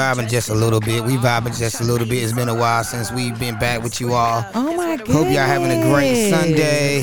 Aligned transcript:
vibing 0.00 0.30
just 0.30 0.48
a 0.48 0.54
little 0.54 0.80
bit. 0.80 1.04
We 1.04 1.16
vibing 1.16 1.56
just 1.58 1.80
a 1.80 1.84
little 1.84 2.06
bit. 2.06 2.22
It's 2.22 2.32
been 2.32 2.48
a 2.48 2.54
while 2.54 2.82
since 2.84 3.12
we've 3.12 3.38
been 3.38 3.58
back 3.58 3.82
with 3.82 4.00
you 4.00 4.14
all. 4.14 4.44
Oh 4.54 4.74
my 4.74 4.96
goodness. 4.96 5.14
Hope 5.14 5.26
y'all 5.26 5.46
having 5.46 5.70
a 5.70 5.82
great 5.82 6.30
Sunday. 6.30 7.02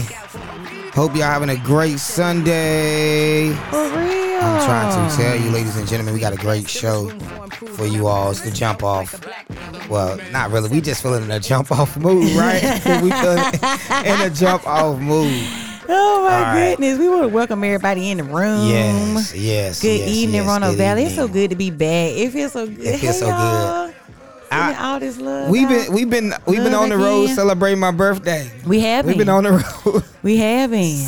Hope 0.95 1.15
y'all 1.15 1.25
having 1.25 1.49
a 1.49 1.57
great 1.57 1.99
Sunday. 1.99 3.53
For 3.69 3.83
real. 3.89 4.41
I'm 4.41 4.65
trying 4.65 5.09
to 5.09 5.15
tell 5.15 5.35
you, 5.35 5.51
ladies 5.51 5.77
and 5.77 5.87
gentlemen, 5.87 6.15
we 6.15 6.19
got 6.19 6.33
a 6.33 6.37
great 6.37 6.67
show 6.67 7.09
for 7.75 7.85
you 7.85 8.07
all. 8.07 8.31
It's 8.31 8.41
the 8.41 8.49
jump 8.49 8.83
off. 8.83 9.23
Well, 9.89 10.19
not 10.31 10.49
really. 10.49 10.69
We 10.69 10.81
just 10.81 11.03
feeling 11.03 11.23
in 11.23 11.29
a 11.29 11.39
jump 11.39 11.71
off 11.71 11.97
mood, 11.97 12.35
right? 12.35 12.63
we 13.03 13.11
feeling 13.11 13.43
in 14.05 14.21
a 14.21 14.29
jump 14.31 14.65
off 14.65 14.99
mood. 14.99 15.66
Oh 15.89 16.23
my 16.23 16.41
right. 16.41 16.69
goodness. 16.71 16.99
We 16.99 17.09
want 17.09 17.21
to 17.23 17.27
welcome 17.29 17.63
everybody 17.63 18.09
in 18.11 18.17
the 18.17 18.23
room. 18.23 18.67
Yes, 18.69 19.33
yes. 19.35 19.81
Good 19.81 19.99
yes, 19.99 20.09
evening, 20.09 20.43
yes, 20.43 20.59
good 20.59 20.77
Valley. 20.77 21.03
It's 21.03 21.15
so 21.15 21.27
good 21.27 21.49
to 21.51 21.55
be 21.55 21.71
back. 21.71 22.11
It 22.11 22.31
feels 22.31 22.51
so 22.53 22.67
good. 22.67 22.79
It 22.79 22.99
feels 22.99 23.01
Hey, 23.01 23.11
so 23.19 23.25
good. 23.27 23.31
y'all. 23.31 23.93
I- 24.49 24.75
all 24.93 24.99
this 24.99 25.17
love. 25.17 25.49
We've 25.49 25.67
been 25.67 25.91
we've 25.93 26.09
been 26.09 26.33
we've 26.45 26.63
been 26.63 26.73
on 26.73 26.89
the 26.89 26.97
road 26.97 27.27
celebrating 27.27 27.79
my 27.79 27.91
birthday. 27.91 28.49
we 28.65 28.79
have 28.81 29.05
We've 29.05 29.17
been 29.17 29.27
on 29.29 29.43
the 29.43 29.51
road. 29.85 30.03
We 30.23 30.37
have 30.37 30.71
been. 30.71 31.05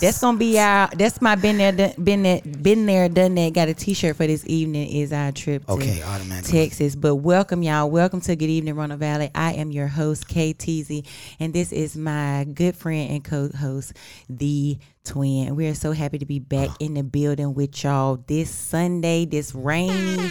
That's 0.00 0.20
gonna 0.20 0.38
be 0.38 0.58
our. 0.58 0.88
That's 0.96 1.20
my 1.20 1.34
been 1.34 1.58
there, 1.58 1.72
done- 1.72 1.92
been 2.02 2.22
there, 2.22 2.40
been 2.42 2.86
there, 2.86 3.08
done 3.08 3.34
that. 3.34 3.52
Got 3.52 3.68
a 3.68 3.74
T-shirt 3.74 4.16
for 4.16 4.26
this 4.26 4.44
evening. 4.46 4.88
Is 4.88 5.12
our 5.12 5.32
trip 5.32 5.66
to 5.66 5.72
Okay. 5.72 6.02
Texas. 6.42 6.94
But 6.94 7.16
welcome 7.16 7.62
y'all. 7.62 7.90
Welcome 7.90 8.20
to 8.22 8.36
Good 8.36 8.48
Evening, 8.48 8.74
Roanoke 8.74 9.00
Valley. 9.00 9.30
I 9.34 9.54
am 9.54 9.70
your 9.70 9.88
host, 9.88 10.28
KTZ, 10.28 11.04
and 11.40 11.52
this 11.52 11.72
is 11.72 11.96
my 11.96 12.44
good 12.54 12.76
friend 12.76 13.10
and 13.10 13.24
co-host, 13.24 13.92
the 14.28 14.78
Twin. 15.04 15.56
We 15.56 15.66
are 15.66 15.74
so 15.74 15.92
happy 15.92 16.18
to 16.18 16.26
be 16.26 16.38
back 16.38 16.70
in 16.80 16.94
the 16.94 17.02
building 17.02 17.54
with 17.54 17.82
y'all 17.82 18.22
this 18.26 18.50
Sunday, 18.50 19.24
this 19.24 19.54
rainy, 19.54 20.30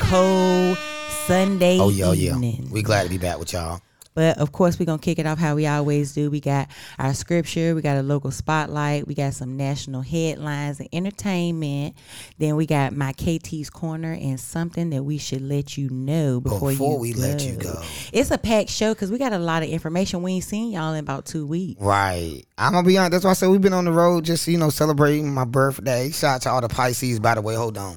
cold 0.00 0.78
Sunday 1.26 1.78
Oh 1.78 1.88
yeah, 1.88 2.06
oh, 2.06 2.12
yeah. 2.12 2.36
We 2.70 2.82
glad 2.82 3.04
to 3.04 3.08
be 3.08 3.18
back 3.18 3.38
with 3.38 3.52
y'all. 3.52 3.80
But 4.14 4.38
of 4.38 4.52
course, 4.52 4.78
we're 4.78 4.86
gonna 4.86 4.98
kick 5.00 5.18
it 5.18 5.26
off 5.26 5.38
how 5.38 5.56
we 5.56 5.66
always 5.66 6.12
do. 6.12 6.30
We 6.30 6.38
got 6.40 6.68
our 7.00 7.14
scripture, 7.14 7.74
we 7.74 7.82
got 7.82 7.96
a 7.96 8.02
local 8.02 8.30
spotlight, 8.30 9.08
we 9.08 9.14
got 9.14 9.34
some 9.34 9.56
national 9.56 10.02
headlines 10.02 10.78
and 10.78 10.88
entertainment. 10.92 11.96
Then 12.38 12.54
we 12.54 12.64
got 12.66 12.92
my 12.96 13.12
KT's 13.12 13.70
corner 13.70 14.12
and 14.12 14.38
something 14.38 14.90
that 14.90 15.02
we 15.02 15.18
should 15.18 15.42
let 15.42 15.76
you 15.76 15.90
know 15.90 16.40
before, 16.40 16.70
Before 16.70 16.98
we 17.00 17.12
go. 17.12 17.20
let 17.22 17.42
you 17.44 17.56
go. 17.56 17.82
It's 18.12 18.30
a 18.30 18.38
packed 18.38 18.70
show 18.70 18.94
because 18.94 19.10
we 19.10 19.18
got 19.18 19.32
a 19.32 19.38
lot 19.38 19.64
of 19.64 19.68
information. 19.68 20.22
We 20.22 20.34
ain't 20.34 20.44
seen 20.44 20.70
y'all 20.70 20.94
in 20.94 21.00
about 21.00 21.26
two 21.26 21.44
weeks. 21.44 21.80
Right. 21.80 22.42
I'm 22.56 22.72
gonna 22.72 22.86
be 22.86 22.96
honest. 22.96 23.12
That's 23.12 23.24
why 23.24 23.30
I 23.32 23.34
said 23.34 23.48
we've 23.48 23.60
been 23.60 23.72
on 23.72 23.84
the 23.84 23.92
road, 23.92 24.24
just 24.24 24.46
you 24.46 24.58
know, 24.58 24.70
celebrating 24.70 25.34
my 25.34 25.44
birthday. 25.44 26.10
Shout 26.12 26.36
out 26.36 26.42
to 26.42 26.50
all 26.50 26.60
the 26.60 26.68
Pisces, 26.68 27.18
by 27.18 27.34
the 27.34 27.42
way. 27.42 27.56
Hold 27.56 27.76
on. 27.78 27.96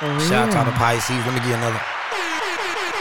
Shout 0.00 0.32
out 0.32 0.52
to 0.52 0.58
all 0.58 0.64
the 0.64 0.70
Pisces. 0.72 1.16
Let 1.26 1.34
me 1.34 1.40
get 1.40 1.58
another. 1.58 1.80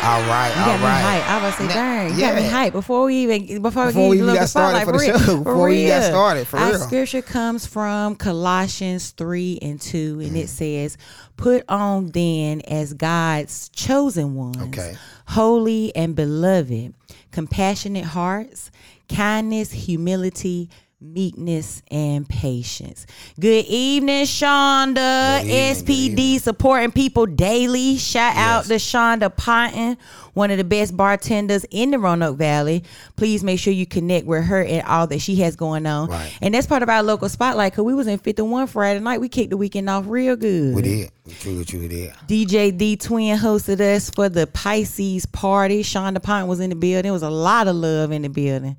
All 0.04 0.20
right, 0.28 0.52
You 0.54 0.62
all 0.62 0.68
got 0.68 0.80
me 0.80 0.86
right. 0.86 1.22
hype. 1.22 1.30
I 1.30 1.46
was 1.46 1.56
say, 1.56 1.68
Now- 1.68 1.74
dang, 1.74 2.14
you 2.14 2.20
got 2.20 2.36
me 2.36 2.42
yeah. 2.42 2.50
hype 2.50 2.74
before 2.74 3.06
we 3.06 3.16
even 3.24 3.62
before, 3.62 3.86
Before 3.88 4.10
we 4.10 4.22
we 4.22 4.34
got 4.34 4.50
started 4.50 4.82
spotlight 4.82 4.86
for 4.86 4.92
the 4.92 4.98
real. 4.98 5.20
show. 5.20 5.38
Before 5.38 5.68
we 5.70 5.88
got 5.88 6.04
started, 6.04 6.48
for 6.48 6.58
Our 6.60 6.72
real. 6.72 6.80
scripture 6.80 7.22
comes 7.22 7.66
from 7.66 8.16
Colossians 8.16 9.12
three 9.12 9.60
and 9.62 9.80
two, 9.80 10.20
and 10.22 10.32
Mm. 10.36 10.44
it 10.44 10.50
says, 10.50 10.98
"Put 11.38 11.64
on 11.70 12.08
then 12.12 12.60
as 12.68 12.94
God's 12.94 13.70
chosen 13.70 14.36
ones, 14.36 14.58
Okay. 14.58 14.96
holy 15.28 15.96
and 15.96 16.16
beloved, 16.16 16.94
compassionate 17.32 18.04
hearts, 18.06 18.72
kindness, 19.08 19.72
humility." 19.72 20.70
Meekness 21.04 21.82
and 21.92 22.28
patience. 22.28 23.06
Good 23.38 23.66
evening, 23.66 24.26
Shonda. 24.26 25.42
Good 25.42 25.48
evening, 25.50 25.76
SPD 25.76 26.40
supporting 26.40 26.92
people 26.92 27.26
daily. 27.26 27.98
Shout 27.98 28.38
out 28.38 28.66
to 28.66 28.76
Shonda 28.76 29.36
Ponton, 29.36 29.98
one 30.34 30.52
of 30.52 30.58
the 30.58 30.64
best 30.64 30.96
bartenders 30.98 31.66
in 31.72 31.92
the 31.92 32.00
Roanoke 32.00 32.38
Valley. 32.38 32.84
Please 33.16 33.44
make 33.44 33.60
sure 33.60 33.74
you 33.74 33.86
connect 33.86 34.26
with 34.26 34.44
her 34.46 34.64
and 34.64 34.82
all 34.88 35.08
that 35.08 35.20
she 35.20 35.36
has 35.38 35.56
going 35.56 35.86
on. 35.86 36.10
Right. 36.10 36.38
And 36.42 36.54
that's 36.54 36.68
part 36.68 36.84
of 36.84 36.90
our 36.90 37.04
local 37.04 37.30
spotlight 37.30 37.72
because 37.74 37.84
we 37.86 37.94
was 37.94 38.08
in 38.08 38.18
51 38.20 38.68
Friday 38.68 39.00
night. 39.00 39.22
We 39.22 39.30
kicked 39.30 39.52
the 39.52 39.58
weekend 39.58 39.90
off 39.90 40.06
real 40.08 40.36
good. 40.36 40.76
We 40.76 40.82
did. 40.82 41.12
We 41.26 41.34
truly, 41.34 41.66
truly 41.66 41.88
did. 41.88 42.14
DJ 42.28 42.78
D 42.78 42.96
Twin 42.98 43.38
hosted 43.38 43.80
us 43.80 44.10
for 44.10 44.28
the 44.30 44.48
Pisces 44.48 45.26
party. 45.26 45.84
Shonda 45.84 46.22
Ponton 46.22 46.48
was 46.48 46.60
in 46.60 46.70
the 46.70 46.76
building. 46.76 47.04
There 47.04 47.14
was 47.14 47.24
a 47.24 47.30
lot 47.30 47.68
of 47.68 47.76
love 47.76 48.12
in 48.12 48.24
the 48.24 48.30
building 48.30 48.76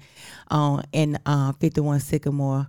um, 0.51 0.83
in 0.93 1.19
uh, 1.25 1.53
51 1.53 2.01
Sycamore 2.01 2.67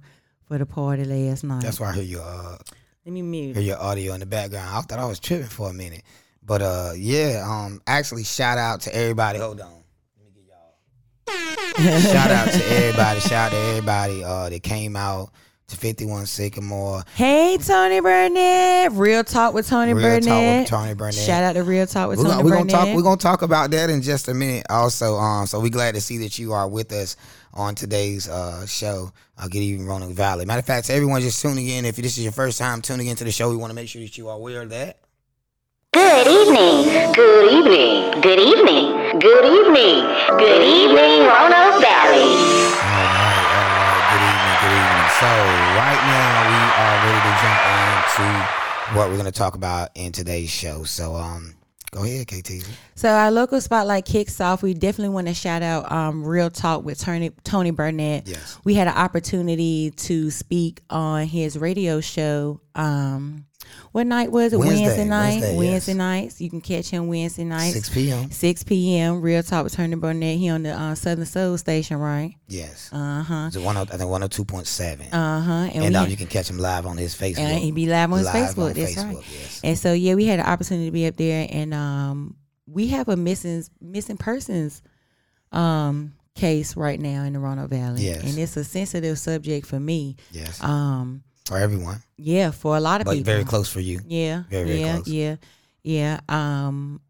for 0.47 0.57
the 0.57 0.66
party 0.66 1.03
last 1.03 1.44
night. 1.44 1.63
That's 1.63 1.79
why 1.79 1.90
I 1.90 1.94
hear 1.96 2.03
your 2.03 2.22
uh, 2.22 2.57
Let 3.06 3.12
me 3.13 3.22
mute. 3.22 3.56
hear 3.56 3.63
your 3.66 3.81
audio 3.81 4.13
in 4.13 4.19
the 4.19 4.25
background. 4.25 4.69
I 4.69 4.81
thought 4.81 5.00
I 5.00 5.06
was 5.06 5.19
tripping 5.19 5.47
for 5.47 5.69
a 5.69 5.73
minute, 5.73 6.03
but 6.45 6.61
uh, 6.61 6.91
yeah. 6.95 7.44
Um, 7.47 7.81
actually, 7.88 8.23
shout 8.23 8.57
out 8.57 8.81
to 8.81 8.95
everybody. 8.95 9.39
Hold 9.39 9.61
on. 9.61 9.72
Let 10.17 10.25
me 10.25 10.41
get 11.78 11.78
y'all. 11.79 12.00
shout 12.13 12.31
out 12.31 12.50
to 12.51 12.66
everybody. 12.67 13.19
Shout 13.22 13.31
out 13.33 13.51
to 13.51 13.57
everybody 13.57 14.23
uh, 14.23 14.50
that 14.50 14.63
came 14.63 14.95
out 14.95 15.31
to 15.67 15.75
51 15.78 16.28
Sycamore. 16.28 17.03
Hey, 17.16 17.57
Tony 17.57 18.00
Burnette. 18.00 18.95
Real 18.97 19.23
Talk 19.23 19.55
with 19.55 19.67
Tony 19.67 19.94
Burnette. 19.94 19.95
Real 19.95 20.19
Burnette. 20.22 20.67
Talk 20.67 20.88
with 20.88 20.97
Tony 21.00 21.11
Burnette. 21.11 21.25
Shout 21.25 21.44
out 21.44 21.53
to 21.53 21.63
Real 21.63 21.88
Talk 21.88 22.09
with 22.09 22.19
We're 22.19 22.25
Tony 22.25 22.35
gonna, 22.35 22.45
we're 22.45 22.51
gonna 22.51 22.66
Burnette. 22.66 22.72
talk. 22.72 22.95
We're 22.95 23.01
gonna 23.03 23.17
talk 23.17 23.41
about 23.41 23.72
that 23.72 23.89
in 23.89 24.01
just 24.03 24.28
a 24.28 24.34
minute. 24.35 24.67
Also, 24.69 25.16
um, 25.16 25.47
so 25.47 25.59
we 25.59 25.69
glad 25.72 25.95
to 25.95 26.01
see 26.01 26.19
that 26.19 26.38
you 26.38 26.53
are 26.53 26.67
with 26.67 26.91
us 26.91 27.17
on 27.55 27.73
today's 27.73 28.29
uh 28.29 28.66
show. 28.67 29.11
I'll 29.38 29.50
get 29.50 29.61
even 29.61 29.85
Roanoke 29.88 30.11
Valley. 30.11 30.45
Matter 30.45 30.59
of 30.59 30.66
fact, 30.66 30.88
to 30.88 30.94
everyone 30.94 31.22
just 31.22 31.41
tuning 31.41 31.67
in, 31.67 31.84
if 31.85 31.95
this 31.95 32.17
is 32.17 32.23
your 32.23 32.31
first 32.31 32.59
time 32.59 32.81
tuning 32.81 33.07
into 33.07 33.23
the 33.23 33.31
show, 33.31 33.50
we 33.50 33.55
want 33.57 33.72
to 33.72 33.75
make 33.75 33.89
sure 33.89 34.01
that 34.01 34.17
you 34.17 34.29
are 34.29 34.35
aware 34.35 34.61
of 34.61 34.69
that. 34.69 35.00
Good 35.95 36.28
evening. 36.28 37.13
Good 37.13 37.53
evening. 37.53 38.19
Good 38.19 38.38
evening. 38.38 39.17
Good 39.17 39.45
evening. 39.45 40.03
Good 40.38 40.61
evening, 40.61 41.23
Roanoke 41.23 41.79
Valley. 41.79 42.35
All 42.83 43.07
right, 43.16 43.47
all 43.56 43.72
right. 43.72 44.03
Good 44.11 44.23
evening, 44.28 44.57
good 44.59 44.75
evening. 44.75 45.07
So 45.22 45.31
right 45.79 46.01
now 46.03 46.35
we 46.51 46.59
are 46.84 46.95
ready 47.00 47.22
to 47.23 47.31
jump 47.39 47.59
into 47.95 48.97
what 48.97 49.09
we're 49.09 49.16
gonna 49.16 49.31
talk 49.31 49.55
about 49.55 49.91
in 49.95 50.11
today's 50.11 50.50
show. 50.50 50.84
So 50.84 51.16
um, 51.16 51.55
go 51.91 52.03
ahead, 52.03 52.28
KT. 52.28 52.67
So 52.95 53.07
our 53.07 53.31
local 53.31 53.61
spotlight 53.61 54.03
kicks 54.03 54.41
off. 54.41 54.63
We 54.63 54.73
definitely 54.73 55.13
want 55.13 55.28
to 55.28 55.34
shout 55.34 55.61
out 55.61 55.89
um, 55.89 56.25
Real 56.25 56.50
Talk 56.50 56.84
with 56.84 57.00
Tony, 57.00 57.29
Tony 57.45 57.72
Burnette. 57.72 58.28
Yes. 58.28 58.59
We 58.66 58.73
had 58.73 58.89
an 58.89 58.95
opportunity 58.95 59.91
to 59.91 60.29
speak 60.29 60.81
on 60.89 61.25
his 61.25 61.57
radio 61.57 62.01
show. 62.01 62.59
Um, 62.75 63.45
what 63.92 64.08
night 64.08 64.31
was 64.31 64.53
it? 64.53 64.58
Wednesday, 64.58 65.06
night. 65.06 65.30
Wednesday, 65.42 65.58
Wednesday 65.58 65.92
yes. 65.94 65.98
nights. 65.98 66.42
You 66.42 66.50
can 66.50 66.62
catch 66.62 66.90
him 66.90 67.08
Wednesday 67.08 67.44
nights. 67.44 67.74
6 67.74 67.90
p.m. 67.90 68.31
6 68.31 68.64
p.m. 68.64 69.22
Real 69.22 69.44
Talk 69.44 69.64
with 69.64 69.74
Tony 69.74 69.96
Burnette. 69.96 70.38
He 70.38 70.50
on 70.50 70.64
the 70.64 70.72
uh, 70.72 70.96
Southern 70.96 71.26
Soul 71.26 71.58
Station, 71.58 71.98
right? 71.98 72.36
Yes. 72.48 72.90
Uh 72.94 73.24
huh. 73.24 73.50
One. 73.56 73.78
oh, 73.78 73.81
I 73.81 73.86
think 73.86 74.09
one 74.09 74.22
hundred 74.22 74.31
two 74.31 74.46
point 74.46 74.68
seven. 74.68 75.08
Uh 75.14 75.42
huh. 75.42 75.52
And, 75.74 75.86
And 75.86 75.96
um, 75.96 76.09
you 76.09 76.18
can 76.18 76.28
catch 76.28 76.50
him 76.50 76.58
live 76.58 76.85
on 76.85 76.97
his 76.97 77.16
Facebook. 77.16 77.40
and 77.40 77.59
he 77.59 77.72
be 77.72 77.85
live 77.85 78.12
on 78.12 78.20
his 78.20 78.28
Live 78.28 78.50
Facebook. 78.56 78.67
on 78.70 78.73
That's 78.73 78.96
Facebook, 78.96 79.16
right. 79.16 79.26
yes. 79.32 79.62
And 79.64 79.78
so 79.78 79.94
yeah, 79.94 80.16
we 80.16 80.26
had 80.26 80.40
an 80.40 80.46
opportunity 80.46 80.88
to 80.88 80.91
be 80.91 81.08
up 81.08 81.16
there, 81.16 81.47
and 81.50 81.73
um, 81.73 82.35
we 82.68 82.88
have 82.88 83.09
a 83.09 83.16
missing 83.16 83.64
missing 83.82 84.18
persons 84.18 84.82
um 85.52 86.14
case 86.35 86.76
right 86.76 87.00
now 87.00 87.23
in 87.23 87.32
the 87.34 87.40
Roanoke 87.40 87.70
Valley, 87.70 88.03
Yes. 88.06 88.23
and 88.23 88.38
it's 88.38 88.58
a 88.58 88.64
sensitive 88.66 89.18
subject 89.18 89.66
for 89.66 89.79
me. 89.79 90.18
Yes. 90.32 90.61
Um, 90.61 91.23
for 91.46 91.58
everyone, 91.58 92.02
yeah, 92.18 92.52
for 92.52 92.76
a 92.76 92.80
lot 92.80 93.02
of 93.02 93.06
but 93.06 93.12
people. 93.14 93.26
very 93.26 93.44
close 93.46 93.70
for 93.70 93.80
you. 93.80 94.02
Yeah, 94.08 94.44
Very, 94.50 94.66
very 94.68 94.80
yeah, 94.80 94.94
close. 94.96 95.08
yeah, 95.08 95.36
yeah. 95.84 96.20
Um, 96.30 97.02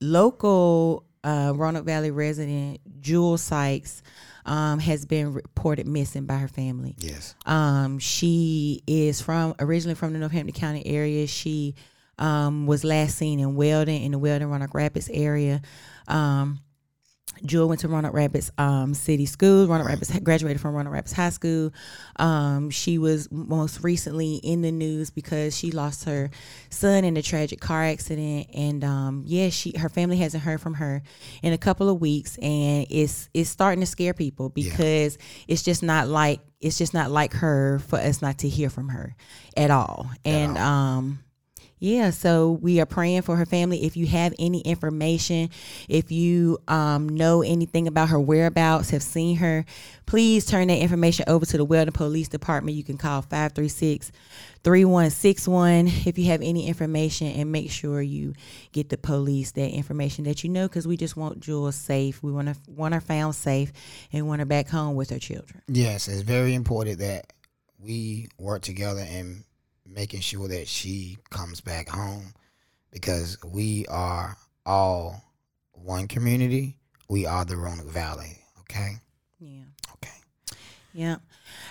local 0.00 1.04
uh, 1.24 1.52
Roanoke 1.54 1.84
Valley 1.84 2.10
resident 2.10 2.80
Jewel 3.00 3.38
Sykes 3.38 4.02
um, 4.46 4.78
has 4.78 5.04
been 5.04 5.32
reported 5.32 5.86
missing 5.86 6.26
by 6.26 6.36
her 6.36 6.48
family. 6.48 6.94
Yes. 6.98 7.34
Um, 7.46 7.98
she 7.98 8.82
is 8.86 9.20
from 9.20 9.54
originally 9.58 9.94
from 9.94 10.12
the 10.12 10.18
Northampton 10.18 10.54
County 10.54 10.86
area. 10.86 11.26
She 11.26 11.74
um, 12.18 12.66
was 12.66 12.84
last 12.84 13.16
seen 13.16 13.40
in 13.40 13.54
Weldon 13.54 13.94
in 13.94 14.12
the 14.12 14.18
Weldon 14.18 14.48
Roanoke 14.50 14.74
Rapids 14.74 15.08
area. 15.12 15.60
Um, 16.08 16.60
Jewel 17.44 17.68
went 17.68 17.80
to 17.80 17.88
Roanoke 17.88 18.14
Rapids 18.14 18.52
um, 18.58 18.94
City 18.94 19.26
Schools. 19.26 19.68
Roanoke 19.68 19.88
Rapids 19.88 20.18
graduated 20.20 20.60
from 20.60 20.74
Roanoke 20.74 20.92
Rapids 20.92 21.12
High 21.12 21.30
School. 21.30 21.72
Um, 22.16 22.70
she 22.70 22.98
was 22.98 23.30
most 23.30 23.82
recently 23.82 24.36
in 24.36 24.62
the 24.62 24.72
news 24.72 25.10
because 25.10 25.56
she 25.56 25.70
lost 25.70 26.04
her 26.04 26.30
son 26.70 27.04
in 27.04 27.16
a 27.16 27.22
tragic 27.22 27.60
car 27.60 27.84
accident, 27.84 28.48
and 28.54 28.84
um, 28.84 29.24
yeah, 29.26 29.48
she 29.48 29.76
her 29.78 29.88
family 29.88 30.18
hasn't 30.18 30.42
heard 30.42 30.60
from 30.60 30.74
her 30.74 31.02
in 31.42 31.52
a 31.52 31.58
couple 31.58 31.88
of 31.88 32.00
weeks, 32.00 32.36
and 32.38 32.86
it's 32.90 33.28
it's 33.32 33.50
starting 33.50 33.80
to 33.80 33.86
scare 33.86 34.14
people 34.14 34.48
because 34.50 35.18
it's 35.48 35.62
just 35.62 35.82
not 35.82 36.08
like 36.08 36.40
it's 36.60 36.76
just 36.76 36.92
not 36.92 37.10
like 37.10 37.32
her 37.32 37.78
for 37.78 37.98
us 37.98 38.20
not 38.20 38.38
to 38.38 38.48
hear 38.48 38.68
from 38.70 38.88
her 38.90 39.14
at 39.56 39.70
all, 39.70 40.10
and 40.24 40.58
um 40.58 41.20
yeah, 41.80 42.10
so 42.10 42.52
we 42.52 42.78
are 42.78 42.86
praying 42.86 43.22
for 43.22 43.36
her 43.36 43.46
family. 43.46 43.84
If 43.84 43.96
you 43.96 44.06
have 44.06 44.34
any 44.38 44.60
information, 44.60 45.48
if 45.88 46.12
you 46.12 46.58
um, 46.68 47.08
know 47.08 47.40
anything 47.40 47.88
about 47.88 48.10
her 48.10 48.20
whereabouts, 48.20 48.90
have 48.90 49.02
seen 49.02 49.36
her, 49.38 49.64
please 50.04 50.44
turn 50.44 50.68
that 50.68 50.76
information 50.76 51.24
over 51.26 51.46
to 51.46 51.56
the 51.56 51.64
Weldon 51.64 51.92
Police 51.92 52.28
Department. 52.28 52.76
You 52.76 52.84
can 52.84 52.98
call 52.98 53.22
536 53.22 54.12
3161 54.62 55.86
if 56.04 56.18
you 56.18 56.26
have 56.26 56.42
any 56.42 56.68
information 56.68 57.28
and 57.28 57.50
make 57.50 57.70
sure 57.70 58.02
you 58.02 58.34
get 58.72 58.90
the 58.90 58.98
police 58.98 59.52
that 59.52 59.70
information 59.70 60.24
that 60.24 60.44
you 60.44 60.50
know 60.50 60.68
because 60.68 60.86
we 60.86 60.98
just 60.98 61.16
want 61.16 61.40
Jewel's 61.40 61.76
safe. 61.76 62.22
We 62.22 62.30
want 62.30 62.48
to 62.48 62.56
want 62.70 62.92
her 62.92 63.00
found 63.00 63.34
safe 63.34 63.72
and 64.12 64.28
want 64.28 64.40
her 64.40 64.46
back 64.46 64.68
home 64.68 64.96
with 64.96 65.08
her 65.08 65.18
children. 65.18 65.62
Yes, 65.66 66.08
it's 66.08 66.20
very 66.20 66.52
important 66.52 66.98
that 66.98 67.32
we 67.78 68.28
work 68.36 68.60
together 68.60 69.00
and 69.00 69.44
making 69.92 70.20
sure 70.20 70.48
that 70.48 70.68
she 70.68 71.18
comes 71.30 71.60
back 71.60 71.88
home 71.88 72.32
because 72.92 73.36
we 73.44 73.86
are 73.86 74.36
all 74.64 75.22
one 75.72 76.08
community. 76.08 76.76
We 77.08 77.26
are 77.26 77.44
the 77.44 77.56
Roanoke 77.56 77.88
Valley. 77.88 78.38
Okay. 78.60 78.94
Yeah. 79.40 79.62
Okay. 79.94 80.16
Yeah. 80.92 81.16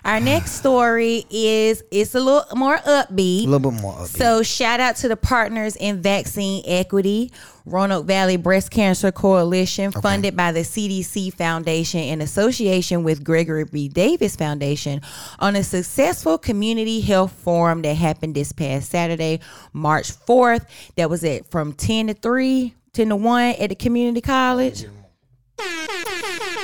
Our 0.06 0.20
next 0.20 0.54
story 0.54 1.26
is 1.30 1.84
it's 1.92 2.16
a 2.16 2.20
little 2.20 2.46
more 2.56 2.78
upbeat. 2.78 3.44
A 3.44 3.50
little 3.50 3.72
bit 3.72 3.82
more 3.82 3.94
upbeat. 3.94 4.18
So 4.18 4.44
shout 4.44 4.80
out 4.80 4.96
to 4.98 5.08
the 5.08 5.18
partners 5.18 5.76
in 5.76 6.02
vaccine 6.02 6.64
equity, 6.66 7.32
Roanoke 7.66 8.06
Valley 8.06 8.38
Breast 8.38 8.72
Cancer 8.72 9.12
Coalition, 9.12 9.92
funded 9.92 10.38
by 10.38 10.52
the 10.52 10.62
CDC 10.62 11.34
Foundation 11.34 12.00
in 12.00 12.22
association 12.22 13.04
with 13.04 13.24
Gregory 13.24 13.66
B. 13.66 13.90
Davis 13.90 14.36
Foundation, 14.36 15.02
on 15.40 15.56
a 15.56 15.64
successful 15.64 16.38
community 16.38 17.02
health 17.02 17.34
forum 17.34 17.82
that 17.82 17.96
happened 17.96 18.36
this 18.36 18.54
past 18.54 18.90
Saturday, 18.90 19.42
March 19.74 20.14
4th. 20.14 20.66
That 20.96 21.10
was 21.10 21.24
at 21.26 21.52
from 21.52 21.74
10 21.74 22.08
to 22.08 22.14
3, 22.14 22.74
10 22.94 23.10
to 23.10 23.16
1 23.16 23.56
at 23.60 23.70
the 23.70 23.76
community 23.76 24.22
college. 24.22 24.86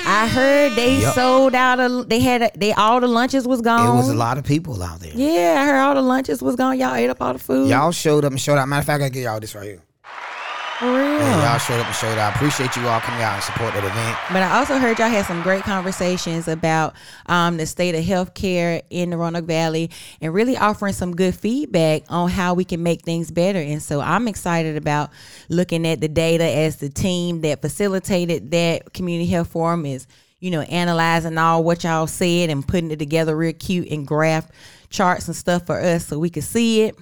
I 0.06 0.28
heard 0.28 0.74
they 0.74 1.02
Yep. 1.02 1.14
sold 1.16 1.56
out. 1.56 1.80
Of, 1.80 2.10
they 2.10 2.20
had 2.20 2.42
a, 2.44 2.52
they 2.56 2.74
all 2.74 3.00
the 3.00 3.08
lunches 3.08 3.48
was 3.48 3.62
gone. 3.62 3.94
it 3.96 3.98
was 3.98 4.10
a 4.10 4.14
lot 4.16 4.38
of 4.38 4.44
people 4.44 4.82
out 4.84 5.00
there. 5.00 5.12
Yeah, 5.16 5.58
I 5.62 5.66
heard 5.66 5.80
all 5.80 5.96
the 5.96 6.02
lunches 6.02 6.42
was 6.42 6.56
gone. 6.56 6.78
Y'all 6.80 6.94
ate 6.96 7.10
up 7.10 7.22
all 7.22 7.34
the 7.34 7.40
food. 7.40 7.70
Y'all 7.70 7.92
showed 7.92 8.24
up 8.26 8.32
and 8.32 8.40
showed 8.40 8.58
out. 8.58 8.68
Matter 8.68 8.82
of 8.82 8.86
fact, 8.86 9.04
I 9.04 9.10
give 9.10 9.24
y'all 9.24 9.40
this 9.40 9.56
right 9.56 9.64
here. 9.66 9.82
For 10.80 10.88
real. 10.88 11.20
Yeah, 11.20 11.52
y'all 11.52 11.58
showed 11.58 11.80
up 11.80 11.86
and 11.86 11.96
showed 11.96 12.18
out. 12.18 12.34
I 12.34 12.36
appreciate 12.36 12.76
you 12.76 12.86
all 12.90 13.00
coming 13.00 13.22
out 13.22 13.36
and 13.36 13.44
support 13.44 13.74
that 13.76 13.86
event. 13.86 14.18
But 14.34 14.44
I 14.44 14.58
also 14.58 14.78
heard 14.78 15.00
y'all 15.00 15.08
had 15.08 15.26
some 15.26 15.42
great 15.42 15.64
conversations 15.64 16.50
about 16.50 16.96
um, 17.28 17.56
the 17.56 17.66
state 17.66 17.96
of 17.96 18.04
healthcare 18.04 18.82
in 18.90 19.10
the 19.10 19.18
Roanoke 19.18 19.46
Valley 19.46 19.90
and 20.20 20.34
really 20.34 20.58
offering 20.58 20.92
some 20.92 21.16
good 21.16 21.34
feedback 21.34 22.04
on 22.10 22.30
how 22.30 22.56
we 22.56 22.66
can 22.66 22.84
make 22.84 23.04
things 23.04 23.32
better. 23.32 23.60
And 23.60 23.82
so 23.82 24.02
I'm 24.02 24.28
excited 24.28 24.76
about 24.76 25.12
looking 25.48 25.88
at 25.88 26.02
the 26.02 26.10
data 26.10 26.44
as 26.44 26.76
the 26.76 26.90
team 26.90 27.40
that 27.42 27.62
facilitated 27.62 28.52
that 28.52 28.94
community 28.94 29.30
health 29.30 29.48
forum 29.48 29.86
is, 29.86 30.08
you 30.42 30.52
know, 30.52 30.62
analyzing 30.62 31.38
all 31.38 31.64
what 31.64 31.86
y'all 31.86 32.06
said 32.06 32.50
and 32.50 32.68
putting 32.68 32.92
it 32.92 33.00
together 33.00 33.34
real 33.38 33.54
cute 33.54 33.88
and 33.90 34.06
graph 34.06 34.52
charts 34.90 35.28
and 35.28 35.38
stuff 35.38 35.66
for 35.66 35.80
us 35.80 36.08
so 36.08 36.20
we 36.20 36.30
can 36.30 36.42
see 36.42 36.82
it. 36.82 36.98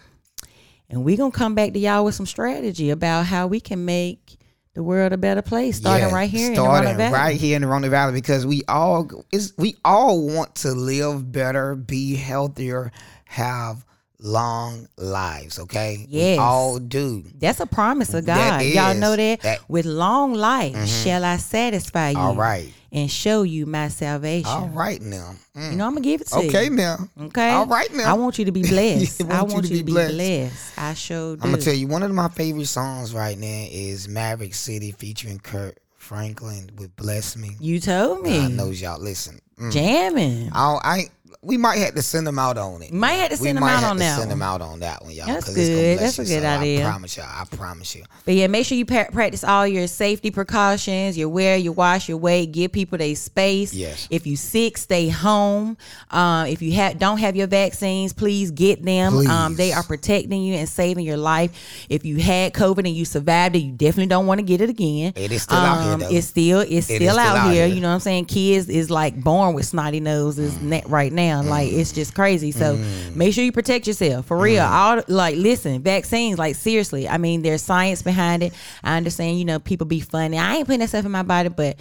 And 0.89 1.03
we're 1.03 1.18
going 1.18 1.31
to 1.31 1.38
come 1.38 1.56
back 1.56 1.74
to 1.74 1.80
y'all 1.80 2.06
with 2.06 2.15
some 2.15 2.25
strategy 2.25 2.89
about 2.91 3.25
how 3.25 3.47
we 3.47 3.59
can 3.59 3.85
make 3.85 4.38
the 4.75 4.83
world 4.83 5.13
a 5.13 5.18
better 5.18 5.41
place, 5.41 5.77
starting 5.77 6.07
Yeah, 6.09 6.13
right 6.15 6.30
here 6.30 6.47
in 6.47 6.53
the 6.56 6.62
starting 6.62 6.97
Valley. 6.97 7.13
right 7.13 7.39
here 7.39 7.56
in 7.56 7.62
the 7.62 7.68
Roanoke 7.68 7.91
Valley 7.91 8.13
because 8.13 8.45
we 8.45 8.63
all 8.68 9.07
is 9.31 9.53
we 9.57 9.75
all 9.85 10.25
want 10.25 10.56
to 10.56 10.71
live 10.71 11.31
better, 11.31 11.75
be 11.75 12.15
healthier, 12.15 12.91
have 13.25 13.85
long 14.19 14.88
lives. 14.97 15.59
Okay, 15.59 16.06
Yes. 16.09 16.38
we 16.38 16.41
all 16.41 16.80
do. 16.80 17.24
That's 17.39 17.59
a 17.59 17.65
promise 17.68 18.13
of 18.15 18.25
God. 18.25 18.62
Y'all 18.63 18.95
know 18.95 19.15
that? 19.15 19.41
That- 19.41 19.59
With 19.69 19.85
long 19.85 20.33
life 20.33 20.74
mm-hmm. 20.75 20.85
shall 20.85 21.24
I 21.24 21.38
satisfy 21.38 22.12
you. 22.12 22.18
All 22.18 22.35
right. 22.35 22.74
And 22.94 23.10
show 23.10 23.42
you 23.42 23.66
my 23.66 23.88
salvation. 23.88 24.48
All 24.48 24.68
right 24.69 25.01
now. 25.01 25.34
Mm. 25.57 25.72
You 25.72 25.78
know, 25.78 25.88
I'm 25.88 25.94
gonna 25.94 26.01
give 26.01 26.22
it 26.22 26.28
to 26.28 26.44
you. 26.44 26.50
Okay 26.50 26.69
now. 26.69 26.98
Okay. 27.19 27.50
All 27.50 27.66
right 27.66 27.92
now. 27.92 28.12
I 28.12 28.13
want 28.13 28.38
you 28.38 28.45
to 28.45 28.51
be 28.51 28.62
blessed. 28.69 29.19
Yeah, 29.19 29.40
I 29.40 29.42
want 29.42 29.68
you 29.68 29.80
to 29.80 29.84
be 29.84 29.92
blessed. 29.92 30.78
I 30.78 30.94
sure. 30.94 31.34
I'm 31.34 31.51
gonna 31.51 31.57
tell 31.57 31.74
you 31.74 31.88
one 31.88 32.04
of 32.04 32.12
my 32.12 32.28
favorite 32.30 32.68
songs 32.68 33.13
right 33.13 33.38
now 33.38 33.66
is 33.72 34.07
Maverick 34.07 34.54
City 34.54 34.92
featuring 34.92 35.40
Kirk 35.40 35.80
Franklin 35.98 36.69
with 36.78 36.95
"Bless 36.95 37.36
Me." 37.36 37.56
You 37.60 37.80
told 37.80 38.22
me. 38.22 38.40
I 38.40 38.48
know 38.48 38.69
y'all 38.69 39.01
listen. 39.01 39.40
Mm. 39.60 39.72
Jamming. 39.72 40.50
I, 40.54 40.78
I 40.84 41.04
we 41.44 41.57
might 41.57 41.78
have 41.80 41.94
to 41.95 42.01
send 42.01 42.25
them 42.25 42.40
out 42.40 42.57
on 42.57 42.81
it. 42.81 42.94
Might 42.94 43.13
have 43.13 43.30
to 43.31 43.38
we 43.42 43.48
send 43.48 43.57
them 43.57 43.63
might 43.66 43.74
out 43.74 43.80
have 43.81 43.92
on 43.92 43.98
that 43.98 44.18
Send 44.19 44.31
them 44.31 44.42
out 44.42 44.62
on 44.62 44.80
that 44.80 45.01
one, 45.04 45.12
y'all. 45.12 45.28
That's 45.28 45.54
good. 45.54 46.00
That's 46.00 46.18
a 46.19 46.24
good 46.24 46.42
So 46.42 46.48
idea. 46.48 46.86
I 46.88 46.90
promise 46.90 47.18
y'all. 47.18 47.25
I 47.30 47.44
promise 47.56 47.95
you. 47.95 48.04
But 48.25 48.34
yeah, 48.36 48.48
make 48.48 48.66
sure 48.66 48.78
you 48.78 48.86
pa- 48.86 49.07
practice 49.12 49.44
all 49.44 49.68
your 49.68 49.88
safety 49.88 50.31
precautions. 50.31 51.18
You 51.18 51.28
wear, 51.30 51.57
you 51.57 51.72
wash, 51.72 52.07
your 52.07 52.18
wait. 52.18 52.51
Give 52.54 52.72
people 52.72 52.98
their 52.98 53.16
space. 53.16 53.74
Yes. 53.74 54.07
If 54.10 54.25
you 54.25 54.38
sick, 54.38 54.78
stay 54.78 55.10
home. 55.10 55.78
Um, 56.12 56.48
if 56.48 56.62
you 56.62 56.74
ha- 56.75 56.94
don't 56.98 57.18
have 57.18 57.36
your 57.36 57.48
vaccines, 57.48 58.13
please 58.13 58.51
get 58.51 58.84
them. 58.84 59.16
Um, 59.28 59.56
they 59.56 59.74
are 59.74 59.84
protecting 59.84 60.44
you 60.44 60.56
and 60.56 60.69
saving 60.69 61.06
your 61.06 61.18
life. 61.18 61.86
If 61.90 62.06
you 62.06 62.18
had 62.18 62.54
COVID 62.54 62.80
and 62.80 62.95
you 62.95 63.06
survived 63.06 63.56
it, 63.56 63.60
you 63.60 63.72
definitely 63.74 64.07
don't 64.07 64.28
want 64.28 64.40
to 64.40 64.45
get 64.45 64.62
it 64.62 64.69
again. 64.69 65.13
It 65.16 65.31
is 65.31 65.44
still 65.44 65.57
out 65.57 65.84
here, 65.84 65.94
Um, 65.94 66.00
though. 66.01 66.10
It's 66.10 66.28
still 66.28 66.60
it's 66.62 66.72
It 66.72 66.78
is 66.80 66.86
still, 66.86 66.98
still 67.16 67.19
out, 67.19 67.38
out 67.38 67.51
here. 67.54 67.66
here. 67.68 67.75
You 67.75 67.81
know 67.81 67.90
what 67.90 67.95
I'm 67.95 68.00
saying? 68.00 68.25
Kids 68.25 68.69
is 68.69 68.90
like 68.90 69.22
born 69.22 69.54
with 69.54 69.66
snotty 69.66 70.00
noses 70.00 70.60
net 70.62 70.88
right 70.88 71.12
now. 71.12 71.32
Like 71.41 71.71
it's 71.71 71.91
just 71.91 72.13
crazy. 72.13 72.51
So 72.51 72.77
mm. 72.77 73.15
make 73.15 73.33
sure 73.33 73.44
you 73.44 73.51
protect 73.51 73.88
yourself 73.88 74.25
for 74.25 74.38
real. 74.38 74.63
Mm. 74.63 74.71
All 74.71 75.03
like 75.07 75.38
listen, 75.38 75.81
vaccines. 75.81 76.38
Like 76.38 76.56
seriously, 76.56 77.07
I 77.07 77.18
mean, 77.18 77.41
there's 77.41 77.62
science 77.62 78.01
behind 78.01 78.44
it. 78.44 78.53
I 78.83 78.97
understand. 78.97 79.39
You 79.39 79.45
know, 79.45 79.59
people 79.59 79.88
be 79.88 80.00
funny. 80.00 80.38
I 80.38 80.56
ain't 80.56 80.68
putting 80.68 80.81
that 80.81 80.89
stuff 80.89 81.06
in 81.06 81.12
my 81.12 81.24
body, 81.24 81.50
but 81.50 81.77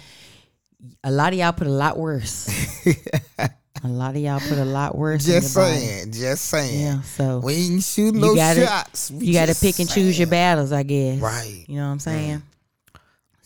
a 1.03 1.11
lot 1.11 1.33
of 1.33 1.39
y'all 1.39 1.53
put 1.53 1.67
a 1.67 1.71
lot 1.71 1.97
worse. 1.97 2.49
a 3.83 3.87
lot 3.87 4.15
of 4.15 4.21
y'all 4.21 4.39
put 4.39 4.57
a 4.57 4.65
lot 4.65 4.97
worse. 4.97 5.27
in 5.27 5.33
Just 5.33 5.55
your 5.55 5.65
body. 5.65 5.77
saying. 5.77 6.11
Just 6.11 6.45
saying. 6.45 6.81
Yeah. 6.81 7.01
So 7.01 7.39
We 7.39 7.53
ain't 7.53 7.83
shooting 7.83 8.21
no 8.21 8.35
gotta 8.35 8.65
shots. 8.65 9.11
We 9.11 9.27
you 9.27 9.33
got 9.33 9.49
to 9.49 9.55
pick 9.55 9.79
and 9.79 9.89
choose 9.89 10.17
your 10.17 10.27
battles. 10.27 10.71
I 10.71 10.83
guess. 10.83 11.19
Right. 11.19 11.65
You 11.67 11.77
know 11.77 11.87
what 11.87 11.91
I'm 11.91 11.97
mm. 11.97 12.01
saying? 12.01 12.43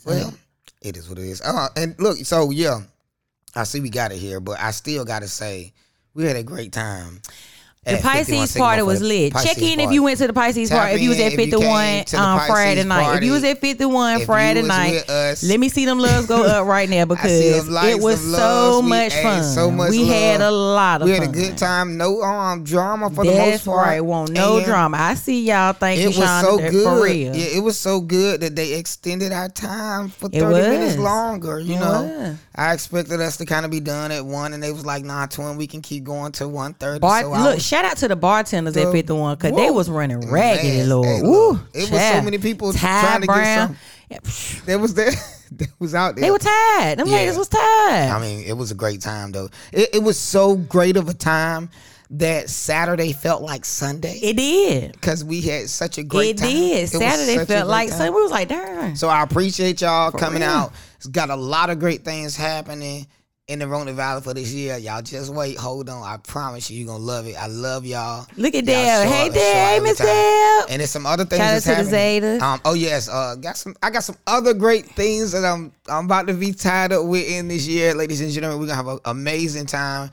Well, 0.06 0.34
it 0.82 0.96
is 0.96 1.10
what 1.10 1.20
it 1.20 1.26
is. 1.26 1.42
Uh, 1.42 1.68
and 1.76 1.96
look, 2.00 2.18
so 2.20 2.50
yeah, 2.52 2.80
I 3.56 3.64
see 3.64 3.82
we 3.82 3.90
got 3.90 4.12
it 4.12 4.18
here, 4.18 4.40
but 4.40 4.60
I 4.60 4.72
still 4.72 5.04
got 5.04 5.22
to 5.22 5.28
say 5.28 5.74
we 6.18 6.26
had 6.26 6.36
a 6.36 6.44
great 6.44 6.72
time. 6.72 7.22
The 7.88 8.02
Pisces 8.02 8.56
party 8.56 8.82
was 8.82 9.02
lit. 9.02 9.34
Pisces 9.34 9.50
Check 9.54 9.62
in 9.64 9.80
if 9.80 9.92
you 9.92 10.04
went 10.04 10.20
to 10.20 10.28
the 10.28 10.34
Pisces 10.34 10.70
Tap 10.70 10.80
party. 10.80 10.96
If 10.96 11.02
you 11.02 11.10
was 11.10 11.20
at 11.20 11.34
51 11.34 11.62
came 11.62 12.06
to 12.06 12.16
the 12.18 12.44
Friday 12.48 12.84
night. 12.84 13.18
If 13.18 13.24
you 13.24 13.32
was 13.32 13.44
at 13.44 13.60
51 13.60 14.22
If 14.22 14.26
Friday 14.26 14.62
night, 14.62 15.10
us. 15.10 15.44
let 15.44 15.60
me 15.60 15.70
see 15.70 15.86
them 15.86 16.00
loves 16.00 16.28
go 16.28 16.44
up 16.44 16.66
right 16.68 16.90
now 16.90 17.06
because 17.14 17.68
likes, 17.70 17.96
it 17.96 18.02
was 18.02 18.20
so 18.36 18.82
much 18.82 19.14
fun. 19.16 19.44
so 19.44 19.72
much 19.72 19.90
we 19.92 20.00
love. 20.04 20.10
had 20.10 20.42
a 20.42 20.52
lot 20.52 21.02
of 21.02 21.08
We 21.08 21.14
fun. 21.14 21.22
had 21.28 21.30
a 21.30 21.34
good 21.34 21.58
time. 21.58 21.98
No 21.98 22.22
um 22.22 22.64
drama 22.64 23.10
for 23.10 23.24
the 23.26 23.32
That's 23.32 23.66
most 23.66 23.66
part. 23.66 23.88
right. 23.88 24.02
Won't 24.02 24.32
no 24.32 24.58
And 24.58 24.66
drama. 24.66 24.98
I 24.98 25.14
see 25.16 25.44
y'all. 25.48 25.74
Thank 25.74 26.00
It 26.00 26.14
you, 26.14 26.20
was 26.20 26.42
so 26.42 26.58
good. 26.58 26.84
for 26.84 27.04
real. 27.04 27.36
Yeah, 27.36 27.58
it 27.58 27.64
was 27.64 27.78
so 27.78 28.02
good 28.02 28.42
that 28.42 28.56
they 28.56 28.74
extended 28.74 29.32
our 29.32 29.50
time 29.50 30.10
for 30.10 30.30
thirty 30.30 30.46
minutes 30.70 30.98
longer. 30.98 31.60
You 31.60 31.76
It 31.76 31.80
know, 31.80 32.04
was. 32.04 32.38
I 32.56 32.74
expected 32.74 33.22
us 33.22 33.38
to 33.38 33.46
kind 33.46 33.66
of 33.66 33.72
be 33.72 33.80
done 33.80 34.12
at 34.12 34.26
one, 34.26 34.54
and 34.54 34.62
they 34.62 34.72
was 34.72 34.86
like, 34.86 35.04
"Nah, 35.04 35.28
twin, 35.28 35.58
we 35.58 35.68
can 35.68 35.82
keep 35.82 36.04
going 36.04 36.32
to 36.34 36.48
one 36.48 36.74
thirty. 36.74 37.00
Bar- 37.00 37.22
so 37.22 37.30
look, 37.32 37.60
shout 37.78 37.92
out 37.92 37.98
to 37.98 38.08
the 38.08 38.16
bartenders 38.16 38.76
at 38.78 38.86
The- 38.86 38.92
51 38.92 39.36
because 39.38 39.56
they 39.56 39.70
was 39.72 39.90
running 39.90 40.20
raggedy, 40.30 40.78
Man, 40.78 40.90
Lord. 40.90 41.06
hey, 41.74 41.80
it 41.82 41.92
was 41.92 42.02
so 42.02 42.22
many 42.22 42.38
people 42.38 42.74
Ty 42.74 42.80
trying 42.80 43.22
to 43.22 43.28
get 43.28 43.68
some- 43.68 43.78
Yeah, 44.10 44.20
They 44.66 44.76
was 44.78 44.94
there. 44.94 45.12
they 45.52 45.68
was 45.80 45.94
out 45.96 46.16
there. 46.16 46.24
They 46.24 46.32
were 46.32 46.40
tired. 46.40 47.00
Them 47.00 47.08
Yeah. 47.08 47.38
was 47.38 47.48
tired. 47.50 48.10
I 48.12 48.20
mean, 48.20 48.44
it 48.46 48.54
was 48.58 48.72
a 48.72 48.76
great 48.76 49.02
time 49.02 49.32
though. 49.32 49.50
It, 49.72 49.90
it 49.96 50.04
was 50.04 50.18
so 50.18 50.56
great 50.56 50.98
of 50.98 51.10
a 51.10 51.14
time 51.14 51.70
that 52.10 52.50
Saturday 52.50 53.12
felt 53.12 53.42
like 53.42 53.66
Sunday 53.66 54.18
it 54.22 54.38
did. 54.38 54.94
because 54.94 55.26
we 55.26 55.42
had 55.42 55.70
such 55.70 55.98
a 55.98 56.04
great 56.04 56.38
day. 56.38 56.46
It 56.46 56.48
time. 56.48 56.52
did. 56.52 56.82
was 56.84 56.92
Saturday 56.92 57.46
felt 57.46 57.68
like. 57.68 57.90
Sunday. 57.90 58.10
We 58.10 58.22
was 58.22 58.32
like, 58.32 58.48
darn. 58.48 58.96
So 58.96 59.10
I 59.10 59.24
appreciate 59.24 59.82
y'all 59.82 60.12
coming 60.12 60.40
real. 60.42 60.50
out. 60.50 60.72
It's 60.96 61.08
got 61.08 61.30
a 61.30 61.36
lot 61.36 61.70
of 61.70 61.80
great 61.80 62.06
things 62.06 62.36
happening 62.38 63.08
in 63.48 63.60
the 63.60 63.68
Roanoke 63.68 63.96
Valley 63.96 64.22
for 64.22 64.34
this 64.34 64.52
year. 64.52 64.78
Y'all 64.78 65.02
just 65.02 65.34
wait, 65.34 65.58
hold 65.58 65.90
on. 65.90 66.04
I 66.04 66.18
promise 66.18 66.70
you, 66.70 66.80
you're 66.80 66.88
gonna 66.88 67.04
love 67.04 67.26
it. 67.28 67.36
I 67.42 67.48
love 67.48 67.86
y'all. 67.86 68.28
Look 68.36 68.54
at 68.56 68.66
Dale. 68.66 69.08
Hey, 69.08 69.30
Dale. 69.30 69.54
Hey, 69.68 69.80
Miss. 69.82 69.98
Dale. 69.98 70.66
And 70.70 70.82
there's 70.82 70.92
some 70.92 71.06
other 71.06 71.24
things 71.24 71.40
Shout 71.40 71.48
out 71.48 71.52
that's 71.54 71.64
to 71.66 71.70
the 71.70 71.76
happening. 71.76 72.40
Zeta. 72.40 72.46
Um, 72.46 72.62
oh 72.66 72.74
yes, 72.74 73.08
uh, 73.08 73.36
got 73.36 73.56
some. 73.56 73.76
I 73.82 73.90
got 73.90 74.04
some 74.04 74.18
other 74.28 74.54
great 74.54 74.86
things 74.88 75.32
that 75.32 75.46
I'm 75.46 75.72
I'm 75.88 76.06
about 76.06 76.28
to 76.28 76.34
be 76.34 76.52
tied 76.52 76.92
up 76.92 77.06
with 77.06 77.26
in 77.28 77.48
this 77.48 77.66
year, 77.66 77.94
ladies 77.96 78.20
and 78.20 78.32
gentlemen. 78.32 78.60
We're 78.60 78.68
gonna 78.68 78.76
have 78.76 78.88
an 78.88 79.00
amazing 79.06 79.68
time. 79.68 80.12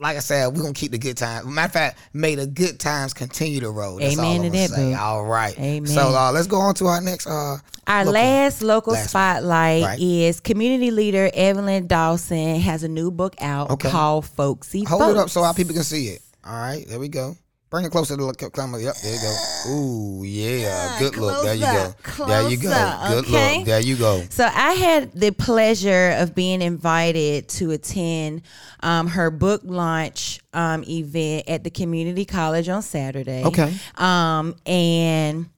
Like 0.00 0.16
I 0.16 0.20
said, 0.20 0.46
we're 0.54 0.62
gonna 0.62 0.74
keep 0.74 0.92
the 0.92 0.98
good 0.98 1.16
times. 1.16 1.46
Matter 1.46 1.66
of 1.66 1.72
fact, 1.72 1.98
may 2.12 2.34
the 2.36 2.46
good 2.46 2.78
times 2.78 3.12
continue 3.14 3.60
to 3.60 3.70
roll. 3.70 3.98
That's 3.98 4.14
Amen 4.16 4.38
all 4.38 4.44
to 4.44 4.50
that, 4.50 4.70
say. 4.70 4.92
boo. 4.92 4.96
All 4.98 5.24
right. 5.24 5.58
Amen. 5.58 5.86
So 5.92 6.14
uh, 6.16 6.30
let's 6.32 6.46
go 6.46 6.58
on 6.58 6.74
to 6.76 6.86
our 6.86 7.00
next. 7.00 7.26
Uh, 7.26 7.56
Our 7.86 8.04
local- 8.04 8.12
last 8.12 8.62
local 8.62 8.92
Last 8.92 9.10
spotlight 9.10 9.82
Right. 9.82 9.98
is 10.00 10.40
community 10.40 10.90
leader 10.90 11.30
Evelyn 11.34 11.86
Dawson 11.88 12.60
has 12.60 12.84
a 12.84 12.88
new 12.88 13.10
book 13.10 13.34
out 13.40 13.70
Okay. 13.70 13.90
called 13.90 14.26
Folksy 14.26 14.84
Hold 14.84 15.00
Folks. 15.02 15.10
it 15.12 15.16
up 15.18 15.30
so 15.30 15.42
our 15.42 15.54
people 15.54 15.74
can 15.74 15.82
see 15.84 16.08
it. 16.08 16.22
All 16.44 16.52
right, 16.52 16.86
there 16.88 16.98
we 17.00 17.08
go. 17.08 17.36
Bring 17.70 17.84
it 17.84 17.92
closer 17.92 18.16
to 18.16 18.24
the 18.24 18.50
camera. 18.50 18.80
Yep, 18.80 18.94
there 19.02 19.14
you 19.14 19.20
go. 19.20 19.70
Ooh, 19.70 20.24
yeah. 20.24 20.88
Ah, 20.90 20.96
Good 20.98 21.16
look. 21.18 21.44
There 21.44 21.54
you 21.54 21.60
go. 21.60 21.94
closer, 22.02 22.30
There 22.30 22.50
you 22.50 22.56
go. 22.56 22.98
Good 23.08 23.24
okay? 23.26 23.58
look. 23.58 23.66
There 23.66 23.80
you 23.80 23.96
go. 23.96 24.22
So 24.30 24.44
I 24.46 24.72
had 24.72 25.12
the 25.12 25.32
pleasure 25.32 26.14
of 26.16 26.34
being 26.34 26.62
invited 26.62 27.46
to 27.50 27.72
attend 27.72 28.42
um, 28.80 29.06
her 29.08 29.30
book 29.30 29.60
launch 29.64 30.40
um, 30.54 30.82
event 30.88 31.46
at 31.46 31.62
the 31.62 31.68
community 31.70 32.24
college 32.24 32.70
on 32.70 32.80
Saturday. 32.80 33.44
Okay. 33.44 33.74
Um, 33.96 34.56
and 34.64 35.50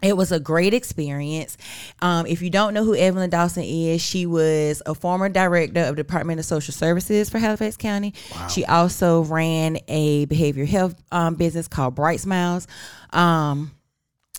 it 0.00 0.16
was 0.16 0.30
a 0.30 0.38
great 0.38 0.74
experience. 0.74 1.56
Um, 2.00 2.26
if 2.26 2.40
you 2.40 2.50
don't 2.50 2.72
know 2.72 2.84
who 2.84 2.94
Evelyn 2.94 3.30
Dawson 3.30 3.64
is, 3.64 4.00
she 4.00 4.26
was 4.26 4.80
a 4.86 4.94
former 4.94 5.28
director 5.28 5.80
of 5.80 5.96
the 5.96 6.02
Department 6.02 6.38
of 6.38 6.46
Social 6.46 6.72
Services 6.72 7.28
for 7.28 7.38
Halifax 7.38 7.76
County. 7.76 8.14
She 8.48 8.64
also 8.64 9.22
ran 9.24 9.78
a 9.88 10.26
behavioral 10.26 10.68
health 10.68 10.94
um, 11.10 11.34
business 11.34 11.66
called 11.66 11.96
Bright 11.96 12.20
Smiles. 12.20 12.68
Um, 13.12 13.72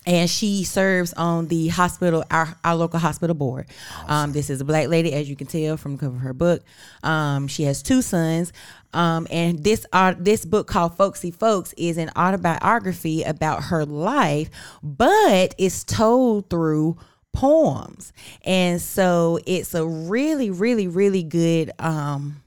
and 0.09 0.27
she 0.27 0.63
serves 0.63 1.13
on 1.13 1.47
the 1.49 1.67
hospital, 1.67 2.23
our, 2.31 2.57
our 2.63 2.75
local 2.75 2.99
hospital 2.99 3.35
board. 3.35 3.67
Um, 4.07 4.31
this 4.31 4.49
is 4.49 4.59
a 4.59 4.65
black 4.65 4.87
lady, 4.87 5.13
as 5.13 5.29
you 5.29 5.35
can 5.35 5.45
tell 5.45 5.77
from 5.77 5.97
the 5.97 5.99
cover 5.99 6.15
of 6.15 6.21
her 6.23 6.33
book. 6.33 6.63
Um, 7.03 7.47
she 7.47 7.63
has 7.63 7.83
two 7.83 8.01
sons, 8.01 8.51
um, 8.91 9.27
and 9.29 9.63
this 9.63 9.85
uh, 9.93 10.15
this 10.17 10.45
book 10.45 10.65
called 10.67 10.97
Folksy 10.97 11.29
Folks 11.29 11.75
is 11.77 11.99
an 11.99 12.09
autobiography 12.17 13.21
about 13.21 13.65
her 13.65 13.85
life, 13.85 14.49
but 14.81 15.53
it's 15.59 15.83
told 15.83 16.49
through 16.49 16.97
poems, 17.31 18.11
and 18.43 18.81
so 18.81 19.37
it's 19.45 19.75
a 19.75 19.85
really, 19.85 20.49
really, 20.49 20.87
really 20.87 21.21
good. 21.21 21.69
Um, 21.77 22.41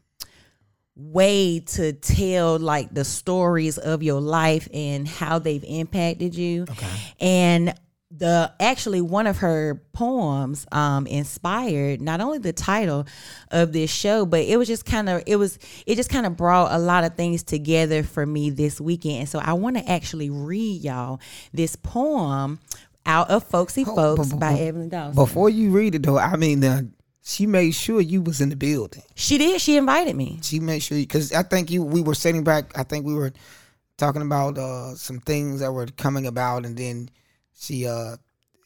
way 1.11 1.61
to 1.61 1.93
tell 1.93 2.59
like 2.59 2.93
the 2.95 3.05
stories 3.05 3.79
of 3.79 4.03
your 4.03 4.21
life 4.21 4.69
and 4.73 5.07
how 5.09 5.39
they've 5.39 5.65
impacted 5.67 6.35
you. 6.35 6.63
Okay. 6.71 6.87
And 7.21 7.75
the 8.15 8.53
actually 8.61 9.01
one 9.01 9.27
of 9.27 9.39
her 9.39 9.83
poems 9.95 10.67
um 10.71 11.07
inspired 11.07 11.99
not 12.03 12.21
only 12.21 12.37
the 12.37 12.53
title 12.53 13.07
of 13.51 13.73
this 13.73 13.91
show 13.91 14.27
but 14.27 14.41
it 14.41 14.59
was 14.59 14.69
just 14.69 14.85
kind 14.85 15.09
of 15.09 15.23
it 15.27 15.37
was 15.37 15.59
it 15.87 15.95
just 15.95 16.11
kind 16.11 16.27
of 16.27 16.37
brought 16.37 16.71
a 16.73 16.79
lot 16.79 17.05
of 17.05 17.15
things 17.15 17.43
together 17.43 18.03
for 18.03 18.27
me 18.27 18.51
this 18.51 18.79
weekend 18.79 19.21
and 19.21 19.29
so 19.31 19.39
i 19.39 19.55
want 19.55 19.79
to 19.79 19.91
actually 19.91 20.29
read 20.29 20.83
y'all 20.83 21.19
this 21.55 21.75
poem 21.75 22.61
out 23.07 23.31
of 23.31 23.43
folksy 23.45 23.83
Oh, 23.87 23.95
folks 23.97 24.29
bu- 24.29 24.35
bu- 24.35 24.41
by 24.41 24.53
bu- 24.57 24.61
evelyn 24.63 24.89
dawson 24.91 25.15
Before 25.15 25.49
you 25.49 25.71
read 25.71 25.95
it 25.95 26.03
though, 26.03 26.19
I 26.19 26.37
mean, 26.37 26.61
she 27.25 27.47
made 27.47 27.71
sure 27.73 28.01
you 28.01 28.21
was 28.21 28.41
in 28.41 28.49
the 28.49 28.57
building. 28.57 29.03
she 29.15 29.39
did 29.39 29.61
she 29.61 29.77
invited 29.77 30.17
me 30.17 30.39
She 30.43 30.59
made 30.61 30.83
sure 30.83 30.99
because 30.99 31.33
I 31.33 31.43
think 31.43 31.71
you 31.71 31.83
we 31.83 32.03
were 32.03 32.15
sitting 32.15 32.45
back. 32.45 32.77
I 32.77 32.83
think 32.83 33.07
we 33.07 33.15
were 33.15 33.33
talking 33.97 34.23
about 34.23 34.59
uh, 34.59 34.95
some 34.97 35.21
things 35.21 35.61
that 35.61 35.71
were 35.73 35.87
coming 35.97 36.27
about, 36.27 36.65
and 36.67 36.77
then 36.77 37.09
she 37.55 37.87
uh, 37.87 38.17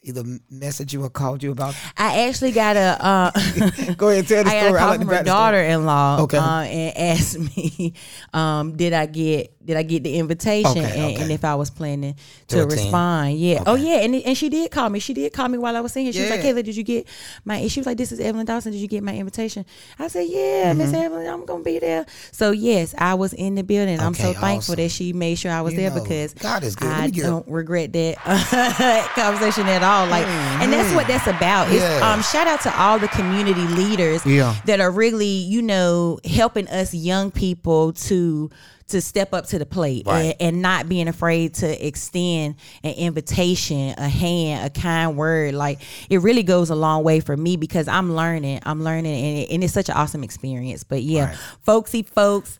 either 0.01 0.23
messaged 0.51 0.93
you 0.93 1.03
or 1.03 1.09
called 1.09 1.43
you 1.43 1.51
about. 1.51 1.75
i 1.97 2.27
actually 2.27 2.51
got 2.51 2.75
a 2.77 2.97
uh 3.03 3.31
Go 3.97 4.09
ahead, 4.09 4.27
tell 4.27 4.43
the 4.43 4.49
I 4.55 4.61
got 4.61 4.65
story. 4.65 4.73
a 4.73 4.79
call 4.79 4.89
like 4.89 4.99
from 5.01 5.07
her 5.09 5.23
daughter-in-law 5.23 6.21
Okay. 6.21 6.37
uh, 6.37 6.61
and 6.61 6.97
asked 6.97 7.37
me, 7.39 7.93
um, 8.33 8.75
did 8.77 8.93
I 8.93 9.05
get 9.05 9.53
did 9.67 9.77
I 9.77 9.83
get 9.83 10.03
the 10.03 10.17
invitation 10.17 10.71
Okay, 10.71 10.81
and, 10.99 11.13
okay. 11.13 11.21
and 11.21 11.31
if 11.31 11.45
I 11.45 11.53
was 11.55 11.69
planning 11.69 12.15
To 12.47 12.55
to, 12.55 12.65
respond. 12.65 13.37
Yeah. 13.37 13.63
Oh 13.67 13.75
yeah, 13.75 13.97
and 13.97 14.15
and 14.15 14.35
she 14.37 14.49
did 14.49 14.71
call 14.71 14.89
me. 14.89 14.99
She 14.99 15.13
did 15.13 15.33
call 15.33 15.47
me 15.49 15.57
while 15.57 15.75
I 15.77 15.81
was 15.81 15.91
singing. 15.93 16.11
She 16.13 16.21
was 16.21 16.29
like, 16.31 16.39
Kayla, 16.41 16.63
did 16.63 16.75
you 16.75 16.83
get 16.83 17.07
my? 17.45 17.57
and 17.57 17.71
She 17.71 17.79
was 17.79 17.85
like, 17.85 17.97
this 17.97 18.11
is 18.11 18.19
Evelyn 18.19 18.45
Dawson. 18.45 18.71
Did 18.71 18.79
you 18.79 18.87
get 18.87 19.03
my 19.03 19.15
invitation? 19.15 19.65
I 19.99 20.07
said, 20.07 20.27
yeah, 20.27 20.73
Miss 20.73 20.87
Mm-hmm. 20.87 20.95
Evelyn, 20.95 21.27
I'm 21.27 21.45
gonna 21.45 21.63
be 21.63 21.79
there. 21.79 22.05
So 22.31 22.51
yes, 22.51 22.95
I 22.97 23.13
was 23.15 23.33
in 23.33 23.55
the 23.55 23.63
building. 23.63 23.99
I'm 23.99 24.13
so 24.13 24.33
thankful 24.33 24.73
awesome. 24.73 24.75
that 24.77 24.89
she 24.89 25.11
made 25.13 25.35
sure 25.35 25.51
I 25.51 25.61
was 25.61 25.73
You 25.73 25.81
there 25.81 25.89
know, 25.91 26.01
because 26.01 26.33
God 26.33 26.63
is 26.63 26.75
good. 26.75 26.87
I 26.89 27.05
me 27.07 27.11
get 27.11 27.25
a- 27.25 27.27
don't 27.27 27.47
regret 27.49 27.91
that 27.93 28.17
conversation 29.15 29.67
at 29.67 29.83
all. 29.83 30.07
Like, 30.07 30.25
and 30.25 30.71
that's 30.71 30.93
what 30.95 31.07
that's 31.07 31.27
about. 31.27 31.67
It's, 31.67 31.81
Yeah. 31.81 32.09
um, 32.13 32.21
shout 32.23 32.47
out 32.47 32.61
to 32.61 32.79
all 32.81 32.99
the 32.99 33.07
community 33.09 33.61
leaders 33.67 34.25
Yeah. 34.25 34.55
that 34.65 34.79
are 34.79 34.91
really, 34.91 35.25
you 35.27 35.61
know, 35.61 36.19
helping 36.25 36.67
us 36.69 36.93
young 36.93 37.31
people 37.31 37.93
to 37.93 38.49
to 38.89 39.01
step 39.01 39.33
up 39.33 39.45
to 39.47 39.59
the 39.59 39.65
plate 39.65 40.03
Right. 40.05 40.35
and, 40.39 40.55
and 40.55 40.61
not 40.61 40.87
being 40.87 41.07
afraid 41.09 41.55
to 41.55 41.85
extend 41.87 42.55
an 42.83 42.93
invitation, 42.93 43.93
a 43.97 44.07
hand, 44.07 44.65
a 44.65 44.69
kind 44.69 45.17
word. 45.17 45.53
Like 45.53 45.79
it 46.09 46.21
really 46.21 46.43
goes 46.43 46.69
a 46.69 46.75
long 46.75 47.03
way 47.03 47.19
for 47.19 47.35
me 47.35 47.57
because 47.57 47.87
I'm 47.87 48.15
learning. 48.15 48.61
I'm 48.65 48.83
learning, 48.83 49.13
and, 49.15 49.37
it, 49.39 49.49
and 49.51 49.63
it's 49.63 49.73
such 49.73 49.89
an 49.89 49.95
awesome 49.95 50.23
experience. 50.23 50.83
But 50.85 51.03
yeah, 51.03 51.25
Right. 51.29 51.37
folksy 51.63 52.03
folks, 52.03 52.59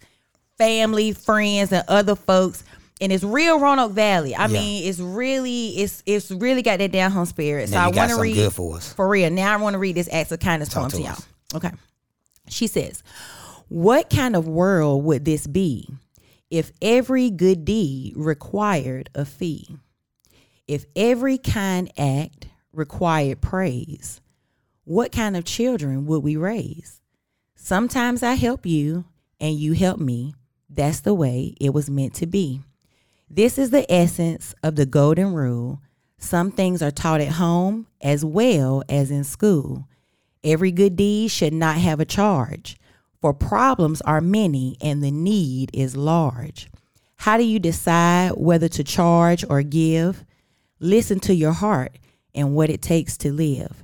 family, 0.57 1.13
friends, 1.13 1.71
and 1.71 1.83
other 1.87 2.15
folks. 2.15 2.63
And 2.99 3.11
it's 3.11 3.23
real 3.23 3.59
Roanoke 3.59 3.91
Valley. 3.91 4.33
I 4.35 4.47
Yeah. 4.47 4.59
mean, 4.59 4.89
it's 4.89 4.99
really, 4.99 5.77
it's 5.77 6.01
it's 6.07 6.31
really 6.31 6.63
got 6.63 6.79
that 6.79 6.91
down 6.91 7.11
home 7.11 7.27
spirit. 7.27 7.69
So 7.69 7.77
I 7.77 7.87
want 7.89 8.09
to 8.11 8.19
read 8.19 8.33
good 8.35 8.51
for 8.53 8.77
us. 8.77 8.91
for 8.91 9.07
real. 9.07 9.29
Now 9.29 9.53
I 9.53 9.57
want 9.57 9.75
to 9.75 9.77
read 9.77 9.95
this 9.95 10.09
acts 10.11 10.31
of 10.31 10.39
kindness 10.39 10.69
Talk 10.69 10.81
poem 10.81 10.91
to 10.91 10.97
to 10.97 11.03
y'all. 11.03 11.17
Okay. 11.55 11.69
She 12.49 12.65
says, 12.67 13.03
What 13.69 14.09
kind 14.09 14.35
of 14.35 14.47
world 14.47 15.03
would 15.03 15.25
this 15.25 15.45
be 15.45 15.87
if 16.49 16.71
every 16.81 17.29
good 17.29 17.65
deed 17.65 18.13
required 18.15 19.09
a 19.13 19.25
fee? 19.25 19.77
If 20.67 20.85
every 20.95 21.37
kind 21.37 21.91
act 21.97 22.47
required 22.73 23.41
praise, 23.41 24.21
what 24.83 25.11
kind 25.11 25.35
of 25.35 25.45
children 25.45 26.05
would 26.05 26.23
we 26.23 26.35
raise? 26.35 27.01
Sometimes 27.55 28.23
I 28.23 28.35
help 28.35 28.65
you 28.65 29.05
and 29.39 29.55
you 29.55 29.73
help 29.73 29.99
me. 29.99 30.33
That's 30.69 31.01
the 31.01 31.13
way 31.13 31.55
it 31.59 31.73
was 31.73 31.89
meant 31.89 32.13
to 32.15 32.25
be. 32.25 32.61
This 33.29 33.57
is 33.57 33.71
the 33.71 33.89
essence 33.91 34.55
of 34.63 34.75
the 34.75 34.85
golden 34.85 35.33
rule. 35.33 35.81
Some 36.17 36.51
things 36.51 36.81
are 36.81 36.91
taught 36.91 37.21
at 37.21 37.33
home 37.33 37.87
as 38.01 38.23
well 38.23 38.83
as 38.87 39.11
in 39.11 39.23
school. 39.23 39.87
Every 40.43 40.71
good 40.71 40.95
deed 40.95 41.29
should 41.29 41.53
not 41.53 41.77
have 41.77 41.99
a 41.99 42.05
charge, 42.05 42.77
for 43.21 43.33
problems 43.33 44.01
are 44.01 44.21
many 44.21 44.77
and 44.81 45.03
the 45.03 45.11
need 45.11 45.71
is 45.73 45.97
large. 45.97 46.69
How 47.17 47.37
do 47.37 47.43
you 47.43 47.59
decide 47.59 48.31
whether 48.35 48.67
to 48.69 48.83
charge 48.83 49.43
or 49.49 49.63
give? 49.63 50.23
Listen 50.79 51.19
to 51.21 51.33
your 51.33 51.53
heart 51.53 51.97
and 52.35 52.55
what 52.55 52.69
it 52.69 52.81
takes 52.81 53.17
to 53.17 53.33
live. 53.33 53.83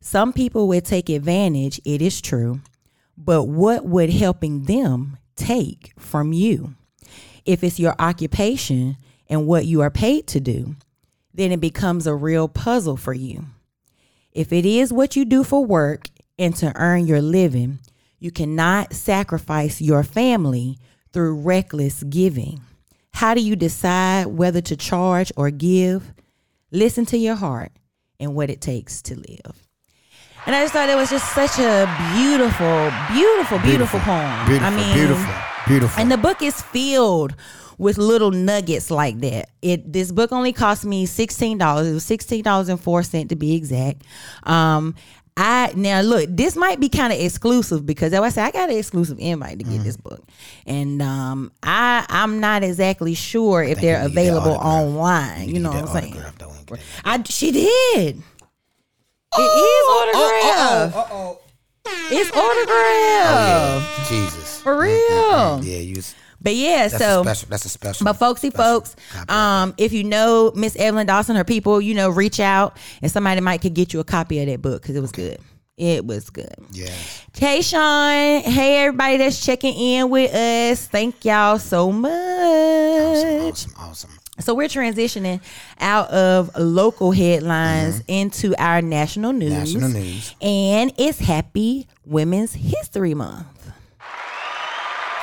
Some 0.00 0.34
people 0.34 0.68
will 0.68 0.82
take 0.82 1.08
advantage, 1.08 1.80
it 1.84 2.02
is 2.02 2.20
true, 2.20 2.60
but 3.16 3.44
what 3.44 3.86
would 3.86 4.10
helping 4.10 4.64
them 4.64 5.16
take 5.34 5.94
from 5.98 6.34
you? 6.34 6.74
If 7.46 7.64
it's 7.64 7.80
your 7.80 7.94
occupation 7.98 8.98
and 9.28 9.46
what 9.46 9.64
you 9.64 9.80
are 9.80 9.90
paid 9.90 10.26
to 10.28 10.40
do, 10.40 10.76
then 11.32 11.52
it 11.52 11.60
becomes 11.60 12.06
a 12.06 12.14
real 12.14 12.48
puzzle 12.48 12.98
for 12.98 13.14
you. 13.14 13.46
If 14.32 14.52
it 14.52 14.66
is 14.66 14.92
what 14.92 15.16
you 15.16 15.24
do 15.24 15.42
for 15.42 15.64
work 15.64 16.08
and 16.38 16.54
to 16.56 16.72
earn 16.76 17.06
your 17.06 17.22
living, 17.22 17.78
you 18.24 18.30
cannot 18.30 18.94
sacrifice 18.94 19.82
your 19.82 20.02
family 20.02 20.78
through 21.12 21.34
reckless 21.42 22.02
giving. 22.04 22.58
How 23.12 23.34
do 23.34 23.42
you 23.42 23.54
decide 23.54 24.28
whether 24.28 24.62
to 24.62 24.76
charge 24.76 25.30
or 25.36 25.50
give? 25.50 26.14
Listen 26.72 27.04
to 27.06 27.18
your 27.18 27.34
heart 27.34 27.72
and 28.18 28.34
what 28.34 28.48
it 28.48 28.62
takes 28.62 29.02
to 29.02 29.14
live. 29.14 29.68
And 30.46 30.56
I 30.56 30.62
just 30.62 30.72
thought 30.72 30.88
it 30.88 30.96
was 30.96 31.10
just 31.10 31.34
such 31.34 31.58
a 31.58 31.84
beautiful, 32.16 32.90
beautiful, 33.14 33.58
beautiful, 33.58 34.00
poem. 34.00 34.46
Beautiful. 34.46 34.68
I 34.68 34.74
mean, 34.74 34.94
beautiful. 34.94 35.34
Beautiful. 35.66 36.00
and 36.00 36.10
the 36.10 36.16
book 36.16 36.40
is 36.40 36.62
filled 36.62 37.34
with 37.76 37.98
little 37.98 38.30
nuggets 38.30 38.90
like 38.90 39.18
that. 39.20 39.50
It 39.60 39.92
this 39.92 40.12
book 40.12 40.32
only 40.32 40.54
cost 40.54 40.86
me 40.86 41.04
sixteen 41.04 41.58
dollars. 41.58 41.88
It 41.88 41.92
was 41.92 42.04
sixteen 42.04 42.42
dollars 42.42 42.70
and 42.70 42.80
four 42.80 43.02
cent 43.02 43.28
to 43.30 43.36
be 43.36 43.54
exact. 43.54 44.02
Um, 44.44 44.94
I 45.36 45.72
now 45.74 46.00
look. 46.00 46.28
This 46.30 46.54
might 46.54 46.78
be 46.78 46.88
kind 46.88 47.12
of 47.12 47.18
exclusive 47.18 47.84
because 47.84 48.12
as 48.12 48.20
I 48.20 48.28
said, 48.28 48.44
I 48.44 48.50
got 48.52 48.70
an 48.70 48.76
exclusive 48.76 49.18
invite 49.18 49.58
to 49.58 49.64
get 49.64 49.82
this 49.82 49.96
book, 49.96 50.22
and 50.64 51.02
um, 51.02 51.50
I 51.62 52.06
I'm 52.08 52.38
not 52.38 52.62
exactly 52.62 53.14
sure 53.14 53.62
if 53.62 53.80
they're 53.80 54.00
you 54.02 54.08
need 54.08 54.14
that 54.16 54.20
available 54.20 54.52
autograph. 54.52 54.66
online. 54.66 55.48
You 55.48 55.58
know 55.58 55.70
what 55.70 55.78
I'm 55.78 55.86
saying? 55.88 56.22
though. 56.38 56.52
I 57.04 57.22
she 57.24 57.50
did. 57.50 58.22
It 59.36 59.40
is 59.40 59.86
autographed. 59.88 60.96
Uh 60.96 61.06
oh. 61.10 61.40
It's 61.86 62.30
autographed. 62.30 64.08
Jesus. 64.08 64.60
For 64.60 64.78
real. 64.78 65.64
Yeah, 65.64 65.78
you. 65.78 66.02
But 66.44 66.54
yeah, 66.54 66.88
That's 66.88 67.02
so 67.02 67.20
a 67.20 67.24
special. 67.24 67.48
That's 67.48 67.64
a 67.64 67.68
special. 67.70 68.04
But 68.04 68.12
folksy 68.12 68.50
special. 68.50 68.80
folks, 68.80 68.96
um, 69.28 69.74
if 69.78 69.94
you 69.94 70.04
know 70.04 70.52
Miss 70.54 70.76
Evelyn 70.76 71.06
Dawson, 71.06 71.36
her 71.36 71.44
people, 71.44 71.80
you 71.80 71.94
know, 71.94 72.10
reach 72.10 72.38
out 72.38 72.76
and 73.02 73.10
somebody 73.10 73.40
might 73.40 73.62
could 73.62 73.74
get 73.74 73.92
you 73.94 74.00
a 74.00 74.04
copy 74.04 74.40
of 74.40 74.46
that 74.46 74.60
book 74.60 74.82
because 74.82 74.94
it 74.94 75.00
was 75.00 75.10
good. 75.10 75.38
It 75.78 76.04
was 76.04 76.30
good. 76.30 76.54
Yeah. 76.70 76.92
Hey 77.34 77.62
Sean, 77.62 78.42
hey 78.42 78.84
everybody 78.84 79.16
that's 79.16 79.44
checking 79.44 79.74
in 79.74 80.10
with 80.10 80.32
us. 80.32 80.86
Thank 80.86 81.24
y'all 81.24 81.58
so 81.58 81.90
much. 81.90 82.12
Awesome. 82.12 83.48
Awesome. 83.48 83.72
awesome. 83.78 84.10
So 84.40 84.52
we're 84.52 84.68
transitioning 84.68 85.40
out 85.78 86.10
of 86.10 86.50
local 86.56 87.12
headlines 87.12 88.02
into 88.08 88.54
our 88.60 88.82
national 88.82 89.32
news. 89.32 89.52
Mm-hmm. 89.52 89.80
National 89.80 89.88
news. 89.90 90.34
And 90.42 90.92
it's 90.98 91.20
Happy 91.20 91.86
Women's 92.04 92.52
History 92.52 93.14
Month. 93.14 93.46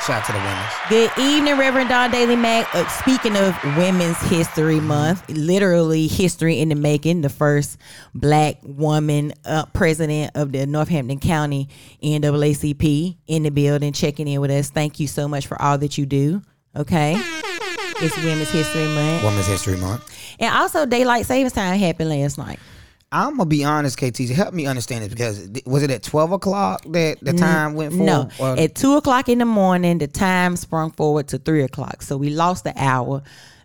Shout 0.05 0.21
out 0.21 0.25
to 0.25 0.31
the 0.31 0.39
women. 0.39 0.65
Good 0.89 1.11
evening, 1.19 1.59
Reverend 1.59 1.89
Don 1.89 2.09
Daly 2.09 2.35
Mack. 2.35 2.73
Uh, 2.73 2.87
speaking 2.87 3.37
of 3.37 3.55
Women's 3.77 4.17
History 4.23 4.79
Month, 4.79 5.29
literally 5.29 6.07
history 6.07 6.59
in 6.59 6.69
the 6.69 6.75
making, 6.75 7.21
the 7.21 7.29
first 7.29 7.77
black 8.15 8.57
woman 8.63 9.31
uh, 9.45 9.67
president 9.73 10.31
of 10.33 10.53
the 10.53 10.65
Northampton 10.65 11.19
County 11.19 11.69
NAACP 12.01 13.17
in 13.27 13.43
the 13.43 13.51
building, 13.51 13.93
checking 13.93 14.27
in 14.27 14.41
with 14.41 14.49
us. 14.49 14.71
Thank 14.71 14.99
you 14.99 15.07
so 15.07 15.27
much 15.27 15.45
for 15.45 15.61
all 15.61 15.77
that 15.77 15.99
you 15.99 16.07
do. 16.07 16.41
Okay. 16.75 17.13
It's 17.17 18.17
Women's 18.23 18.49
History 18.49 18.87
Month. 18.87 19.23
Women's 19.23 19.45
History 19.45 19.77
Month. 19.77 20.09
And 20.39 20.51
also, 20.55 20.87
Daylight 20.87 21.27
Savings 21.27 21.53
Time 21.53 21.77
happened 21.77 22.09
last 22.09 22.39
night. 22.39 22.59
I'm 23.13 23.37
gonna 23.37 23.45
be 23.45 23.63
honest, 23.63 23.97
KT. 23.97 24.19
Help 24.29 24.53
me 24.53 24.65
understand 24.67 25.03
this 25.03 25.09
because 25.09 25.49
was 25.65 25.83
it 25.83 25.91
at 25.91 26.01
12 26.03 26.31
o'clock 26.31 26.83
that 26.87 27.17
the 27.21 27.33
time 27.33 27.73
went 27.73 27.91
forward? 27.93 28.05
No, 28.05 28.29
Or- 28.39 28.57
at 28.57 28.75
two 28.75 28.93
o'clock 28.95 29.27
in 29.27 29.39
the 29.39 29.45
morning, 29.45 29.97
the 29.97 30.07
time 30.07 30.55
sprung 30.55 30.91
forward 30.91 31.27
to 31.29 31.37
three 31.37 31.63
o'clock. 31.63 32.01
So 32.03 32.15
we 32.17 32.29
lost 32.29 32.63
the 32.63 32.73
hour 32.77 33.21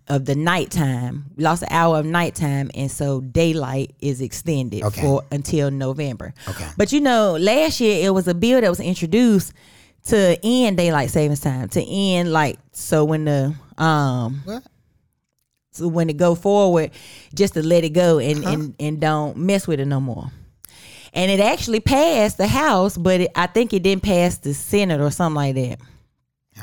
of 0.09 0.25
the 0.25 0.35
nighttime. 0.35 1.25
We 1.37 1.43
lost 1.43 1.61
the 1.61 1.73
hour 1.73 1.99
of 1.99 2.05
nighttime, 2.05 2.71
and 2.75 2.89
so 2.91 3.21
daylight 3.21 3.93
is 4.01 4.19
extended 4.21 4.83
Okay. 4.83 5.01
for 5.01 5.23
until 5.31 5.71
November. 5.71 6.33
Okay. 6.49 6.67
But 6.77 6.91
you 6.91 6.99
know, 7.01 7.37
last 7.39 7.79
year 7.79 8.05
it 8.05 8.13
was 8.13 8.27
a 8.27 8.33
bill 8.33 8.59
that 8.61 8.69
was 8.69 8.79
introduced 8.81 9.53
to 10.05 10.37
end 10.43 10.77
daylight 10.77 11.09
savings 11.09 11.41
time 11.41 11.67
to 11.67 11.83
end 11.85 12.31
like 12.31 12.57
so 12.71 13.03
when 13.03 13.25
the 13.25 13.53
um 13.77 14.41
what? 14.45 14.63
When 15.81 16.09
it 16.09 16.17
go 16.17 16.35
forward, 16.35 16.91
just 17.33 17.53
to 17.55 17.63
let 17.63 17.83
it 17.83 17.89
go 17.89 18.19
and 18.19 18.39
uh-huh. 18.39 18.53
and, 18.53 18.75
and 18.79 18.99
don't 18.99 19.37
mess 19.37 19.67
with 19.67 19.79
it 19.79 19.85
no 19.85 19.99
more. 19.99 20.31
And 21.13 21.31
it 21.31 21.39
actually 21.39 21.79
passed 21.79 22.37
the 22.37 22.47
House, 22.47 22.97
but 22.97 23.21
it, 23.21 23.31
I 23.35 23.47
think 23.47 23.73
it 23.73 23.81
didn't 23.81 24.03
pass 24.03 24.37
the 24.37 24.53
Senate 24.53 25.01
or 25.01 25.09
something 25.09 25.35
like 25.35 25.55
that. 25.55 25.79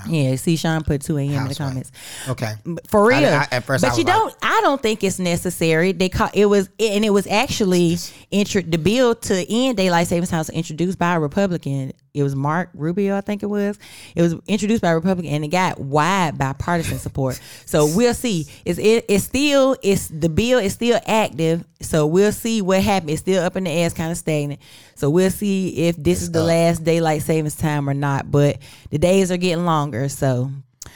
Yeah, 0.08 0.34
see, 0.36 0.56
Sean 0.56 0.82
put 0.82 1.02
two 1.02 1.16
a.m. 1.18 1.42
in 1.42 1.48
the 1.48 1.54
comments. 1.54 1.92
Okay. 2.28 2.52
For 2.88 3.06
real, 3.06 3.24
I- 3.28 3.46
at 3.50 3.64
first 3.64 3.82
but 3.84 3.96
you 3.96 4.04
like- 4.04 4.14
don't. 4.14 4.34
I 4.42 4.60
don't 4.62 4.82
think 4.82 5.04
it's 5.04 5.18
necessary. 5.18 5.92
They 5.92 6.08
call 6.08 6.30
it 6.34 6.46
was, 6.46 6.68
and 6.80 7.04
it 7.04 7.10
was 7.10 7.26
actually 7.28 7.98
intro, 8.30 8.62
the 8.62 8.78
bill 8.78 9.14
to 9.14 9.52
end 9.52 9.76
daylight 9.76 10.08
savings 10.08 10.30
time 10.30 10.38
was 10.38 10.50
introduced 10.50 10.98
by 10.98 11.14
a 11.14 11.20
Republican. 11.20 11.92
It 12.14 12.22
was 12.22 12.36
Marco 12.36 12.70
Rubio, 12.74 13.16
I 13.16 13.22
think 13.22 13.42
it 13.42 13.46
was. 13.46 13.76
It 14.14 14.22
was 14.22 14.36
introduced 14.46 14.80
by 14.80 14.90
a 14.90 14.94
Republican, 14.94 15.32
and 15.32 15.44
it 15.44 15.48
got 15.48 15.80
wide 15.80 16.38
bipartisan 16.38 16.98
support. 16.98 17.40
So 17.66 17.86
we'll 17.92 18.14
see. 18.14 18.46
It's 18.64 18.78
it, 18.78 19.04
it's 19.08 19.24
still 19.24 19.76
it's 19.82 20.06
the 20.06 20.28
bill 20.28 20.60
is 20.60 20.74
still 20.74 21.00
active. 21.08 21.64
So 21.80 22.06
we'll 22.06 22.30
see 22.30 22.62
what 22.62 22.82
happens. 22.84 23.10
It's 23.10 23.20
still 23.22 23.42
up 23.42 23.56
in 23.56 23.64
the 23.64 23.70
air, 23.70 23.86
it's 23.86 23.96
kind 23.96 24.12
of 24.12 24.16
stagnant. 24.16 24.60
So 24.94 25.10
we'll 25.10 25.32
see 25.32 25.88
if 25.88 25.96
this 25.96 26.22
is 26.22 26.30
the 26.30 26.40
up. 26.40 26.46
last 26.46 26.84
daylight 26.84 27.22
savings 27.22 27.56
time 27.56 27.90
or 27.90 27.94
not. 27.94 28.30
But 28.30 28.58
the 28.90 28.98
days 28.98 29.32
are 29.32 29.36
getting 29.36 29.64
longer, 29.64 30.08
so 30.08 30.52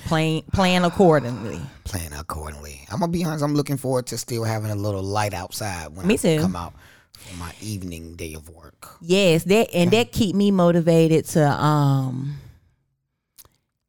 plan 0.07 0.43
plan 0.53 0.85
accordingly. 0.85 1.61
Plan 1.83 2.13
accordingly. 2.13 2.87
I'm 2.93 3.01
gonna 3.01 3.11
be 3.11 3.25
honest. 3.25 3.43
I'm 3.43 3.57
looking 3.57 3.77
forward 3.77 4.07
to 4.07 4.19
still 4.19 4.45
having 4.45 4.71
a 4.71 4.77
little 4.77 5.03
light 5.03 5.35
outside 5.35 5.97
when 5.97 6.07
Me 6.07 6.15
I 6.15 6.17
too. 6.17 6.41
come 6.41 6.55
out 6.55 6.75
my 7.39 7.53
evening 7.61 8.15
day 8.17 8.35
of 8.35 8.49
work. 8.51 8.97
Yes, 9.01 9.45
that 9.45 9.69
and 9.75 9.91
that 9.91 10.13
keep 10.13 10.35
me 10.35 10.51
motivated 10.51 11.25
to 11.27 11.49
um 11.49 12.39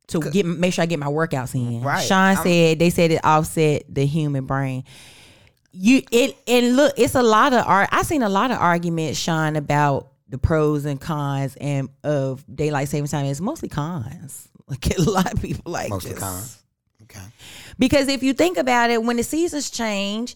to 0.08 0.20
get 0.32 0.46
make 0.46 0.74
sure 0.74 0.84
I 0.84 0.86
get 0.86 1.00
my 1.00 1.08
workouts 1.08 1.54
in. 1.56 1.82
Right. 1.82 2.04
Sean 2.04 2.36
I'm- 2.36 2.44
said 2.44 2.80
they 2.80 2.90
said 2.90 3.12
it 3.12 3.22
offset 3.24 3.84
the 3.88 4.06
human 4.06 4.46
brain. 4.46 4.84
You 5.72 6.02
it 6.12 6.36
and 6.48 6.76
look, 6.76 6.94
it's 6.98 7.16
a 7.16 7.22
lot 7.24 7.54
of 7.54 7.66
art. 7.66 7.90
I 7.92 8.02
seen 8.04 8.24
a 8.24 8.30
lot 8.30 8.50
of 8.52 8.58
arguments, 8.58 9.20
Sean, 9.20 9.56
about 9.56 10.08
the 10.28 10.38
pros 10.38 10.86
and 10.86 11.00
cons 11.00 11.56
and 11.60 11.90
of 12.04 12.44
daylight 12.54 12.88
saving 12.90 13.08
time. 13.08 13.26
It's 13.26 13.42
mostly 13.42 13.70
cons. 13.70 14.48
Like 14.70 14.96
a 15.00 15.02
lot 15.02 15.34
of 15.34 15.42
people 15.42 15.72
like 15.72 15.90
Mostly 15.90 16.12
this. 16.12 16.20
cons. 16.20 16.62
Okay. 17.02 17.26
Because 17.80 18.08
if 18.08 18.22
you 18.22 18.34
think 18.34 18.56
about 18.60 18.92
it, 18.92 19.02
when 19.02 19.18
the 19.18 19.24
seasons 19.24 19.72
change, 19.72 20.36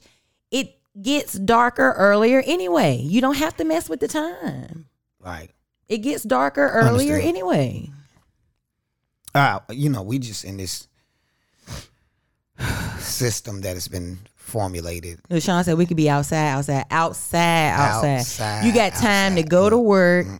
it 0.49 0.75
gets 1.01 1.33
darker 1.33 1.91
earlier 1.93 2.43
anyway. 2.45 2.97
You 2.97 3.21
don't 3.21 3.37
have 3.37 3.55
to 3.57 3.63
mess 3.63 3.89
with 3.89 3.99
the 3.99 4.07
time. 4.07 4.85
Right. 5.19 5.49
It 5.87 5.99
gets 5.99 6.23
darker 6.23 6.67
earlier 6.69 7.17
anyway. 7.17 7.89
Uh, 9.35 9.59
you 9.69 9.89
know, 9.89 10.01
we 10.03 10.19
just 10.19 10.45
in 10.45 10.57
this 10.57 10.87
system 12.99 13.61
that 13.61 13.73
has 13.75 13.87
been 13.87 14.19
formulated. 14.35 15.19
Sean 15.39 15.63
said 15.63 15.77
we 15.77 15.85
could 15.85 15.97
be 15.97 16.09
outside, 16.09 16.49
outside, 16.49 16.85
outside, 16.91 17.71
outside. 17.71 18.19
Outside, 18.19 18.65
you 18.65 18.73
got 18.73 18.93
time 18.93 19.35
to 19.35 19.43
go 19.43 19.69
to 19.69 19.77
work, 19.77 20.27
Mm. 20.27 20.39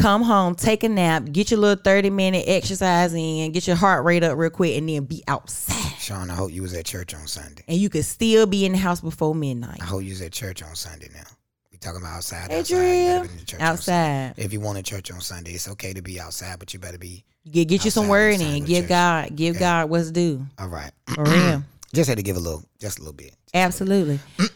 Come 0.00 0.22
home, 0.22 0.54
take 0.54 0.82
a 0.82 0.88
nap, 0.88 1.24
get 1.30 1.50
your 1.50 1.60
little 1.60 1.82
30 1.82 2.10
minute 2.10 2.44
exercise 2.46 3.14
in, 3.14 3.52
get 3.52 3.66
your 3.66 3.76
heart 3.76 4.04
rate 4.04 4.22
up 4.22 4.36
real 4.36 4.50
quick, 4.50 4.76
and 4.76 4.88
then 4.88 5.04
be 5.04 5.22
outside. 5.28 5.98
Sean, 5.98 6.30
I 6.30 6.34
hope 6.34 6.52
you 6.52 6.62
was 6.62 6.74
at 6.74 6.86
church 6.86 7.14
on 7.14 7.26
Sunday. 7.26 7.62
And 7.68 7.76
you 7.76 7.90
could 7.90 8.04
still 8.04 8.46
be 8.46 8.64
in 8.64 8.72
the 8.72 8.78
house 8.78 9.00
before 9.00 9.34
midnight. 9.34 9.78
I 9.80 9.84
hope 9.84 10.02
you 10.02 10.10
was 10.10 10.22
at 10.22 10.32
church 10.32 10.62
on 10.62 10.74
Sunday 10.74 11.08
now. 11.14 11.22
We 11.70 11.78
talking 11.78 12.00
about 12.00 12.16
outside. 12.16 12.50
Hey, 12.50 12.60
outside. 12.60 13.30
You 13.38 13.44
church. 13.44 13.60
Outside. 13.60 14.34
If 14.36 14.52
you 14.52 14.60
want 14.60 14.78
to 14.78 14.82
church 14.82 15.10
on 15.12 15.20
Sunday, 15.20 15.52
it's 15.52 15.68
okay 15.68 15.92
to 15.92 16.02
be 16.02 16.18
outside, 16.18 16.58
but 16.58 16.72
you 16.72 16.80
better 16.80 16.98
be 16.98 17.24
Get, 17.50 17.68
get 17.68 17.84
you 17.84 17.90
some 17.90 18.08
word 18.08 18.40
in. 18.40 18.64
Give 18.64 18.82
church. 18.84 18.88
God, 18.88 19.36
give 19.36 19.58
God 19.58 19.88
what's 19.88 20.10
due. 20.10 20.44
all 20.58 20.68
right. 20.68 20.90
For 21.14 21.24
real. 21.24 21.62
Just 21.92 22.08
had 22.08 22.18
to 22.18 22.22
give 22.22 22.36
a 22.36 22.40
little, 22.40 22.62
just 22.78 22.98
a 22.98 23.02
little 23.02 23.14
bit. 23.14 23.34
Absolutely. 23.52 24.20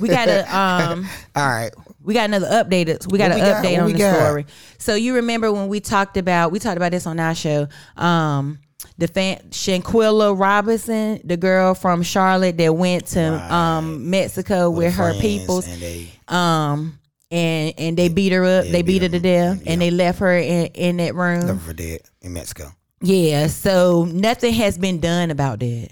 we 0.00 0.08
got 0.08 0.28
a 0.28 0.42
um 0.54 1.08
All 1.36 1.48
right. 1.48 1.70
We 2.06 2.14
got 2.14 2.24
another 2.26 2.46
update. 2.46 3.10
We 3.10 3.18
got 3.18 3.30
What 3.30 3.32
an 3.32 3.34
we 3.34 3.40
got? 3.40 3.64
update 3.64 3.72
What 3.72 3.80
on 3.82 3.92
the 3.92 3.98
got? 3.98 4.14
story. 4.26 4.46
So 4.78 4.94
you 4.94 5.16
remember 5.16 5.52
when 5.52 5.68
we 5.68 5.80
talked 5.80 6.16
about 6.16 6.52
we 6.52 6.58
talked 6.58 6.76
about 6.78 6.92
this 6.92 7.06
on 7.06 7.20
our 7.20 7.34
show. 7.34 7.68
Um 7.96 8.60
the 8.98 9.08
fan 9.08 9.38
Shanquella 9.50 10.38
Robinson, 10.38 11.20
the 11.24 11.36
girl 11.36 11.74
from 11.74 12.02
Charlotte 12.02 12.56
that 12.58 12.74
went 12.74 13.06
to 13.08 13.54
um 13.54 14.08
Mexico 14.08 14.70
with 14.70 14.94
her 14.94 15.10
Friends, 15.14 15.20
peoples. 15.20 15.66
and 15.66 15.82
they 15.82 16.08
Um 16.28 16.98
and 17.30 17.74
and 17.76 17.96
they 17.96 18.08
beat 18.08 18.30
her 18.32 18.44
up. 18.44 18.66
Yeah, 18.66 18.72
they 18.72 18.82
beat 18.82 19.00
beat 19.00 19.02
her 19.02 19.08
her 19.08 19.12
to 19.12 19.18
death, 19.20 19.62
yeah. 19.64 19.72
and 19.72 19.80
they 19.82 19.90
left 19.90 20.20
her 20.20 20.36
in, 20.38 20.66
in 20.74 20.96
that 20.98 21.14
room. 21.16 21.44
never 21.46 21.58
for 21.58 21.72
dead 21.72 22.02
in 22.22 22.32
Mexico. 22.34 22.70
Yeah, 23.02 23.48
so 23.48 24.04
nothing 24.04 24.54
has 24.54 24.78
been 24.78 25.00
done 25.00 25.30
about 25.32 25.58
that. 25.60 25.88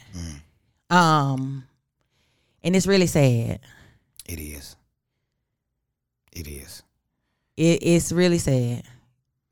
Um, 0.91 1.65
and 2.63 2.77
it's 2.77 2.87
really 2.87 3.07
sad. 3.09 3.61
It 4.27 4.39
is. 4.39 4.77
It 6.35 6.49
is. 6.49 6.83
It, 7.57 7.79
it's 7.83 8.13
really 8.13 8.39
sad. 8.39 8.83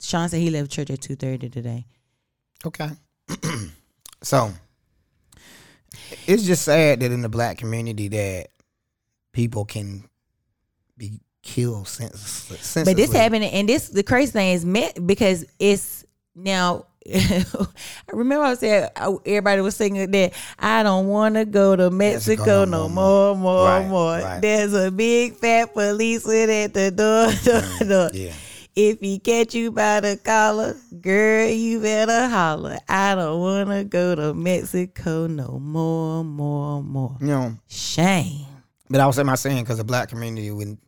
Sean 0.00 0.28
said 0.28 0.40
he 0.40 0.50
left 0.50 0.70
church 0.70 0.90
at 0.90 1.00
two 1.00 1.14
thirty 1.14 1.48
today. 1.48 1.86
Okay. 2.66 2.90
so 4.22 4.52
it's 6.26 6.42
just 6.42 6.64
sad 6.64 7.00
that 7.00 7.12
in 7.12 7.22
the 7.22 7.28
black 7.28 7.58
community 7.58 8.08
that 8.08 8.48
people 9.32 9.64
can 9.64 10.08
be 10.96 11.20
killed 11.42 11.88
senseless. 11.88 12.74
But 12.84 12.96
this 12.96 13.12
happened, 13.12 13.44
and 13.44 13.68
this 13.68 13.88
the 13.88 14.02
crazy 14.02 14.32
thing 14.32 14.52
is 14.52 14.64
met 14.64 15.06
because 15.06 15.44
it's 15.58 16.04
now. 16.34 16.86
I 17.14 17.44
remember 18.12 18.44
I 18.44 18.54
said 18.54 18.90
uh, 18.96 19.16
everybody 19.26 19.60
was 19.60 19.76
singing 19.76 20.10
that 20.10 20.32
I 20.58 20.82
don't 20.82 21.06
want 21.08 21.34
to 21.34 21.44
go 21.44 21.74
to 21.76 21.90
Mexico, 21.90 22.42
Mexico 22.42 22.64
no 22.64 22.82
no 22.82 22.88
more, 22.88 23.36
more, 23.36 23.64
Right, 23.66 23.88
more. 23.88 24.18
right. 24.18 24.40
There's 24.40 24.72
a 24.74 24.90
big 24.90 25.34
fat 25.36 25.74
policeman 25.74 26.50
at 26.50 26.74
the 26.74 26.90
door, 26.90 27.32
door, 27.44 27.88
door. 27.88 28.10
Yeah. 28.14 28.32
If 28.74 29.00
he 29.00 29.18
catch 29.18 29.54
you 29.54 29.70
by 29.70 30.00
the 30.00 30.16
collar, 30.16 30.76
girl, 31.00 31.46
you 31.48 31.80
better 31.80 32.26
holler. 32.28 32.78
I 32.88 33.14
don't 33.14 33.38
want 33.40 33.68
to 33.68 33.84
go 33.84 34.14
to 34.14 34.32
Mexico 34.32 35.26
no 35.26 35.58
more, 35.58 36.24
more, 36.24 36.82
more. 36.82 37.16
You 37.20 37.26
know, 37.26 37.58
Shame. 37.68 38.46
but 38.88 39.00
I 39.00 39.06
was 39.06 39.16
saying 39.16 39.26
my 39.26 39.34
saying 39.34 39.64
because 39.64 39.76
the 39.78 39.84
black 39.84 40.08
community 40.08 40.50
when 40.50 40.78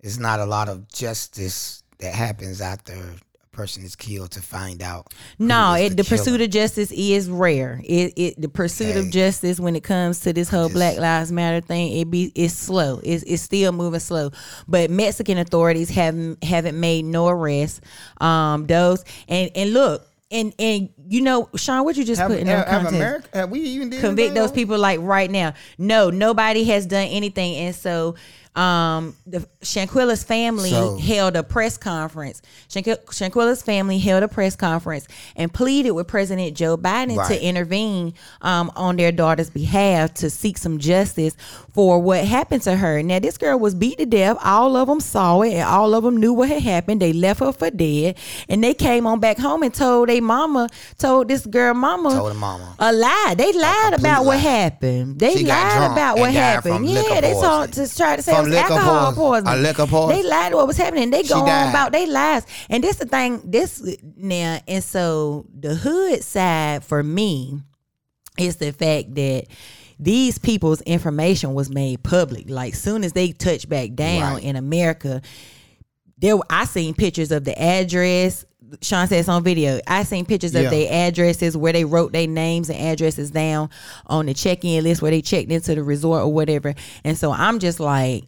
it's 0.00 0.18
not 0.18 0.40
a 0.40 0.46
lot 0.46 0.68
of 0.70 0.88
justice 0.88 1.82
that 1.98 2.14
happens 2.14 2.60
after 2.62 2.94
person 3.58 3.82
is 3.82 3.96
killed 3.96 4.30
to 4.30 4.40
find 4.40 4.80
out. 4.82 5.12
No, 5.36 5.74
it, 5.74 5.96
the, 5.96 6.04
killer. 6.04 6.18
pursuit 6.18 6.40
of 6.40 6.50
justice 6.50 6.92
is 6.92 7.28
rare. 7.28 7.80
It, 7.84 8.12
it 8.16 8.40
the 8.40 8.48
pursuit 8.48 8.96
of 8.96 9.10
justice 9.10 9.58
when 9.58 9.74
it 9.74 9.82
comes 9.82 10.20
to 10.20 10.32
this 10.32 10.48
whole 10.48 10.68
just- 10.68 10.74
Black 10.74 10.96
Lives 10.96 11.32
Matter 11.32 11.60
thing, 11.60 11.98
it 11.98 12.08
be 12.08 12.30
it's 12.36 12.54
slow. 12.54 13.00
It's 13.02 13.24
it's 13.24 13.42
still 13.42 13.72
moving 13.72 13.98
slow. 13.98 14.30
But 14.68 14.90
Mexican 14.90 15.38
authorities 15.38 15.90
haven't 15.90 16.44
haven't 16.44 16.78
made 16.78 17.04
no 17.04 17.26
arrests. 17.26 17.80
Um, 18.20 18.68
those 18.68 19.04
and 19.26 19.50
and 19.56 19.72
look 19.72 20.06
and 20.30 20.54
and 20.58 20.90
you 21.08 21.22
know, 21.22 21.48
Sean, 21.56 21.84
what 21.84 21.96
you 21.96 22.04
just 22.04 22.20
have, 22.20 22.30
put 22.30 22.38
in 22.38 22.46
have, 22.46 22.64
the 22.64 22.70
have 22.70 22.82
context? 22.82 22.96
America 22.96 23.28
have 23.32 23.50
we 23.50 23.60
even 23.60 23.90
did 23.90 24.00
convict 24.00 24.34
those 24.34 24.52
people 24.52 24.78
like 24.78 25.00
right 25.02 25.30
now. 25.30 25.54
No, 25.78 26.10
nobody 26.10 26.62
has 26.64 26.86
done 26.86 27.08
anything, 27.08 27.56
and 27.56 27.74
so 27.74 28.14
um, 28.54 29.16
the 29.26 29.46
Shanquella's 29.60 30.22
family 30.22 30.70
So- 30.70 30.98
held 30.98 31.34
a 31.34 31.42
press 31.42 31.76
conference. 31.76 32.40
Shanquella's 32.68 33.60
family 33.60 33.98
held 33.98 34.22
a 34.22 34.28
press 34.28 34.54
conference 34.54 35.08
and 35.34 35.52
pleaded 35.52 35.90
with 35.92 36.06
President 36.06 36.56
Joe 36.56 36.76
Biden 36.76 37.16
Right. 37.16 37.28
to 37.28 37.42
intervene 37.44 38.14
um, 38.40 38.70
on 38.76 38.96
their 38.96 39.10
daughter's 39.10 39.50
behalf 39.50 40.14
to 40.14 40.30
seek 40.30 40.58
some 40.58 40.78
justice 40.78 41.34
for 41.74 41.98
what 42.00 42.24
happened 42.24 42.62
to 42.62 42.76
her. 42.76 43.02
Now, 43.02 43.18
this 43.18 43.36
girl 43.36 43.58
was 43.58 43.74
beat 43.74 43.98
to 43.98 44.06
death. 44.06 44.36
All 44.44 44.76
of 44.76 44.86
them 44.86 45.00
saw 45.00 45.40
it, 45.42 45.54
and 45.54 45.68
all 45.68 45.92
of 45.94 46.04
them 46.04 46.16
knew 46.18 46.32
what 46.32 46.48
had 46.48 46.62
happened. 46.62 47.02
They 47.02 47.12
left 47.12 47.40
her 47.40 47.52
for 47.52 47.70
dead, 47.70 48.16
and 48.48 48.62
they 48.62 48.74
came 48.74 49.08
on 49.08 49.18
back 49.18 49.38
home 49.38 49.64
and 49.64 49.74
told 49.74 50.08
their 50.08 50.22
mama, 50.22 50.68
told 50.98 51.26
this 51.28 51.44
girl 51.46 51.74
mama, 51.74 52.10
Told 52.10 52.36
mama. 52.36 52.76
a 52.78 52.92
lie. 52.92 53.34
They 53.36 53.52
lied 53.52 53.94
about 53.94 54.24
what 54.24 54.38
happened. 54.38 55.18
They 55.18 55.36
She 55.36 55.44
lied 55.46 55.90
about 55.92 56.18
what 56.18 56.32
happened. 56.32 56.86
Yeah, 56.88 57.20
they 57.20 57.32
told 57.32 57.70
poisoning. 57.70 57.88
to 57.88 57.96
try 57.96 58.16
to 58.16 58.22
say 58.22 58.32
From 58.34 58.46
it 58.46 58.50
was 58.50 58.56
alcohol 58.58 59.12
poison- 59.14 59.47
liquor 59.56 59.86
poison. 59.86 60.16
They 60.22 60.28
lied 60.28 60.50
to 60.52 60.56
what 60.56 60.66
was 60.66 60.76
happening. 60.76 61.10
They 61.10 61.22
go 61.22 61.40
on 61.40 61.68
about 61.70 61.92
they 61.92 62.06
lies. 62.06 62.44
And 62.68 62.82
this 62.84 62.96
the 62.96 63.06
thing. 63.06 63.40
This 63.44 63.96
now 64.16 64.60
and 64.68 64.82
so 64.84 65.46
the 65.58 65.74
hood 65.74 66.22
side 66.22 66.84
for 66.84 67.02
me 67.02 67.60
is 68.38 68.56
the 68.56 68.72
fact 68.72 69.14
that 69.16 69.46
these 69.98 70.38
people's 70.38 70.80
information 70.82 71.54
was 71.54 71.70
made 71.70 72.02
public. 72.04 72.48
Like 72.48 72.74
soon 72.74 73.02
as 73.04 73.12
they 73.12 73.32
touched 73.32 73.68
back 73.68 73.94
down 73.94 74.34
Right. 74.34 74.44
in 74.44 74.54
America, 74.56 75.22
there 76.18 76.36
I 76.50 76.64
seen 76.66 76.94
pictures 76.94 77.32
of 77.32 77.44
the 77.44 77.60
address. 77.60 78.44
Sean 78.82 79.06
says 79.08 79.28
on 79.30 79.42
video. 79.42 79.80
I 79.86 80.02
seen 80.02 80.26
pictures 80.26 80.52
Yeah. 80.52 80.60
of 80.62 80.70
their 80.70 80.92
addresses 81.08 81.56
where 81.56 81.72
they 81.72 81.84
wrote 81.84 82.12
their 82.12 82.26
names 82.26 82.68
and 82.68 82.78
addresses 82.78 83.30
down 83.30 83.70
on 84.06 84.26
the 84.26 84.34
check-in 84.34 84.84
list 84.84 85.00
where 85.00 85.10
they 85.10 85.22
checked 85.22 85.50
into 85.50 85.74
the 85.74 85.82
resort 85.82 86.22
or 86.22 86.32
whatever. 86.32 86.74
And 87.02 87.16
so 87.16 87.32
I'm 87.32 87.58
just 87.60 87.80
like, 87.80 88.24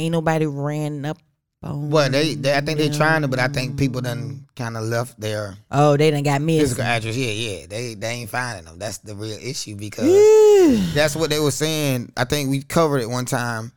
ain't 0.00 0.12
nobody 0.12 0.46
ran 0.46 1.04
up 1.04 1.18
on. 1.62 1.90
Well, 1.90 2.08
they, 2.10 2.34
they 2.34 2.56
I 2.56 2.60
think 2.62 2.78
they're 2.78 2.92
trying 2.92 3.22
to, 3.22 3.28
but 3.28 3.38
I 3.38 3.48
think 3.48 3.78
people 3.78 4.00
done 4.00 4.46
kind 4.56 4.76
of 4.76 4.84
left 4.84 5.20
their 5.20 5.56
Oh, 5.70 5.96
they 5.96 6.10
done 6.10 6.22
got 6.22 6.40
missed. 6.40 6.60
physical 6.62 6.84
address. 6.84 7.16
Yeah, 7.16 7.30
yeah. 7.30 7.66
They 7.66 7.94
they 7.94 8.08
ain't 8.08 8.30
finding 8.30 8.64
them. 8.64 8.78
That's 8.78 8.98
the 8.98 9.14
real 9.14 9.38
issue 9.40 9.76
because 9.76 10.94
that's 10.94 11.14
what 11.16 11.30
they 11.30 11.38
were 11.38 11.50
saying. 11.50 12.12
I 12.16 12.24
think 12.24 12.50
we 12.50 12.62
covered 12.62 12.98
it 13.02 13.08
one 13.10 13.26
time, 13.26 13.72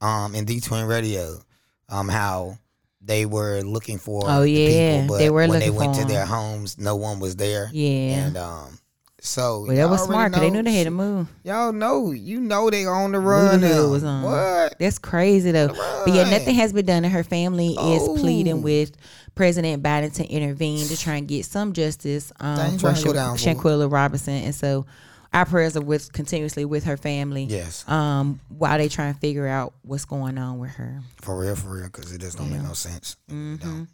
um, 0.00 0.34
in 0.34 0.44
D 0.44 0.60
Twin 0.60 0.86
Radio, 0.86 1.40
um, 1.88 2.08
how 2.08 2.58
they 3.00 3.24
were 3.24 3.62
looking 3.62 3.96
for. 3.98 4.22
Oh, 4.26 4.42
the 4.42 4.50
yeah. 4.50 5.00
people, 5.00 5.14
but 5.14 5.18
They 5.20 5.30
were 5.30 5.46
when 5.48 5.58
they 5.60 5.70
went 5.70 5.94
to 5.94 6.04
their 6.04 6.26
homes, 6.26 6.78
no 6.78 6.96
one 6.96 7.18
was 7.18 7.36
there. 7.36 7.70
Yeah. 7.72 8.26
and 8.26 8.36
um, 8.36 8.78
so 9.22 9.64
Well, 9.66 9.76
that 9.76 9.88
was 9.90 10.02
smart 10.04 10.32
because 10.32 10.42
they 10.42 10.50
knew 10.50 10.62
they 10.62 10.74
had 10.74 10.84
to 10.84 10.90
move. 10.90 11.28
Y'all 11.44 11.72
know, 11.72 12.10
you 12.12 12.40
know, 12.40 12.70
they 12.70 12.86
on 12.86 13.12
the 13.12 13.20
run. 13.20 13.60
Now. 13.60 13.88
was 13.88 14.02
on. 14.04 14.22
What? 14.22 14.78
That's 14.78 14.98
crazy 14.98 15.50
though. 15.52 15.68
But 15.68 16.14
yeah, 16.14 16.28
nothing 16.30 16.54
has 16.54 16.72
been 16.72 16.86
done, 16.86 17.04
and 17.04 17.12
her 17.12 17.24
family 17.24 17.74
Oh. 17.78 18.14
is 18.14 18.20
pleading 18.20 18.62
with 18.62 18.92
President 19.34 19.82
Biden 19.82 20.12
to 20.14 20.26
intervene 20.26 20.86
to 20.88 20.96
try 20.96 21.16
and 21.16 21.28
get 21.28 21.44
some 21.44 21.72
justice 21.72 22.32
um, 22.40 22.56
for 22.72 22.78
trying 22.80 22.94
to 22.96 23.02
go 23.04 23.12
Shan- 23.12 23.14
down, 23.14 23.36
fool. 23.36 23.54
Shanquella 23.54 23.92
Robinson. 23.92 24.34
And 24.34 24.54
so, 24.54 24.86
our 25.32 25.46
prayers 25.46 25.76
are 25.76 25.80
with 25.80 26.12
continuously 26.12 26.64
with 26.64 26.84
her 26.84 26.96
family. 26.96 27.44
Yes, 27.44 27.84
Um, 27.88 28.40
while 28.48 28.78
they 28.78 28.88
try 28.88 29.06
and 29.06 29.18
figure 29.20 29.46
out 29.46 29.74
what's 29.82 30.04
going 30.04 30.38
on 30.38 30.58
with 30.58 30.70
her. 30.72 31.00
for 31.20 31.38
real, 31.38 31.54
for 31.56 31.70
real, 31.76 31.84
because 31.86 32.12
it 32.12 32.20
just 32.20 32.38
don't 32.38 32.50
make 32.50 32.62
no 32.62 32.72
sense. 32.72 33.16
Mm-hmm. 33.30 33.78
No. 33.80 33.86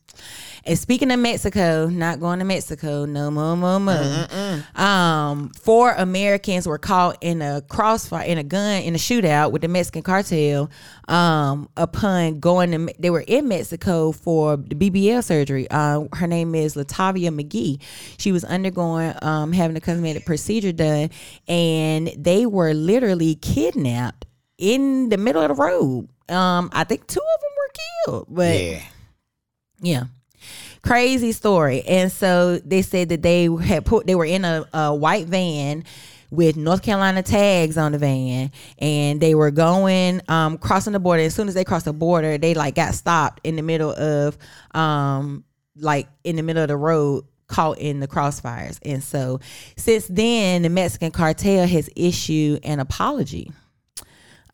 And 0.64 0.78
speaking 0.78 1.10
of 1.10 1.18
Mexico, 1.20 1.88
not 1.88 2.20
going 2.20 2.38
to 2.38 2.44
Mexico, 2.44 3.04
no 3.04 3.30
more, 3.30 3.56
more, 3.56 3.78
more. 3.80 4.26
Um, 4.74 5.50
four 5.50 5.92
Americans 5.92 6.66
were 6.66 6.78
caught 6.78 7.18
in 7.20 7.42
a 7.42 7.60
crossfire, 7.62 8.24
in 8.24 8.38
a 8.38 8.44
gun, 8.44 8.82
in 8.82 8.94
a 8.94 8.98
shootout 8.98 9.52
with 9.52 9.62
the 9.62 9.68
Mexican 9.68 10.02
cartel. 10.02 10.70
Um, 11.08 11.68
upon 11.76 12.40
going 12.40 12.72
to, 12.72 12.94
they 12.98 13.10
were 13.10 13.24
in 13.26 13.46
Mexico 13.48 14.12
for 14.12 14.56
the 14.56 14.74
BBL 14.74 15.22
surgery. 15.22 15.68
Uh, 15.70 16.04
her 16.14 16.26
name 16.26 16.54
is 16.54 16.74
Latavia 16.74 17.28
McGee. 17.30 17.80
She 18.18 18.32
was 18.32 18.44
undergoing, 18.44 19.14
um, 19.22 19.52
having 19.52 19.76
a 19.76 19.80
cosmetic 19.80 20.24
procedure 20.24 20.72
done, 20.72 21.10
and 21.48 22.08
they 22.16 22.46
were 22.46 22.74
literally 22.74 23.34
kidnapped 23.36 24.26
in 24.58 25.08
the 25.08 25.16
middle 25.16 25.42
of 25.42 25.48
the 25.48 25.54
road. 25.54 26.08
Um, 26.28 26.70
I 26.72 26.84
think 26.84 27.06
two 27.06 27.20
of 27.20 27.40
them 27.40 27.50
were 27.56 27.72
killed, 28.06 28.26
but 28.30 28.60
Yeah, 28.60 28.82
yeah. 29.80 30.04
Crazy 30.82 31.32
story. 31.32 31.82
And 31.82 32.12
so 32.12 32.58
they 32.58 32.82
said 32.82 33.08
that 33.08 33.22
they 33.22 33.44
had 33.46 33.84
put 33.84 34.06
they 34.06 34.14
were 34.14 34.24
in 34.24 34.44
a, 34.44 34.64
a 34.72 34.94
white 34.94 35.26
van 35.26 35.84
with 36.30 36.56
North 36.56 36.82
Carolina 36.82 37.22
tags 37.22 37.76
on 37.76 37.92
the 37.92 37.98
van 37.98 38.50
and 38.78 39.20
they 39.20 39.34
were 39.34 39.50
going 39.50 40.20
um 40.28 40.58
crossing 40.58 40.92
the 40.92 41.00
border. 41.00 41.22
As 41.22 41.34
soon 41.34 41.48
as 41.48 41.54
they 41.54 41.64
crossed 41.64 41.86
the 41.86 41.92
border, 41.92 42.38
they 42.38 42.54
like 42.54 42.76
got 42.76 42.94
stopped 42.94 43.40
in 43.44 43.56
the 43.56 43.62
middle 43.62 43.90
of 43.90 44.38
um 44.74 45.44
like 45.76 46.08
in 46.24 46.36
the 46.36 46.42
middle 46.42 46.62
of 46.62 46.68
the 46.68 46.76
road 46.76 47.24
caught 47.48 47.78
in 47.78 48.00
the 48.00 48.08
crossfires. 48.08 48.78
And 48.82 49.02
so 49.02 49.40
since 49.76 50.06
then 50.08 50.62
the 50.62 50.68
Mexican 50.68 51.10
cartel 51.10 51.66
has 51.66 51.88
issued 51.96 52.60
an 52.64 52.80
apology 52.80 53.52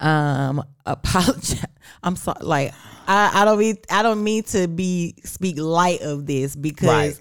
um 0.01 0.65
apologize 0.85 1.65
i'm 2.03 2.17
sorry 2.17 2.45
like 2.45 2.75
I, 3.07 3.43
I 3.43 3.45
don't 3.45 3.59
mean 3.59 3.77
i 3.89 4.03
don't 4.03 4.25
mean 4.25 4.43
to 4.45 4.67
be 4.67 5.15
speak 5.25 5.59
light 5.61 6.01
of 6.03 6.27
this 6.27 6.57
because 6.57 6.89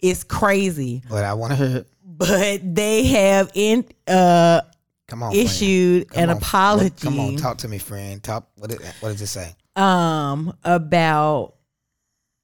it's 0.00 0.24
crazy 0.24 1.02
but 1.08 1.24
I 1.24 1.34
want 1.34 1.52
to 1.52 1.56
hear. 1.56 1.76
it. 1.78 1.86
but 2.02 2.74
they 2.74 3.04
have 3.08 3.50
in 3.54 3.84
uh 4.08 4.62
Come 5.06 5.22
on, 5.22 5.34
issued 5.34 6.08
Come 6.08 6.22
an 6.24 6.30
on. 6.30 6.36
apology 6.38 6.94
Come 7.02 7.20
on, 7.20 7.36
talk 7.36 7.58
to 7.58 7.68
me, 7.68 7.76
friend. 7.76 8.22
Talk. 8.22 8.48
What 8.56 8.70
did 8.70 8.80
What 9.00 9.10
does 9.10 9.20
it 9.20 9.26
say? 9.26 9.54
um 9.76 10.56
about 10.64 11.53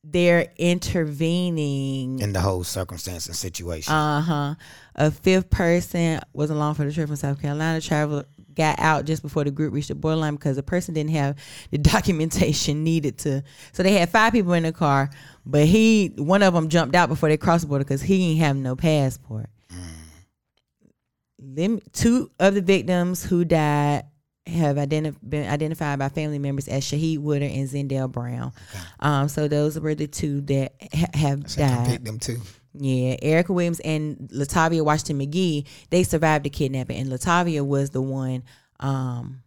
their 0.03 0.53
intervening 0.57 2.21
In 2.21 2.33
the 2.33 2.41
whole 2.41 2.65
circumstance 2.65 3.27
and 3.27 3.37
situation. 3.37 3.93
Uh-huh. 3.93 4.55
A 4.95 5.11
fifth 5.11 5.51
person 5.51 6.21
was 6.33 6.51
along 6.51 6.75
for 6.75 6.85
the 6.85 6.93
trip 6.93 7.09
from 7.09 7.17
South 7.17 7.41
Carolina. 7.41 7.81
Travel 7.81 8.25
got 8.55 8.79
out 8.79 9.05
just 9.05 9.23
before 9.23 9.45
the 9.45 9.51
group 9.51 9.73
reached 9.73 9.89
the 9.89 9.95
borderline 9.95 10.35
because 10.35 10.57
the 10.57 10.63
person 10.63 10.95
didn't 10.95 11.11
have 11.11 11.37
the 11.71 11.79
documentation 11.79 12.83
needed 12.83 13.19
to. 13.19 13.43
So 13.73 13.83
they 13.83 13.93
had 13.93 14.09
five 14.11 14.33
people 14.33 14.53
in 14.55 14.63
the 14.63 14.73
car, 14.73 15.11
but 15.45 15.67
he 15.67 16.13
one 16.17 16.43
of 16.43 16.55
them 16.55 16.69
jumped 16.69 16.95
out 16.95 17.09
before 17.09 17.29
they 17.29 17.37
crossed 17.37 17.63
the 17.63 17.69
border 17.69 17.85
because 17.85 18.03
he 18.03 18.19
didn't 18.19 18.41
have 18.41 18.57
no 18.57 18.77
passport. 18.77 19.49
Them 21.39 21.81
two 21.93 22.31
of 22.39 22.55
the 22.55 22.61
victims 22.61 23.25
who 23.25 23.45
died 23.47 24.05
have 24.51 24.77
identi- 24.77 25.17
been 25.27 25.49
identified 25.49 25.99
by 25.99 26.09
family 26.09 26.39
members 26.39 26.69
as 26.69 26.85
Shaeed 26.85 27.19
Woodard 27.19 27.51
and 27.51 27.69
Zindell 27.69 28.11
Brown. 28.11 28.53
Um, 29.01 29.29
so 29.29 29.49
those 29.49 29.79
were 29.79 29.95
the 29.95 30.07
two 30.07 30.41
that 30.43 30.73
ha- 30.93 31.07
have 31.15 31.41
I 31.57 31.57
died. 31.57 31.87
picked 31.89 32.05
them 32.05 32.19
too. 32.19 32.41
Yeah, 32.73 33.17
Erica 33.21 33.53
Williams 33.53 33.81
and 33.81 34.17
Latavia 34.33 34.85
Washington 34.85 35.19
McGee, 35.19 35.67
they 35.91 36.03
survived 36.05 36.45
the 36.45 36.51
kidnapping, 36.51 36.99
and 36.99 37.11
Latavia 37.11 37.67
was 37.67 37.91
the 37.91 38.01
one 38.03 38.45
um, 38.79 39.43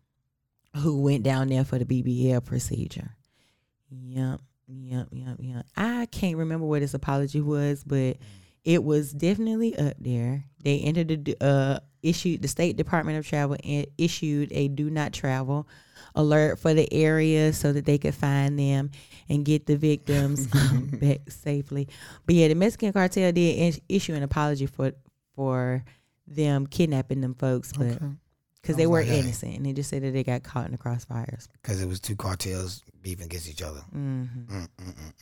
who 0.77 1.01
went 1.01 1.23
down 1.23 1.47
there 1.47 1.63
for 1.63 1.79
the 1.79 1.85
BBL 1.85 2.43
procedure. 2.43 3.15
Yep, 3.89 4.41
yep, 4.67 5.07
yep, 5.11 5.37
yep. 5.39 5.65
I 5.77 6.05
can't 6.07 6.35
remember 6.37 6.65
what 6.65 6.81
his 6.81 6.93
apology 6.93 7.39
was, 7.39 7.83
but 7.85 8.17
it 8.63 8.83
was 8.83 9.11
definitely 9.11 9.77
up 9.77 9.95
there. 9.99 10.45
They 10.63 10.79
entered 10.79 11.25
the 11.25 11.35
uh, 11.41 11.79
issued 12.01 12.41
the 12.41 12.47
State 12.47 12.77
Department 12.77 13.17
of 13.17 13.27
Travel 13.27 13.57
and 13.63 13.87
issued 13.97 14.51
a 14.51 14.67
do 14.67 14.89
not 14.89 15.13
travel 15.13 15.67
alert 16.15 16.59
for 16.59 16.73
the 16.73 16.91
area 16.93 17.53
so 17.53 17.73
that 17.73 17.85
they 17.85 17.97
could 17.97 18.13
find 18.13 18.59
them 18.59 18.91
and 19.29 19.43
get 19.45 19.65
the 19.65 19.75
victims 19.77 20.47
back 20.99 21.21
safely. 21.29 21.87
But 22.25 22.35
yeah, 22.35 22.47
the 22.49 22.55
Mexican 22.55 22.93
cartel 22.93 23.31
did 23.31 23.81
issue 23.89 24.13
an 24.13 24.23
apology 24.23 24.65
for 24.65 24.91
for 25.35 25.83
them 26.27 26.67
kidnapping 26.67 27.21
them 27.21 27.33
folks, 27.33 27.73
but 27.73 27.99
because 28.61 28.77
they 28.77 28.87
were 28.87 29.01
like, 29.01 29.09
innocent 29.09 29.57
and 29.57 29.65
they 29.65 29.73
just 29.73 29.89
said 29.89 30.03
that 30.03 30.11
they 30.11 30.23
got 30.23 30.43
caught 30.43 30.65
in 30.65 30.71
the 30.71 30.77
crossfires. 30.77 31.47
Because 31.61 31.81
it 31.81 31.87
was 31.87 31.99
two 31.99 32.15
cartels 32.15 32.81
beefing 33.01 33.25
against 33.25 33.49
each 33.49 33.61
other. 33.61 33.81
hmm 33.91 34.23
Mm, 34.23 34.67
mm, 34.77 34.93
mm. 34.93 35.13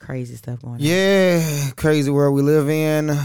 Crazy 0.00 0.36
stuff 0.36 0.62
going 0.62 0.74
on. 0.74 0.80
Yeah, 0.80 1.70
crazy 1.76 2.10
world 2.10 2.34
we 2.34 2.42
live 2.42 2.68
in. 2.68 3.16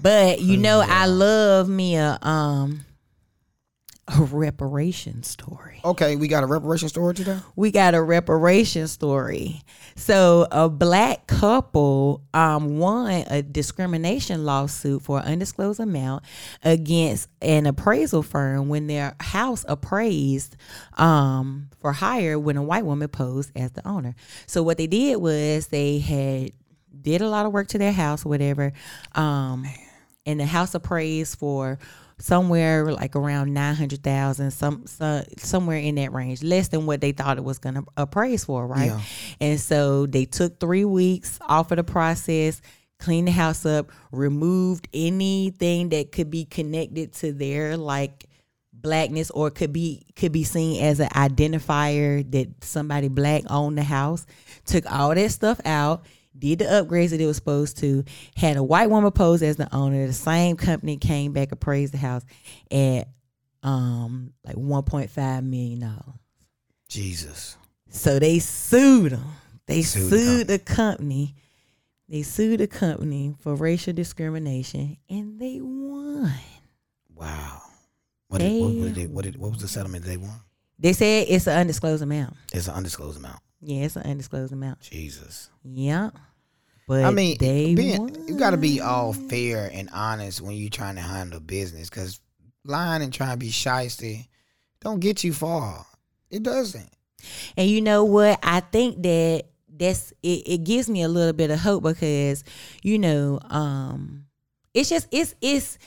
But 0.00 0.40
you 0.40 0.56
know, 0.56 0.82
I 0.86 1.06
love 1.06 1.68
me 1.68 1.96
a 1.96 2.18
um 2.22 2.84
a 4.08 4.22
reparation 4.22 5.22
story. 5.22 5.80
Okay, 5.84 6.16
we 6.16 6.28
got 6.28 6.42
a 6.42 6.46
reparation 6.46 6.88
story 6.88 7.14
today. 7.14 7.38
we 7.56 7.70
got 7.70 7.94
a 7.94 8.02
reparation 8.02 8.88
story. 8.88 9.62
So 9.96 10.46
a 10.50 10.68
black 10.68 11.26
couple 11.26 12.22
um, 12.32 12.78
won 12.78 13.24
a 13.28 13.42
discrimination 13.42 14.44
lawsuit 14.44 15.02
for 15.02 15.18
an 15.18 15.32
undisclosed 15.32 15.80
amount 15.80 16.24
against 16.64 17.28
an 17.42 17.66
appraisal 17.66 18.22
firm 18.22 18.68
when 18.68 18.86
their 18.86 19.14
house 19.20 19.64
appraised 19.68 20.56
um, 20.94 21.68
for 21.80 21.92
hire 21.92 22.38
when 22.38 22.56
a 22.56 22.62
white 22.62 22.86
woman 22.86 23.08
posed 23.08 23.50
as 23.56 23.72
the 23.72 23.86
owner. 23.86 24.14
So 24.46 24.62
what 24.62 24.78
they 24.78 24.86
did 24.86 25.16
was 25.16 25.66
they 25.66 25.98
had 25.98 26.52
did 27.00 27.20
a 27.20 27.28
lot 27.28 27.46
of 27.46 27.52
work 27.52 27.68
to 27.68 27.78
their 27.78 27.92
house 27.92 28.24
whatever. 28.24 28.72
Um, 29.14 29.66
and 30.26 30.40
the 30.40 30.46
house 30.46 30.74
appraised 30.74 31.38
for 31.38 31.78
somewhere 32.18 32.92
like 32.92 33.16
around 33.16 33.54
nine 33.54 33.74
hundred 33.74 34.02
thousand, 34.02 34.50
some, 34.50 34.86
some 34.86 35.24
somewhere 35.36 35.78
in 35.78 35.96
that 35.96 36.12
range, 36.12 36.42
less 36.42 36.68
than 36.68 36.86
what 36.86 37.00
they 37.00 37.12
thought 37.12 37.38
it 37.38 37.44
was 37.44 37.58
going 37.58 37.76
to 37.76 37.84
appraise 37.96 38.44
for, 38.44 38.66
right? 38.66 38.86
Yeah. 38.86 39.00
And 39.40 39.60
so 39.60 40.06
they 40.06 40.24
took 40.24 40.58
three 40.58 40.84
weeks 40.84 41.38
off 41.42 41.70
of 41.70 41.76
the 41.76 41.84
process, 41.84 42.60
cleaned 42.98 43.28
the 43.28 43.32
house 43.32 43.64
up, 43.64 43.90
removed 44.10 44.88
anything 44.92 45.90
that 45.90 46.12
could 46.12 46.30
be 46.30 46.44
connected 46.44 47.12
to 47.14 47.32
their 47.32 47.76
like 47.76 48.26
blackness 48.72 49.30
or 49.30 49.50
could 49.50 49.72
be 49.72 50.06
could 50.14 50.32
be 50.32 50.44
seen 50.44 50.82
as 50.82 51.00
an 51.00 51.08
identifier 51.10 52.28
that 52.30 52.48
somebody 52.62 53.08
black 53.08 53.42
owned 53.50 53.76
the 53.76 53.82
house 53.82 54.24
took 54.66 54.90
all 54.90 55.14
that 55.14 55.30
stuff 55.30 55.60
out 55.64 56.04
did 56.38 56.60
the 56.60 56.64
upgrades 56.66 57.10
that 57.10 57.20
it 57.20 57.26
was 57.26 57.36
supposed 57.36 57.78
to 57.78 58.04
had 58.36 58.56
a 58.56 58.62
white 58.62 58.90
woman 58.90 59.10
pose 59.10 59.42
as 59.42 59.56
the 59.56 59.72
owner 59.74 60.06
the 60.06 60.12
same 60.12 60.56
company 60.56 60.96
came 60.96 61.32
back 61.32 61.48
and 61.48 61.52
appraised 61.54 61.92
the 61.92 61.98
house 61.98 62.24
at 62.70 63.08
um 63.62 64.32
like 64.44 64.56
1.5 64.56 65.44
million 65.44 65.80
dollars 65.80 66.14
Jesus. 66.88 67.56
so 67.90 68.18
they 68.18 68.38
sued 68.38 69.12
them 69.12 69.24
they 69.66 69.82
Sued 69.82 70.10
sued, 70.10 70.46
the 70.46 70.52
the 70.54 70.58
company 70.58 71.34
they 72.08 72.22
sued 72.22 72.60
the 72.60 72.66
company 72.66 73.34
for 73.40 73.54
racial 73.54 73.92
discrimination 73.92 74.96
and 75.10 75.38
they 75.38 75.60
won 75.60 76.32
Wow. 77.14 77.62
What 78.28 78.40
did, 78.40 78.60
what, 78.62 78.68
what, 78.74 78.84
did 78.84 78.94
they, 78.94 79.06
what, 79.06 79.24
did, 79.24 79.36
what 79.38 79.50
was 79.52 79.60
the 79.60 79.68
settlement 79.68 80.04
they 80.04 80.16
won? 80.16 80.40
they 80.78 80.92
said 80.92 81.26
it's 81.28 81.46
an 81.48 81.58
undisclosed 81.58 82.02
amount 82.02 82.34
It's 82.52 82.68
an 82.68 82.74
undisclosed 82.74 83.18
amount. 83.18 83.40
Yeah, 83.60 83.84
it's 83.84 83.96
an 83.96 84.02
undisclosed 84.04 84.52
amount. 84.52 84.80
Jesus. 84.82 85.50
Yeah. 85.64 86.10
But 86.88 87.04
I 87.04 87.10
mean, 87.10 87.36
being, 87.36 87.98
won. 87.98 88.26
you 88.26 88.38
got 88.38 88.50
to 88.50 88.56
be 88.56 88.80
all 88.80 89.12
fair 89.12 89.70
and 89.72 89.90
honest 89.92 90.40
when 90.40 90.56
you're 90.56 90.70
trying 90.70 90.94
to 90.94 91.02
handle 91.02 91.38
business 91.38 91.90
because 91.90 92.18
lying 92.64 93.02
and 93.02 93.12
trying 93.12 93.32
to 93.32 93.36
be 93.36 93.50
shysty 93.50 94.26
don't 94.80 94.98
get 94.98 95.22
you 95.22 95.34
far. 95.34 95.84
It 96.30 96.42
doesn't. 96.42 96.88
And 97.58 97.68
you 97.68 97.82
know 97.82 98.04
what? 98.04 98.38
I 98.42 98.60
think 98.60 99.02
that 99.02 99.44
that's 99.68 100.12
it, 100.22 100.48
it 100.48 100.64
gives 100.64 100.88
me 100.88 101.02
a 101.02 101.08
little 101.08 101.34
bit 101.34 101.50
of 101.50 101.58
hope 101.58 101.82
because, 101.82 102.42
you 102.82 102.98
know, 102.98 103.38
um 103.50 104.24
it's 104.72 104.88
just 104.88 105.08
it's 105.10 105.34
it's 105.42 105.78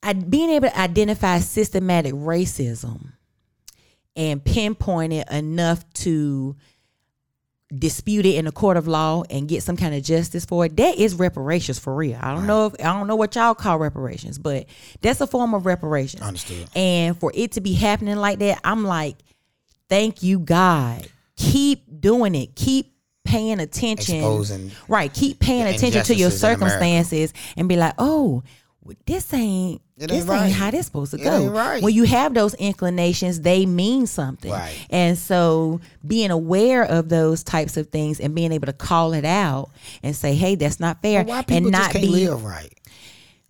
I, 0.00 0.12
being 0.12 0.50
able 0.50 0.68
to 0.68 0.78
identify 0.78 1.40
systematic 1.40 2.12
racism 2.14 3.14
and 4.14 4.44
pinpoint 4.44 5.12
it 5.12 5.28
enough 5.28 5.90
to 5.94 6.54
dispute 7.78 8.26
it 8.26 8.34
in 8.34 8.46
a 8.46 8.52
court 8.52 8.76
of 8.76 8.86
law 8.86 9.22
and 9.30 9.48
get 9.48 9.62
some 9.62 9.76
kind 9.76 9.94
of 9.94 10.02
justice 10.02 10.44
for 10.44 10.66
it 10.66 10.76
that 10.76 10.98
is 10.98 11.14
reparations 11.14 11.78
for 11.78 11.94
real. 11.94 12.18
I 12.20 12.34
don't 12.34 12.46
know 12.46 12.66
if 12.66 12.74
i 12.80 12.92
don't 12.92 13.06
know 13.06 13.16
what 13.16 13.34
y'all 13.34 13.54
call 13.54 13.78
reparations 13.78 14.38
but 14.38 14.66
that's 15.00 15.20
a 15.20 15.26
form 15.26 15.54
of 15.54 15.64
reparations. 15.64 16.22
Understood. 16.22 16.68
and 16.74 17.18
for 17.18 17.32
it 17.34 17.52
to 17.52 17.60
be 17.60 17.72
happening 17.72 18.16
like 18.16 18.38
that 18.40 18.60
i'm 18.64 18.84
like 18.84 19.16
thank 19.88 20.22
you 20.22 20.38
god. 20.38 21.06
Keep 21.36 22.00
doing 22.00 22.34
it. 22.34 22.54
Keep 22.54 22.92
paying 23.24 23.58
attention. 23.60 24.16
Exposing 24.16 24.70
right. 24.88 25.12
Keep 25.12 25.40
paying 25.40 25.66
attention 25.66 26.02
to 26.04 26.14
your 26.14 26.26
injustices 26.28 26.42
in 26.42 26.48
America. 26.48 26.70
circumstances 26.78 27.34
and 27.56 27.68
be 27.68 27.76
like 27.76 27.94
oh 27.98 28.42
well, 28.84 28.96
this 29.06 29.32
ain't 29.32 29.80
It 29.96 30.08
this 30.08 30.10
ain't 30.10 30.20
ain't, 30.22 30.28
right. 30.28 30.52
how 30.52 30.70
this 30.70 30.86
supposed 30.86 31.12
to 31.12 31.20
It 31.20 31.24
go 31.24 31.48
right. 31.50 31.82
when 31.82 31.94
you 31.94 32.04
have 32.04 32.34
those 32.34 32.54
inclinations 32.54 33.40
they 33.42 33.64
mean 33.66 34.06
something 34.06 34.50
Right. 34.50 34.86
and 34.90 35.16
so 35.16 35.80
being 36.06 36.30
aware 36.30 36.82
of 36.84 37.08
those 37.08 37.42
types 37.44 37.76
of 37.76 37.88
things 37.88 38.18
and 38.20 38.34
being 38.34 38.50
able 38.52 38.66
to 38.66 38.72
call 38.72 39.12
it 39.12 39.24
out 39.24 39.70
and 40.02 40.14
say 40.16 40.34
hey 40.34 40.54
that's 40.56 40.80
not 40.80 41.00
fair 41.02 41.22
Why 41.24 41.42
people 41.42 41.56
and 41.58 41.70
not 41.72 41.90
can't 41.92 42.04
be 42.04 42.08
live 42.26 42.42
right? 42.44 42.72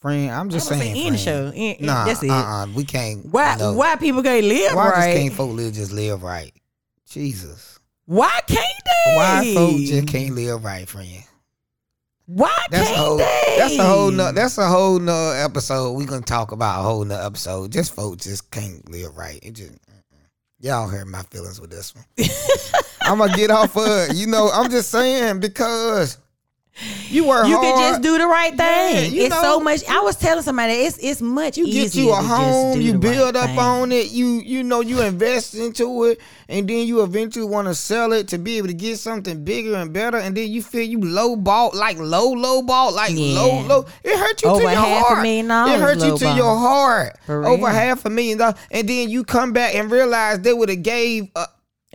Friend, 0.00 0.30
I'm 0.32 0.50
just 0.50 0.70
I'm 0.72 0.78
saying. 0.80 0.94
say 0.96 1.06
in 1.06 1.12
the 1.12 1.18
friend. 1.18 1.52
show. 1.52 1.52
In- 1.54 1.76
Nah, 1.86 2.04
that's 2.06 2.22
it. 2.24 2.30
uh-uh, 2.30 2.66
we 2.74 2.84
can't. 2.84 3.24
why 3.26 3.54
no. 3.56 3.74
why 3.74 3.94
people 3.96 4.20
can't 4.22 4.44
live 4.44 4.74
Why 4.74 4.88
right 4.90 5.12
just 5.12 5.18
can't 5.22 5.32
folk 5.34 5.52
live 5.52 5.72
just 5.74 5.92
live 5.92 6.22
right? 6.24 6.52
Jesus. 7.08 7.78
why 8.06 8.40
can't 8.48 8.58
they 8.84 9.14
Why 9.16 9.52
folk 9.54 9.76
just 9.80 10.08
can't 10.08 10.34
live 10.34 10.64
right, 10.64 10.88
friend? 10.88 11.22
Why 12.26 12.56
That's 12.70 12.88
a 12.88 12.94
can't 12.94 12.98
whole. 12.98 13.16
they 13.18 13.54
That's 13.58 13.78
a 13.78 13.84
whole. 13.84 14.10
No, 14.10 14.32
that's 14.32 14.58
a 14.58 14.68
whole 14.68 14.98
nother 14.98 15.36
episode. 15.38 15.92
We 15.92 16.04
gonna 16.06 16.22
talk 16.22 16.52
about 16.52 16.80
a 16.80 16.82
whole 16.82 17.04
nother 17.04 17.24
episode. 17.26 17.72
Just 17.72 17.94
folks 17.94 18.24
just 18.24 18.50
can't 18.50 18.88
live 18.90 19.16
right. 19.16 19.40
It 19.42 19.54
just. 19.54 19.72
Y'all 20.60 20.86
hurt 20.86 21.08
my 21.08 21.22
feelings 21.24 21.60
with 21.60 21.70
this 21.70 21.92
one. 21.94 22.04
I'm 23.02 23.18
gonna 23.18 23.34
get 23.34 23.50
off 23.50 23.76
of 23.76 24.10
it. 24.10 24.14
You 24.16 24.28
know, 24.28 24.48
I'm 24.52 24.70
just 24.70 24.90
saying 24.90 25.40
because 25.40 26.18
you 27.10 27.24
work 27.26 27.46
you 27.46 27.54
hard. 27.56 27.66
can 27.66 27.78
just 27.92 28.02
do 28.02 28.16
the 28.16 28.26
right 28.26 28.56
thing. 28.56 29.12
you 29.12 29.24
it's 29.26 29.34
know- 29.34 29.42
so 29.42 29.60
much. 29.60 29.86
I 29.88 30.00
was 30.00 30.16
telling 30.16 30.42
somebody 30.42 30.72
it's 30.72 30.96
it's 30.98 31.20
much 31.20 31.58
You 31.58 31.66
get 31.66 31.74
easier 31.74 32.04
you 32.04 32.12
a 32.12 32.16
home, 32.16 32.80
you 32.80 32.98
build 32.98 33.34
right 33.34 33.44
up 33.44 33.50
thing. 33.50 33.58
on 33.58 33.92
it, 33.92 34.10
you 34.10 34.26
you 34.40 34.62
know 34.64 34.80
you 34.80 35.02
invest 35.02 35.54
into 35.54 36.04
it, 36.04 36.18
and 36.48 36.66
then 36.66 36.86
you 36.86 37.02
eventually 37.02 37.44
want 37.44 37.68
to 37.68 37.74
sell 37.74 38.12
it 38.14 38.28
to 38.28 38.38
be 38.38 38.56
able 38.56 38.68
to 38.68 38.74
get 38.74 38.98
something 38.98 39.44
bigger 39.44 39.74
and 39.74 39.92
better, 39.92 40.16
and 40.16 40.34
then 40.36 40.50
you 40.50 40.62
feel 40.62 40.82
you 40.88 41.00
low 41.00 41.36
ball 41.36 41.70
like 41.74 41.98
low 41.98 42.30
low 42.32 42.62
ball 42.62 42.92
like 42.94 43.12
Yeah. 43.14 43.38
low 43.38 43.60
low. 43.66 43.84
It 44.02 44.16
hurt 44.18 44.42
you 44.42 44.48
Over 44.48 44.60
to 44.60 44.64
your 44.64 44.72
half 44.80 44.96
a 44.96 45.14
heart. 45.14 45.26
it 45.26 45.80
hurt 45.80 45.98
you 46.02 46.16
to 46.18 46.24
ball. 46.24 46.36
your 46.36 46.56
heart. 46.56 47.16
Over 47.28 47.68
half 47.68 48.06
a 48.06 48.10
million 48.10 48.38
dollars, 48.38 48.56
and 48.70 48.88
then 48.88 49.10
you 49.10 49.24
come 49.24 49.52
back 49.52 49.74
and 49.74 49.90
realize 49.90 50.40
they 50.40 50.54
would 50.54 50.70
have 50.70 50.82
gave. 50.82 51.28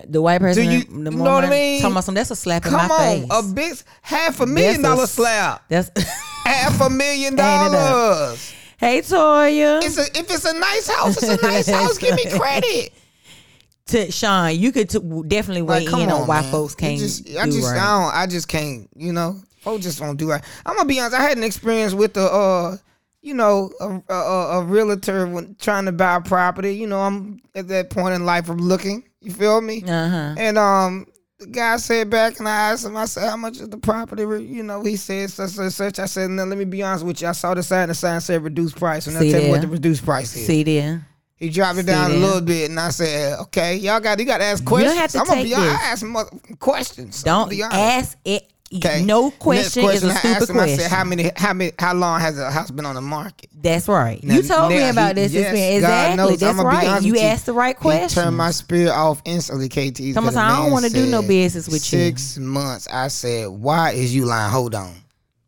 The 0.08 0.22
white 0.22 0.40
person, 0.42 0.66
you- 0.70 0.84
the 0.84 1.12
you 1.12 1.18
know 1.18 1.24
what 1.34 1.44
I 1.46 1.50
mean? 1.50 1.82
Talking 1.82 1.94
about 1.94 2.04
some, 2.04 2.14
that's 2.16 2.30
a 2.32 2.36
slap 2.36 2.66
in 2.66 2.72
come 2.72 2.88
my 2.88 2.94
on, 2.94 3.00
face. 3.00 3.28
a 3.32 3.54
big 3.54 3.78
half 4.04 4.40
a 4.40 4.46
million 4.46 4.80
a 4.82 4.84
dollar 4.84 5.04
s- 5.04 5.12
slab, 5.12 5.62
That's 5.70 5.90
half 6.46 6.80
a 6.82 6.90
million 6.90 7.40
Add 7.40 7.72
it 7.72 7.76
up. 7.76 7.90
dollars. 7.90 8.54
hey 8.78 9.02
Toya. 9.02 9.84
It's 9.84 9.98
a, 9.98 10.02
if 10.20 10.30
it's 10.32 10.46
a 10.46 10.54
nice 10.60 10.88
house, 10.88 11.18
it's 11.24 11.42
a 11.44 11.48
nice 11.48 11.68
house. 11.68 11.98
Give 11.98 12.16
me 12.16 12.26
credit. 12.30 12.94
to 13.88 14.12
Sean, 14.12 14.56
you 14.56 14.72
could 14.72 14.90
t- 14.90 15.00
definitely 15.28 15.62
weigh 15.64 15.86
Like, 15.86 15.88
in 15.88 16.10
on, 16.12 16.22
on, 16.22 16.28
why 16.28 16.42
man. 16.42 16.52
folks 16.52 16.76
can't 16.76 17.00
just, 17.00 17.26
do 17.26 17.38
I 17.40 17.46
just, 17.46 17.64
right. 17.72 17.80
I 17.82 18.04
don't, 18.04 18.16
I 18.16 18.28
just 18.28 18.48
can't. 18.48 18.88
You 18.96 19.14
know, 19.14 19.42
folks 19.62 19.84
just 19.84 20.00
won't 20.02 20.20
do 20.20 20.30
right. 20.30 20.44
I'm 20.66 20.76
gonna 20.76 20.88
be 20.88 21.00
honest. 21.00 21.16
I 21.16 21.22
had 21.24 21.38
an 21.38 21.44
experience 21.44 21.94
with 21.94 22.14
the, 22.14 22.24
uh, 22.26 22.78
you 23.22 23.34
know, 23.34 23.72
a, 23.80 24.02
a, 24.10 24.16
a 24.16 24.60
a 24.60 24.64
realtor 24.64 25.26
when 25.26 25.56
trying 25.60 25.86
to 25.86 25.92
buy 25.92 26.16
a 26.18 26.22
property. 26.22 26.76
You 26.76 26.86
know, 26.88 27.00
I'm 27.00 27.42
at 27.56 27.68
that 27.70 27.90
point 27.90 28.14
in 28.14 28.26
life 28.26 28.50
of 28.50 28.60
looking. 28.60 29.04
You 29.22 29.32
feel 29.32 29.62
me? 29.62 29.84
Uh 29.84 30.10
huh. 30.10 30.36
And 30.38 30.58
um, 30.58 31.08
the 31.40 31.48
guy 31.48 31.78
said 31.78 32.10
back, 32.10 32.40
and 32.40 32.48
I 32.48 32.72
asked 32.72 32.86
him. 32.86 32.98
I 32.98 33.06
said, 33.06 33.30
"How 33.30 33.38
much 33.38 33.60
is 33.60 33.70
the 33.70 33.78
property?" 33.78 34.24
You 34.24 34.64
know, 34.64 34.84
he 34.84 34.96
said 34.96 35.30
such 35.30 35.52
such 35.52 35.74
such. 35.74 36.00
I 36.00 36.06
said, 36.06 36.30
"Now 36.30 36.44
let 36.46 36.58
me 36.58 36.66
be 36.66 36.84
honest 36.84 37.06
with 37.06 37.22
you. 37.22 37.28
I 37.28 37.34
saw 37.34 37.54
the 37.54 37.64
sign. 37.64 37.88
The 37.90 37.96
sign 37.96 38.22
said 38.22 38.44
reduced 38.44 38.78
price, 38.78 39.08
and 39.08 39.18
I'll 39.18 39.30
tell 39.30 39.42
you 39.42 39.50
what 39.50 39.62
the 39.62 39.68
reduced 39.68 40.06
price 40.06 40.36
is." 40.36 40.46
See 40.46 40.64
there. 40.64 41.08
He 41.36 41.50
dropped 41.50 41.78
it 41.78 41.86
down 41.86 42.12
a 42.12 42.16
little 42.16 42.42
bit, 42.42 42.70
and 42.70 42.80
I 42.80 42.90
said, 42.90 43.40
"Okay, 43.42 43.76
y'all 43.76 44.00
got 44.00 44.18
you 44.20 44.26
got 44.26 44.40
to 44.40 44.44
ask 44.44 44.64
don't 44.64 44.70
questions. 44.70 44.96
have 44.96 45.12
to 45.12 45.20
I'm 45.20 45.26
gonna 45.28 45.44
be 45.44 45.54
honest. 45.54 45.84
I 45.84 45.90
ask 45.92 46.60
questions. 46.60 47.24
Don't 47.24 47.54
ask 47.62 48.18
it. 48.26 48.52
Okay. 48.76 49.04
No 49.06 49.26
Next 49.26 49.40
question, 49.40 49.86
is 49.86 50.04
a 50.04 50.08
I 50.08 50.14
stupid 50.16 50.50
question. 50.50 50.60
I 50.60 50.76
said, 50.84 50.92
"How 50.92 51.04
many? 51.06 51.32
How 51.38 51.54
many? 51.54 51.72
How 51.80 51.94
long 51.94 52.20
has 52.20 52.36
the 52.36 52.52
house 52.52 52.70
been 52.70 52.86
on 52.86 52.96
the 52.96 53.02
market?" 53.02 53.50
That's 53.62 53.88
right. 53.88 54.22
Now- 54.24 54.36
you 54.36 54.44
told 54.44 54.72
me 54.72 54.80
now 54.80 54.90
about 54.90 55.16
he- 55.16 55.24
this. 55.24 55.32
yes. 55.32 55.52
God 55.52 55.58
exactly. 55.58 56.18
knows, 56.18 56.40
That's 56.40 56.60
right. 56.60 57.02
You 57.02 57.18
asked 57.20 57.46
the 57.46 57.54
right 57.54 57.78
question. 57.78 58.24
Turn 58.24 58.34
my 58.36 58.52
spirit 58.52 58.92
off 58.92 59.22
instantly, 59.26 59.70
KT. 59.70 60.14
Thomas, 60.14 60.36
I 60.36 60.58
don't 60.58 60.72
wanna 60.72 60.90
do 60.90 61.06
no 61.06 61.22
business 61.22 61.68
with 61.68 61.92
you. 61.94 62.00
Six 62.00 62.38
months. 62.38 62.88
I 62.92 63.08
said, 63.08 63.48
"Why 63.48 63.92
is 63.92 64.14
you 64.14 64.26
lying? 64.26 64.52
Hold 64.52 64.76
on. 64.76 64.96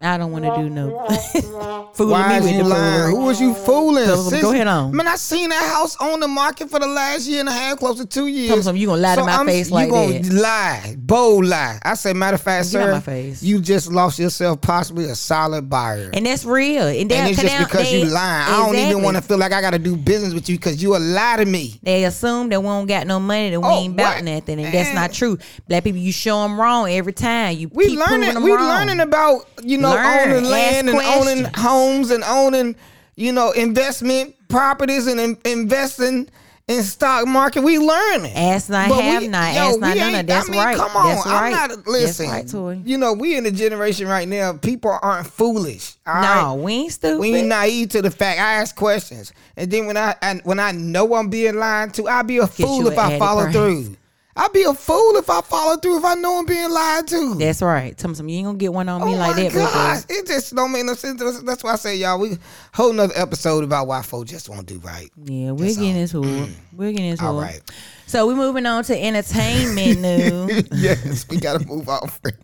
I 0.02 0.18
don't 0.18 0.32
want 0.32 0.46
to 0.46 0.56
do 0.56 0.70
no 0.70 0.98
fooling 1.94 2.12
Why 2.14 2.30
me 2.30 2.36
is 2.38 2.44
with 2.44 2.52
you 2.54 2.64
the 2.64 2.70
lying? 2.70 3.10
Who 3.16 3.26
was 3.26 3.42
you 3.42 3.54
fooling? 3.54 4.06
So, 4.06 4.30
sis? 4.30 4.42
go 4.42 4.54
ahead 4.54 4.66
on. 4.68 4.96
Man, 4.96 5.06
I 5.10 5.18
seen 5.18 5.50
that 5.50 5.74
house 5.76 5.98
on 5.98 6.22
the 6.22 6.28
market 6.30 6.70
for 6.70 6.80
the 6.80 6.88
last 6.88 7.28
year 7.28 7.42
and 7.42 7.50
a 7.50 7.52
half, 7.52 7.80
close 7.80 7.98
to 7.98 8.06
two 8.06 8.28
years. 8.28 8.48
Tell 8.48 8.56
me 8.58 8.64
something, 8.64 8.82
you 8.82 8.88
gonna 8.88 9.02
lie 9.02 9.16
to 9.18 9.26
my 9.26 9.46
face 9.46 9.70
like 9.70 9.88
you 9.88 9.92
gonna 9.92 10.20
that. 10.20 10.34
lie, 10.34 10.96
bold 10.98 11.46
lie. 11.48 11.80
I 11.84 11.96
say, 11.96 12.14
matter 12.14 12.36
of 12.36 12.42
fact, 12.42 12.68
Get 12.68 12.72
sir, 12.72 12.92
my 12.94 13.02
face. 13.02 13.44
you 13.44 13.60
just 13.60 13.92
lost 13.92 14.20
yourself 14.20 14.62
possibly 14.62 15.04
a 15.04 15.16
solid 15.16 15.70
buyer. 15.70 16.10
And 16.14 16.26
that's 16.26 16.46
real. 16.46 16.84
And, 16.88 17.12
And 17.12 17.30
it's 17.30 17.42
just 17.42 17.58
they- 17.58 17.64
because 17.66 17.92
you 17.92 18.06
they- 18.06 18.12
lying. 18.12 18.54
I 18.54 18.58
don't 18.66 18.76
even 18.78 19.04
want 19.04 19.18
to 19.18 19.22
feel 19.22 19.38
like 19.38 19.52
I 19.52 19.60
got 19.60 19.72
to 19.72 19.80
do 19.80 19.98
business 19.98 20.34
with 20.34 20.48
you 20.48 20.56
because 20.56 20.82
you 20.82 20.96
a 20.96 21.00
lie 21.00 21.36
to 21.40 21.46
me. 21.46 21.78
They 21.84 22.06
assume 22.06 22.48
that 22.50 22.62
we 22.62 22.68
don't 22.68 22.86
got 22.88 23.06
no 23.06 23.20
money, 23.20 23.50
that 23.50 23.60
we 23.60 23.68
Oh, 23.68 23.80
ain't 23.80 23.96
about 23.96 24.16
what? 24.16 24.24
nothing, 24.24 24.62
and 24.64 24.74
that's 24.74 24.94
not 24.96 25.12
true. 25.12 25.38
Black 25.68 25.84
people, 25.84 26.00
you 26.00 26.14
show 26.14 26.42
them 26.44 26.58
wrong 26.58 26.90
every 26.90 27.12
time. 27.12 27.58
You 27.58 27.68
We 27.68 27.88
keep 27.88 28.00
proving 28.00 28.20
learning. 28.22 28.34
them 28.36 28.44
We 28.44 28.54
wrong. 28.54 28.70
learning 28.70 29.00
about 29.02 29.42
you 29.62 29.78
know 29.78 29.89
Learn, 29.96 30.32
owning 30.32 30.50
land 30.50 30.90
ask 30.90 30.98
and 30.98 31.28
owning 31.28 31.52
homes 31.56 32.12
and 32.12 32.24
owning 32.24 32.76
you 33.16 33.32
know 33.32 33.52
investment 33.52 34.36
properties 34.48 35.08
and 35.08 35.20
in, 35.20 35.38
investing 35.46 36.30
in 36.68 36.84
stock 36.84 37.28
market. 37.28 37.62
We 37.64 37.80
learning. 37.80 38.32
Ask 38.34 38.70
not, 38.70 38.90
But 38.90 39.02
have 39.04 39.22
we- 39.24 39.28
not. 39.28 39.56
yo, 39.56 39.62
Ask 39.62 39.80
not, 39.80 39.98
none 39.98 40.16
of. 40.16 40.28
That's 40.28 40.48
I 40.48 40.52
mean, 40.52 40.62
right. 40.62 40.78
Come 40.78 40.96
on, 40.96 41.08
That's 41.16 41.26
I'm 41.26 41.32
right. 41.32 41.52
not 41.70 41.88
listen. 41.88 42.28
That's 42.30 42.54
right, 42.54 42.78
You 42.86 42.98
know, 43.00 43.14
we 43.14 43.36
in 43.36 43.44
the 43.44 43.52
generation 43.52 44.08
right 44.08 44.28
now. 44.28 44.54
People 44.54 44.96
aren't 45.02 45.26
foolish. 45.26 45.96
No, 46.06 46.14
right? 46.14 46.54
we 46.54 46.74
ain't 46.74 46.94
stupid. 46.94 47.20
We 47.20 47.36
ain't 47.38 47.48
naive 47.48 47.90
to 47.90 48.04
the 48.04 48.12
fact. 48.12 48.40
I 48.40 48.54
ask 48.62 48.76
questions, 48.76 49.34
and 49.58 49.72
then 49.72 49.88
when 49.88 49.98
I, 49.98 50.16
I 50.22 50.42
when 50.44 50.60
I 50.60 50.72
know 50.72 51.16
I'm 51.16 51.30
being 51.30 51.56
lied 51.56 51.96
to, 51.96 52.08
I'll 52.08 52.24
be 52.24 52.38
a 52.38 52.46
fool 52.48 52.88
if 52.88 53.00
I 53.00 53.18
follow 53.18 53.44
price. 53.44 53.56
through. 53.56 53.96
I'd 54.42 54.54
be 54.54 54.64
a 54.64 54.74
fool 54.74 55.18
if 55.18 55.30
I 55.30 55.42
follow 55.42 55.76
through 55.76 55.98
if 55.98 56.06
I 56.06 56.16
know 56.16 56.40
I'm 56.40 56.46
being 56.46 56.70
lied 56.72 57.08
to. 57.10 57.36
That's 57.36 57.62
right. 57.62 57.98
Tell 57.98 58.10
me 58.10 58.16
some. 58.16 58.30
You 58.30 58.38
ain't 58.38 58.46
gonna 58.46 58.58
get 58.58 58.72
one 58.74 58.88
on 58.88 59.06
me 59.06 59.14
oh 59.16 59.18
like 59.18 59.36
that. 59.36 59.54
gosh, 59.54 60.04
it 60.08 60.26
just 60.28 60.56
don't 60.56 60.72
make 60.72 60.86
no 60.86 60.94
sense. 60.94 61.20
That's- 61.20 61.62
why 61.64 61.74
I 61.74 61.76
say, 61.76 61.98
y'all, 61.98 62.18
we 62.20 62.38
whole 62.74 62.92
another 62.92 63.14
episode 63.18 63.66
about 63.66 63.88
why 63.88 64.02
folks 64.02 64.32
just 64.32 64.48
won't 64.50 64.66
do 64.66 64.80
right. 64.80 65.10
Yeah, 65.26 65.52
we're 65.52 65.66
That's 65.66 65.78
getting 65.78 65.96
all. 65.96 66.02
into 66.02 66.24
it. 66.44 66.50
We're 66.72 66.92
getting 66.92 67.08
into 67.08 67.26
All 67.26 67.38
it. 67.40 67.44
right. 67.44 67.62
So 68.08 68.26
we're 68.28 68.36
moving 68.36 68.66
on 68.66 68.84
to 68.86 68.98
entertainment 68.98 70.00
news. 70.50 70.68
yes, 70.72 71.28
we 71.30 71.38
gotta 71.38 71.66
move 71.68 71.90
on, 71.90 72.08
friend. 72.08 72.38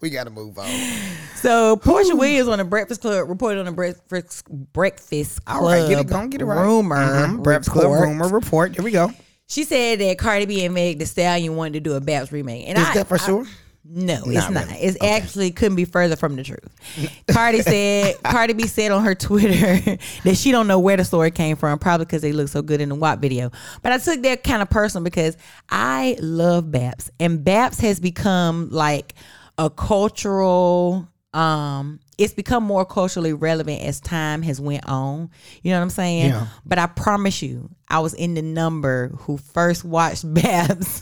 We 0.00 0.10
gotta 0.10 0.30
move 0.30 0.56
on. 0.56 0.68
So 1.34 1.74
Portia 1.76 2.14
Williams 2.14 2.48
on 2.48 2.58
the 2.58 2.64
Breakfast 2.64 3.00
Club 3.00 3.28
reported 3.28 3.58
on 3.58 3.66
the 3.66 3.72
Breakfast 3.72 4.44
Breakfast 4.72 5.44
Club 5.44 5.62
All 5.62 5.68
right, 5.68 5.88
get 5.88 5.98
it, 5.98 6.12
on, 6.12 6.30
get 6.30 6.40
it 6.40 6.44
right. 6.44 6.62
rumor 6.62 6.94
Mhm, 6.96 7.42
Breakfast 7.42 7.72
Club 7.72 7.86
rumor 7.90 8.28
report. 8.28 8.76
Here 8.76 8.84
we 8.84 8.92
go. 8.92 9.10
She 9.48 9.64
said 9.64 10.00
that 10.00 10.18
Cardi 10.18 10.46
B 10.46 10.64
and 10.64 10.74
Meg 10.74 10.98
The 10.98 11.06
Stallion 11.06 11.56
wanted 11.56 11.74
to 11.74 11.80
do 11.80 11.94
a 11.94 12.00
Baps 12.00 12.32
remake, 12.32 12.68
and 12.68 12.78
Is 12.78 12.86
I, 12.88 12.94
that 12.94 13.08
for 13.08 13.14
I- 13.16 13.18
sure? 13.26 13.46
No, 13.86 14.14
it's 14.14 14.32
Not 14.32 14.52
not. 14.54 14.66
really. 14.68 14.78
It's 14.78 14.96
actually 15.04 15.50
couldn't 15.50 15.76
be 15.76 15.84
further 15.84 16.16
from 16.16 16.36
the 16.36 16.42
truth. 16.42 16.66
Cardi 17.30 17.60
said, 17.60 18.14
Cardi 18.24 18.54
B 18.54 18.66
said 18.66 18.90
on 18.90 19.04
her 19.04 19.14
Twitter 19.14 19.98
that 20.24 20.36
she 20.38 20.52
don't 20.52 20.66
know 20.66 20.78
where 20.78 20.96
the 20.96 21.04
story 21.04 21.30
came 21.30 21.54
from, 21.56 21.78
probably 21.78 22.06
because 22.06 22.22
they 22.22 22.32
look 22.32 22.48
so 22.48 22.62
good 22.62 22.80
in 22.80 22.88
the 22.88 22.94
WAP 22.94 23.18
video. 23.18 23.50
But 23.82 23.92
I 23.92 23.98
took 23.98 24.22
that 24.22 24.42
kind 24.42 24.62
of 24.62 24.70
personal 24.70 25.04
because 25.04 25.36
I 25.68 26.16
love 26.18 26.64
Baps, 26.64 27.10
and 27.20 27.40
Baps 27.44 27.78
has 27.82 28.00
become 28.00 28.70
like 28.70 29.12
a 29.58 29.68
cultural. 29.68 31.06
Um, 31.34 31.98
it's 32.16 32.32
become 32.32 32.62
more 32.62 32.84
culturally 32.84 33.32
relevant 33.32 33.82
as 33.82 34.00
time 34.00 34.42
has 34.42 34.60
went 34.60 34.88
on. 34.88 35.30
You 35.62 35.72
know 35.72 35.78
what 35.78 35.82
I'm 35.82 35.90
saying? 35.90 36.28
Yeah. 36.30 36.46
But 36.64 36.78
I 36.78 36.86
promise 36.86 37.42
you, 37.42 37.70
I 37.88 37.98
was 37.98 38.14
in 38.14 38.34
the 38.34 38.42
number 38.42 39.08
who 39.08 39.36
first 39.36 39.84
watched 39.84 40.24
Baps 40.34 41.00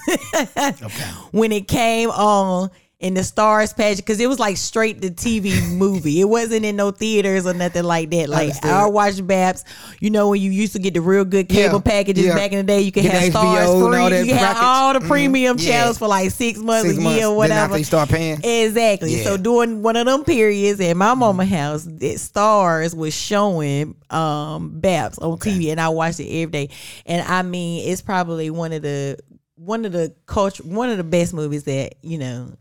when 1.33 1.53
it 1.53 1.69
came 1.69 2.11
on 2.11 2.71
in 3.03 3.15
the 3.15 3.25
stars 3.25 3.73
page 3.73 3.97
because 3.99 4.21
it 4.21 4.29
was 4.29 4.39
like 4.39 4.57
straight 4.57 5.03
to 5.03 5.11
TV 5.11 5.61
movie. 5.77 6.21
It 6.21 6.25
wasn't 6.25 6.65
in 6.65 6.77
no 6.77 6.93
theaters 6.93 7.47
or 7.47 7.53
nothing 7.53 7.83
like 7.83 8.11
that. 8.11 8.29
Like. 8.29 8.65
I 8.65 8.87
watched 8.87 9.27
Baps. 9.27 9.65
You 10.01 10.11
know 10.11 10.29
when 10.31 10.41
you 10.41 10.51
used 10.51 10.73
to 10.75 10.79
get 10.79 10.95
the 10.95 11.01
real 11.01 11.25
good 11.25 11.49
cable 11.49 11.83
Yeah, 11.85 11.91
packages 11.91 12.25
yeah. 12.27 12.35
back 12.37 12.53
in 12.53 12.59
the 12.59 12.65
day, 12.65 12.81
you 12.81 12.93
could 12.93 13.03
Get 13.03 13.13
have 13.13 13.31
stars 13.31 13.69
free. 13.69 14.29
You 14.29 14.35
have 14.35 14.57
all 14.61 14.93
the 14.95 15.01
Mhm. 15.01 15.09
premium 15.09 15.57
Yeah. 15.59 15.69
channels 15.71 15.99
for 15.99 16.07
like 16.09 16.31
six 16.31 16.59
months, 16.61 16.87
Six 16.87 16.99
a 16.99 17.01
months. 17.03 17.17
year, 17.19 17.27
Then 17.27 17.37
whatever. 17.37 17.77
you 17.77 17.85
start 17.85 18.09
paying. 18.09 18.41
Exactly. 18.45 19.23
So 19.25 19.37
during 19.37 19.83
one 19.83 19.97
of 19.97 20.07
them 20.07 20.25
periods 20.25 20.81
at 20.81 20.97
my 20.97 21.15
mama 21.15 21.45
house, 21.45 21.87
it 22.01 22.19
stars 22.21 22.95
was 22.95 23.13
showing 23.15 23.97
um 24.11 24.79
Baps 24.81 25.19
on 25.21 25.39
TV 25.39 25.71
and 25.73 25.81
I 25.81 25.89
watched 25.89 26.21
it 26.21 26.29
every 26.29 26.53
day. 26.53 26.69
And 27.05 27.27
I 27.27 27.43
mean, 27.43 27.89
it's 27.91 28.01
probably 28.01 28.49
one 28.51 28.73
of 28.73 28.83
the 28.83 29.19
one 29.57 29.85
of 29.85 29.93
the 29.93 30.13
culture 30.27 30.63
one 30.63 30.89
of 30.89 30.97
the 30.99 31.05
best 31.05 31.35
movies 31.35 31.65
that, 31.65 31.95
you 32.03 32.19
know, 32.19 32.53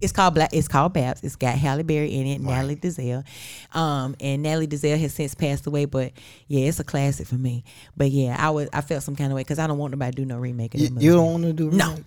it's 0.00 0.12
called 0.12 0.34
Black. 0.34 0.50
It's 0.52 0.68
called 0.68 0.94
Baps. 0.94 1.22
It's 1.24 1.36
got 1.36 1.56
Halle 1.56 1.82
Berry 1.82 2.14
in 2.14 2.26
it, 2.26 2.40
Natalie 2.40 2.74
Desselle, 2.76 3.24
um, 3.72 4.14
and 4.20 4.42
Natalie 4.42 4.66
Desselle 4.66 4.98
has 4.98 5.12
since 5.14 5.34
passed 5.34 5.66
away. 5.66 5.84
But 5.86 6.12
yeah, 6.46 6.66
it's 6.68 6.80
a 6.80 6.84
classic 6.84 7.26
for 7.26 7.34
me. 7.36 7.64
But 7.96 8.10
yeah, 8.10 8.36
I 8.38 8.50
was 8.50 8.68
I 8.72 8.80
felt 8.80 9.02
some 9.02 9.16
kind 9.16 9.32
of 9.32 9.36
way 9.36 9.42
because 9.42 9.58
I 9.58 9.66
don't 9.66 9.78
want 9.78 9.92
nobody 9.92 10.12
to 10.12 10.16
do 10.22 10.24
no 10.26 10.38
remake 10.38 10.74
of 10.74 10.80
You, 10.80 10.90
movie. 10.90 11.04
you 11.04 11.12
don't 11.14 11.32
want 11.32 11.44
to 11.44 11.52
do 11.52 11.70
No. 11.70 11.90
remake? 11.90 12.04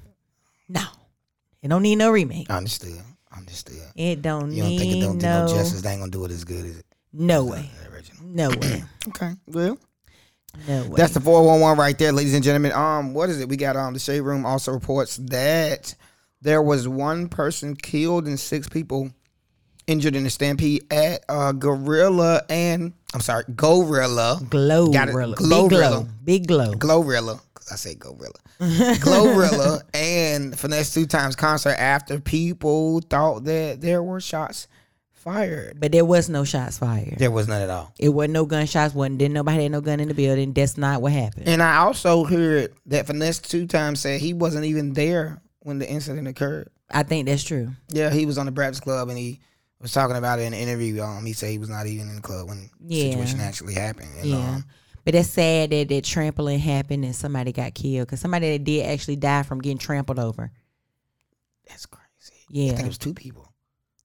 no, 0.70 0.84
it 1.62 1.68
don't 1.68 1.82
need 1.84 1.96
no 1.98 2.12
remake. 2.12 2.50
Understood. 2.50 3.02
Understood. 3.36 3.82
It 3.96 4.22
don't 4.22 4.52
You 4.52 4.62
don't 4.64 4.70
need 4.72 4.80
think 4.80 4.92
it 4.94 5.00
don't 5.02 5.18
do 5.18 5.26
no 5.28 5.46
no 5.46 5.48
justice? 5.54 5.82
They 5.82 5.92
ain't 5.92 6.02
gonna 6.02 6.12
do 6.12 6.26
it 6.26 6.32
as 6.32 6.44
good 6.44 6.66
as 6.66 6.78
it. 6.80 6.86
no 7.14 7.44
way, 7.46 7.70
original. 7.94 8.24
no 8.26 8.50
way, 8.62 8.84
Okay. 9.10 9.32
Well, 9.48 9.78
no 10.68 10.84
way. 10.84 10.96
that's 10.98 11.14
the 11.14 11.22
four 11.22 11.46
one 11.46 11.62
one 11.62 11.78
right 11.78 11.98
there, 11.98 12.12
ladies 12.12 12.34
and 12.34 12.44
gentlemen. 12.44 12.74
Um, 12.74 13.14
what 13.14 13.30
is 13.30 13.40
it? 13.40 13.48
We 13.48 13.56
got 13.58 13.76
um 13.78 13.94
the 13.94 14.00
shade 14.00 14.20
room 14.22 14.46
also 14.46 14.72
reports 14.74 15.16
that 15.18 15.96
there 16.42 16.62
was 16.62 16.88
one 16.88 17.30
person 17.30 17.76
killed 17.76 18.28
and 18.28 18.40
six 18.40 18.68
people 18.68 19.12
injured 19.88 20.16
in 20.16 20.26
a 20.26 20.30
stampede 20.30 20.86
at 20.92 21.24
uh 21.28 21.52
Gorilla 21.52 22.44
and 22.50 22.94
I'm 23.14 23.22
sorry, 23.22 23.44
Gorilla. 23.56 24.40
glow, 24.50 24.90
gorilla. 24.90 25.36
Glow 25.36 25.68
big 25.68 25.70
glow, 25.70 25.90
gorilla. 25.90 26.08
big 26.24 26.48
glow. 26.48 26.74
Glorilla. 26.74 27.42
I 27.72 27.76
say 27.76 27.96
Gorilla. 27.96 28.34
Glorilla 28.60 29.82
and 29.94 30.54
Finesse2Tymes 30.54 31.38
concert 31.38 31.76
after 31.78 32.20
people 32.20 33.02
thought 33.02 33.46
that 33.46 33.82
there 33.82 34.04
were 34.04 34.20
shots 34.20 34.68
fired. 35.12 35.80
But 35.80 35.92
there 35.92 36.06
was 36.06 36.30
no 36.30 36.44
shots 36.44 36.80
fired. 36.80 37.16
There 37.18 37.32
was 37.32 37.48
none 37.48 37.62
at 37.62 37.70
all. 37.70 37.94
It 38.00 38.10
wasn't 38.10 38.34
no 38.34 38.46
gunshots. 38.46 38.94
wasn't 38.94 39.20
Didn't 39.20 39.34
nobody 39.34 39.64
had 39.64 39.72
no 39.72 39.82
gun 39.82 40.00
in 40.00 40.08
the 40.08 40.14
building. 40.14 40.54
That's 40.54 40.78
not 40.78 41.02
what 41.02 41.14
happened. 41.14 41.48
And 41.48 41.62
I 41.62 41.78
also 41.78 42.24
heard 42.24 42.74
that 42.88 43.08
Finesse2Tymes 43.08 43.98
said 43.98 44.20
he 44.20 44.34
wasn't 44.34 44.66
even 44.66 44.94
there 44.94 45.42
when 45.62 45.80
the 45.80 45.90
incident 45.90 46.28
occurred. 46.28 46.70
I 46.90 47.04
think 47.04 47.28
that's 47.28 47.44
true. 47.44 47.70
Yeah, 47.90 48.12
he 48.12 48.26
was 48.26 48.38
on 48.38 48.46
the 48.46 48.52
Breakfast 48.52 48.84
Club 48.84 49.10
and 49.10 49.18
he 49.18 49.40
was 49.80 49.94
talking 49.94 50.16
about 50.18 50.40
it 50.40 50.44
in 50.44 50.54
an 50.54 50.60
interview. 50.60 51.02
Um, 51.02 51.26
he 51.26 51.34
said 51.34 51.50
he 51.50 51.58
was 51.58 51.70
not 51.70 51.88
even 51.88 52.10
in 52.10 52.16
the 52.16 52.22
club 52.22 52.48
when 52.50 52.70
the 52.80 53.10
situation 53.12 53.40
actually 53.40 53.74
happened. 53.74 54.10
And, 54.20 54.26
Yeah. 54.30 54.38
um, 54.56 54.66
But 55.06 55.16
it's 55.16 55.30
sad 55.30 55.72
that 55.72 55.88
that 55.90 56.04
trampling 56.04 56.60
happened 56.60 57.04
and 57.06 57.16
somebody 57.16 57.52
got 57.52 57.74
killed 57.74 58.08
because 58.08 58.20
somebody 58.20 58.52
that 58.58 58.64
did 58.64 58.86
actually 58.86 59.16
die 59.16 59.42
from 59.44 59.60
getting 59.62 59.78
trampled 59.80 60.20
over. 60.20 60.52
that's 61.68 61.86
crazy. 61.86 62.44
Yeah. 62.50 62.74
I 62.74 62.76
think 62.76 62.86
it 62.86 62.90
was 62.90 62.98
two 62.98 63.14
people. 63.14 63.51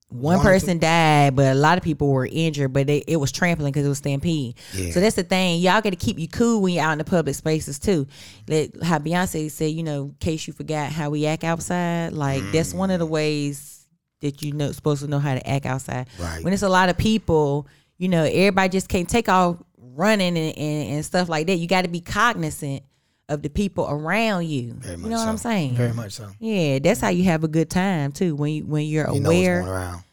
One, 0.09 0.37
One 0.37 0.45
person 0.45 0.79
died, 0.79 1.35
but 1.35 1.53
a 1.53 1.59
lot 1.59 1.79
of 1.79 1.85
people 1.85 2.09
were 2.09 2.29
injured. 2.31 2.73
But 2.73 2.87
they, 2.87 2.99
it 3.09 3.17
was 3.17 3.33
trampling 3.33 3.73
because 3.73 3.85
it 3.85 3.89
was 3.89 3.99
stampede. 3.99 4.57
Yeah. 4.73 4.93
So 4.93 5.01
that's 5.01 5.17
the 5.17 5.25
thing. 5.25 5.61
Y'all 5.61 5.81
got 5.81 5.91
to 5.91 5.97
keep 5.97 6.19
you 6.19 6.29
cool 6.29 6.63
when 6.63 6.75
you're 6.75 6.85
out 6.85 6.93
in 6.93 6.99
the 6.99 7.05
public 7.05 7.35
spaces 7.35 7.81
too. 7.81 8.07
Like 8.49 8.81
how 8.83 8.99
Beyonce 8.99 9.51
said, 9.51 9.73
you 9.73 9.83
know, 9.83 10.05
in 10.05 10.17
case 10.21 10.47
you 10.47 10.53
forgot 10.53 10.93
how 10.93 11.11
we 11.11 11.27
act 11.27 11.43
outside. 11.43 12.13
Like 12.13 12.43
that's 12.53 12.73
one 12.73 12.93
of 12.93 13.01
the 13.01 13.07
mm. 13.07 13.11
ways 13.11 13.87
that 14.21 14.43
you 14.43 14.53
know 14.53 14.71
supposed 14.73 15.03
to 15.03 15.09
know 15.09 15.19
how 15.19 15.35
to 15.35 15.49
act 15.49 15.67
outside. 15.67 16.07
Right. 16.19 16.43
When 16.43 16.53
it's 16.53 16.63
a 16.63 16.69
lot 16.69 16.89
of 16.89 16.97
people, 16.97 17.67
you 17.99 18.09
know, 18.09 18.23
everybody 18.23 18.69
just 18.69 18.89
can't 18.89 19.09
take 19.09 19.29
off 19.29 19.57
running 19.77 20.39
and, 20.39 20.57
and, 20.57 20.91
and 20.93 21.05
stuff 21.05 21.29
like 21.29 21.49
that. 21.49 21.57
You 21.57 21.67
got 21.67 21.83
to 21.83 21.89
be 21.89 22.01
cognizant 22.01 22.85
of 23.29 23.43
the 23.43 23.49
people 23.51 23.87
around 23.89 24.47
you. 24.47 24.75
Very 24.75 24.97
you 24.97 25.03
know 25.09 25.17
what 25.17 25.25
so. 25.25 25.29
I'm 25.31 25.37
saying? 25.39 25.75
Very 25.75 25.93
much 25.93 26.13
so. 26.13 26.31
Yeah, 26.39 26.79
that's 26.79 27.01
how 27.01 27.09
you 27.09 27.25
have 27.25 27.43
a 27.45 27.49
good 27.49 27.69
time 27.71 28.13
too. 28.13 28.35
When 28.37 28.53
you 28.53 28.65
when 28.67 28.85
you're 28.87 29.11
You 29.13 29.25
aware, 29.25 29.61
going 29.63 29.73
around. 29.73 30.05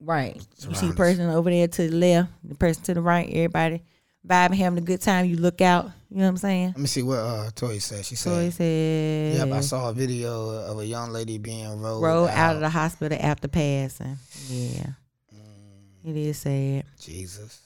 right? 0.00 0.36
You 0.68 0.74
see 0.74 0.88
the 0.88 0.94
person 0.94 1.28
over 1.30 1.50
there 1.50 1.66
to 1.68 1.88
the 1.88 1.96
left, 1.96 2.30
the 2.44 2.54
person 2.54 2.82
to 2.84 2.94
the 2.94 3.00
right, 3.02 3.28
everybody 3.28 3.82
vibing, 4.26 4.54
having 4.56 4.78
a 4.78 4.86
good 4.86 5.00
time. 5.00 5.26
You 5.26 5.36
look 5.36 5.60
out. 5.60 5.90
You 6.10 6.16
know 6.18 6.24
what 6.24 6.28
I'm 6.30 6.36
saying? 6.38 6.66
Let 6.68 6.78
me 6.78 6.86
see 6.86 7.02
what 7.02 7.18
uh 7.18 7.50
Toy 7.54 7.78
said. 7.78 8.04
She 8.04 8.16
said. 8.16 8.30
Tori 8.32 8.50
said, 8.50 9.36
"Yep, 9.38 9.52
I 9.56 9.60
saw 9.60 9.90
a 9.90 9.92
video 9.92 10.48
of 10.50 10.78
a 10.80 10.86
young 10.86 11.10
lady 11.12 11.38
being 11.38 11.80
rolled, 11.80 12.02
roll 12.02 12.26
out. 12.26 12.36
out 12.36 12.54
of 12.56 12.60
the 12.60 12.68
hospital 12.68 13.16
after 13.20 13.46
passing. 13.48 14.16
Yeah, 14.48 14.86
Mm. 15.32 16.10
it 16.10 16.16
is 16.16 16.38
sad. 16.38 16.84
Jesus." 17.00 17.60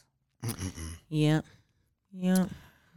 Yep, 1.09 1.45
yep, 2.13 2.49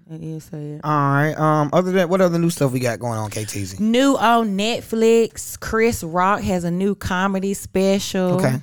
it 0.09 0.23
is 0.23 0.43
sad. 0.45 0.81
All 0.83 0.91
right. 0.91 1.33
Um. 1.37 1.69
Other 1.73 1.91
than 1.91 2.09
what 2.09 2.21
other 2.21 2.39
new 2.39 2.49
stuff 2.49 2.71
we 2.71 2.79
got 2.79 2.99
going 2.99 3.17
on, 3.19 3.29
KTZ? 3.29 3.79
New 3.79 4.15
on 4.17 4.57
Netflix, 4.57 5.59
Chris 5.59 6.03
Rock 6.03 6.41
has 6.41 6.63
a 6.63 6.71
new 6.71 6.95
comedy 6.95 7.53
special. 7.53 8.35
Okay. 8.35 8.55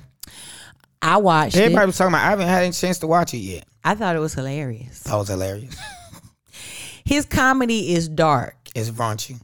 I 1.01 1.17
watched 1.17 1.55
Everybody 1.55 1.83
it. 1.83 1.87
was 1.87 1.97
talking 1.97 2.13
about. 2.13 2.25
I 2.25 2.29
haven't 2.31 2.47
had 2.47 2.63
any 2.63 2.71
chance 2.73 2.99
to 2.99 3.07
watch 3.07 3.33
it 3.33 3.37
yet. 3.39 3.65
I 3.83 3.93
thought 3.95 4.15
it 4.15 4.19
was 4.19 4.33
hilarious. 4.33 5.01
That 5.03 5.15
was 5.15 5.27
hilarious. 5.27 5.77
His 7.05 7.25
comedy 7.25 7.93
is 7.93 8.09
dark, 8.09 8.55
It's 8.73 8.89
raunchy. 8.89 9.39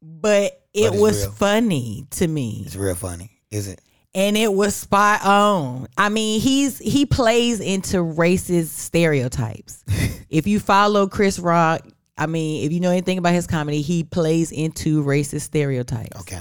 but 0.00 0.52
it 0.72 0.92
it's 0.92 0.96
was 0.96 1.22
real. 1.24 1.32
funny 1.32 2.06
to 2.10 2.28
me. 2.28 2.62
It's 2.64 2.76
real 2.76 2.94
funny. 2.94 3.40
Is 3.50 3.66
it? 3.66 3.80
And 4.14 4.36
it 4.36 4.52
was 4.52 4.74
spot 4.74 5.24
on. 5.24 5.86
I 5.96 6.08
mean, 6.08 6.40
he's 6.40 6.78
he 6.78 7.06
plays 7.06 7.60
into 7.60 7.98
racist 7.98 8.68
stereotypes. 8.68 9.84
if 10.28 10.46
you 10.46 10.60
follow 10.60 11.06
Chris 11.06 11.38
Rock, 11.38 11.86
I 12.18 12.26
mean, 12.26 12.64
if 12.66 12.72
you 12.72 12.80
know 12.80 12.90
anything 12.90 13.18
about 13.18 13.32
his 13.34 13.46
comedy, 13.46 13.82
he 13.82 14.04
plays 14.04 14.52
into 14.52 15.02
racist 15.04 15.42
stereotypes. 15.42 16.20
Okay. 16.20 16.40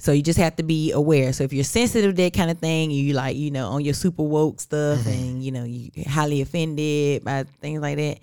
So 0.00 0.12
you 0.12 0.22
just 0.22 0.38
have 0.38 0.54
to 0.56 0.62
be 0.62 0.92
aware. 0.92 1.32
So 1.32 1.42
if 1.44 1.52
you're 1.52 1.64
sensitive 1.64 2.14
to 2.14 2.22
that 2.22 2.32
kind 2.32 2.50
of 2.52 2.58
thing, 2.58 2.92
you 2.92 3.14
like, 3.14 3.36
you 3.36 3.50
know, 3.50 3.68
on 3.70 3.84
your 3.84 3.94
super 3.94 4.22
woke 4.22 4.60
stuff 4.60 5.00
Mm-hmm. 5.00 5.08
and 5.08 5.42
you 5.44 5.50
know, 5.50 5.64
you 5.64 5.90
highly 6.06 6.40
offended 6.40 7.24
by 7.24 7.44
things 7.60 7.80
like 7.80 7.96
that, 7.96 8.18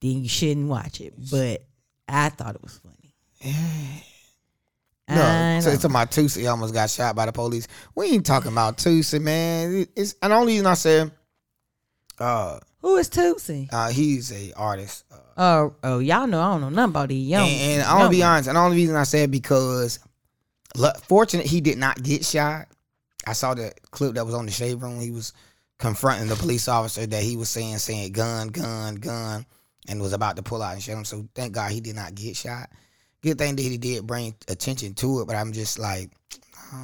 then 0.00 0.22
you 0.22 0.28
shouldn't 0.28 0.68
watch 0.68 1.00
it. 1.00 1.14
But 1.30 1.62
I 2.08 2.30
thought 2.30 2.56
it 2.56 2.62
was 2.62 2.80
funny. 2.82 3.14
No, 5.08 5.60
so 5.62 5.70
it's 5.70 5.84
about 5.84 6.10
Toosii 6.10 6.50
almost 6.50 6.74
got 6.74 6.90
shot 6.90 7.16
by 7.16 7.26
the 7.26 7.32
police. 7.32 7.66
We 7.94 8.06
ain't 8.08 8.26
talking 8.26 8.52
about 8.52 8.76
Toosii, 8.76 9.20
man. 9.22 9.86
It's 9.96 10.14
and 10.22 10.32
the 10.32 10.36
only 10.36 10.52
reason 10.54 10.66
I 10.66 10.74
said, 10.74 11.10
uh, 12.18 12.58
Who 12.80 12.96
is 12.96 13.08
Tootsie? 13.08 13.68
uh, 13.72 13.88
he's 13.90 14.32
a 14.32 14.52
artist. 14.54 15.04
Uh, 15.10 15.16
Oh, 15.40 15.74
oh, 15.84 15.98
y'all 16.00 16.26
know 16.26 16.40
I 16.40 16.50
don't 16.50 16.62
know 16.62 16.68
nothing 16.68 16.90
about 16.90 17.08
these 17.10 17.28
young. 17.28 17.48
and, 17.48 17.80
and 17.80 17.82
I'm 17.84 17.98
gonna 17.98 18.10
be 18.10 18.24
honest, 18.24 18.48
and 18.48 18.56
the 18.56 18.60
only 18.60 18.76
reason 18.76 18.96
I 18.96 19.04
said 19.04 19.30
because, 19.30 20.00
lu- 20.76 20.90
fortunate 21.06 21.46
he 21.46 21.60
did 21.60 21.78
not 21.78 22.02
get 22.02 22.24
shot. 22.24 22.66
I 23.24 23.34
saw 23.34 23.54
the 23.54 23.72
clip 23.92 24.14
that 24.14 24.26
was 24.26 24.34
on 24.34 24.46
the 24.46 24.52
shade 24.52 24.80
room. 24.82 24.98
He 25.00 25.12
was 25.12 25.32
confronting 25.78 26.26
the 26.28 26.34
police 26.34 26.66
officer 26.66 27.06
that 27.06 27.22
he 27.22 27.36
was 27.36 27.48
saying, 27.48 27.78
saying 27.78 28.12
gun, 28.12 28.48
gun, 28.48 28.96
gun, 28.96 29.46
and 29.86 30.00
was 30.00 30.12
about 30.12 30.34
to 30.36 30.42
pull 30.42 30.60
out 30.60 30.72
and 30.74 30.82
shoot 30.82 30.92
him. 30.94 31.04
So 31.04 31.28
thank 31.36 31.52
God 31.52 31.70
he 31.70 31.80
did 31.80 31.94
not 31.94 32.16
get 32.16 32.34
shot. 32.36 32.68
Good 33.22 33.38
thing 33.38 33.56
that 33.56 33.62
he 33.62 33.78
did 33.78 34.06
bring 34.06 34.34
attention 34.48 34.94
to 34.94 35.20
it. 35.20 35.26
But 35.26 35.36
I'm 35.36 35.52
just 35.52 35.78
like, 35.78 36.10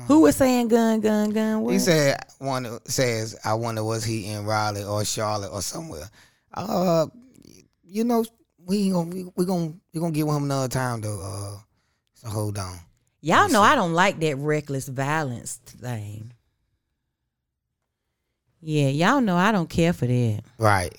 Who 0.08 0.20
was 0.20 0.36
saying 0.36 0.68
gun, 0.68 1.00
gun, 1.00 1.30
gun? 1.30 1.60
What? 1.62 1.72
he 1.72 1.78
said 1.78 2.18
one 2.38 2.78
says, 2.86 3.38
I 3.44 3.54
wonder 3.54 3.84
was 3.84 4.04
he 4.04 4.26
in 4.26 4.44
Raleigh 4.44 4.84
or 4.84 5.04
Charlotte 5.04 5.52
or 5.52 5.62
somewhere. 5.62 6.08
Uh, 6.52 7.06
you 7.82 8.04
know, 8.04 8.24
we 8.66 8.84
ain't 8.84 8.94
gonna 8.94 9.10
we, 9.10 9.24
we 9.36 9.44
gonna 9.44 9.74
we 9.92 10.00
gonna 10.00 10.12
get 10.12 10.26
with 10.26 10.36
him 10.36 10.44
another 10.44 10.68
time 10.68 11.00
though. 11.00 11.20
Uh, 11.22 11.58
so 12.14 12.28
hold 12.28 12.58
on. 12.58 12.78
Y'all 13.20 13.48
know 13.48 13.62
I 13.62 13.74
don't 13.74 13.94
like 13.94 14.20
that 14.20 14.36
reckless 14.36 14.86
violence 14.86 15.54
thing. 15.56 16.32
Yeah, 18.60 18.88
y'all 18.88 19.20
know 19.20 19.36
I 19.36 19.52
don't 19.52 19.68
care 19.68 19.92
for 19.92 20.06
that. 20.06 20.40
Right. 20.58 20.94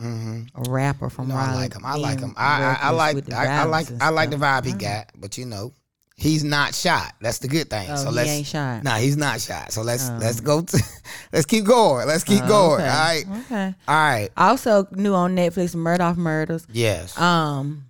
Mm-hmm. 0.00 0.60
A 0.66 0.70
rapper 0.70 1.10
from 1.10 1.28
No, 1.28 1.36
I 1.36 1.54
like 1.54 1.74
him. 1.74 1.84
I 1.84 1.96
like 1.96 2.20
him. 2.20 2.34
I 2.36 2.76
I, 2.82 2.88
I 2.88 2.90
like 2.90 3.24
the 3.24 3.36
I, 3.36 3.46
I 3.62 3.64
like 3.64 3.86
I 4.00 4.08
like 4.10 4.30
the 4.30 4.36
vibe 4.36 4.64
he 4.64 4.72
got. 4.72 5.10
But 5.16 5.38
you 5.38 5.46
know, 5.46 5.72
he's 6.16 6.42
not 6.42 6.74
shot. 6.74 7.12
That's 7.20 7.38
the 7.38 7.48
good 7.48 7.70
thing. 7.70 7.88
Oh, 7.90 7.96
so 7.96 8.08
he 8.10 8.16
let's 8.16 8.30
ain't 8.30 8.46
shot. 8.46 8.82
Nah, 8.82 8.96
he's 8.96 9.16
not 9.16 9.40
shot. 9.40 9.70
So 9.72 9.82
let's 9.82 10.08
Oh. 10.08 10.18
let's 10.20 10.40
go. 10.40 10.62
To, 10.62 10.82
let's 11.32 11.46
keep 11.46 11.64
going. 11.64 12.06
Let's 12.08 12.24
keep 12.24 12.42
Oh, 12.44 12.48
going. 12.48 12.80
okay. 12.82 12.88
All 12.90 13.04
right. 13.04 13.24
Okay. 13.44 13.74
All 13.86 13.94
right. 13.94 14.28
Also 14.36 14.88
new 14.92 15.14
on 15.14 15.36
Netflix, 15.36 15.76
Murdaugh 15.76 16.16
Murders. 16.16 16.66
Yes. 16.72 17.16
Um, 17.18 17.84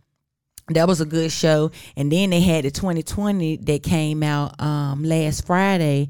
that 0.68 0.86
was 0.86 1.00
a 1.00 1.06
good 1.06 1.32
show. 1.32 1.70
And 1.96 2.10
then 2.12 2.30
they 2.30 2.40
had 2.40 2.64
the 2.64 2.70
2020 2.70 3.56
that 3.58 3.82
came 3.82 4.22
out 4.22 4.60
um 4.60 5.02
last 5.04 5.46
Friday. 5.46 6.08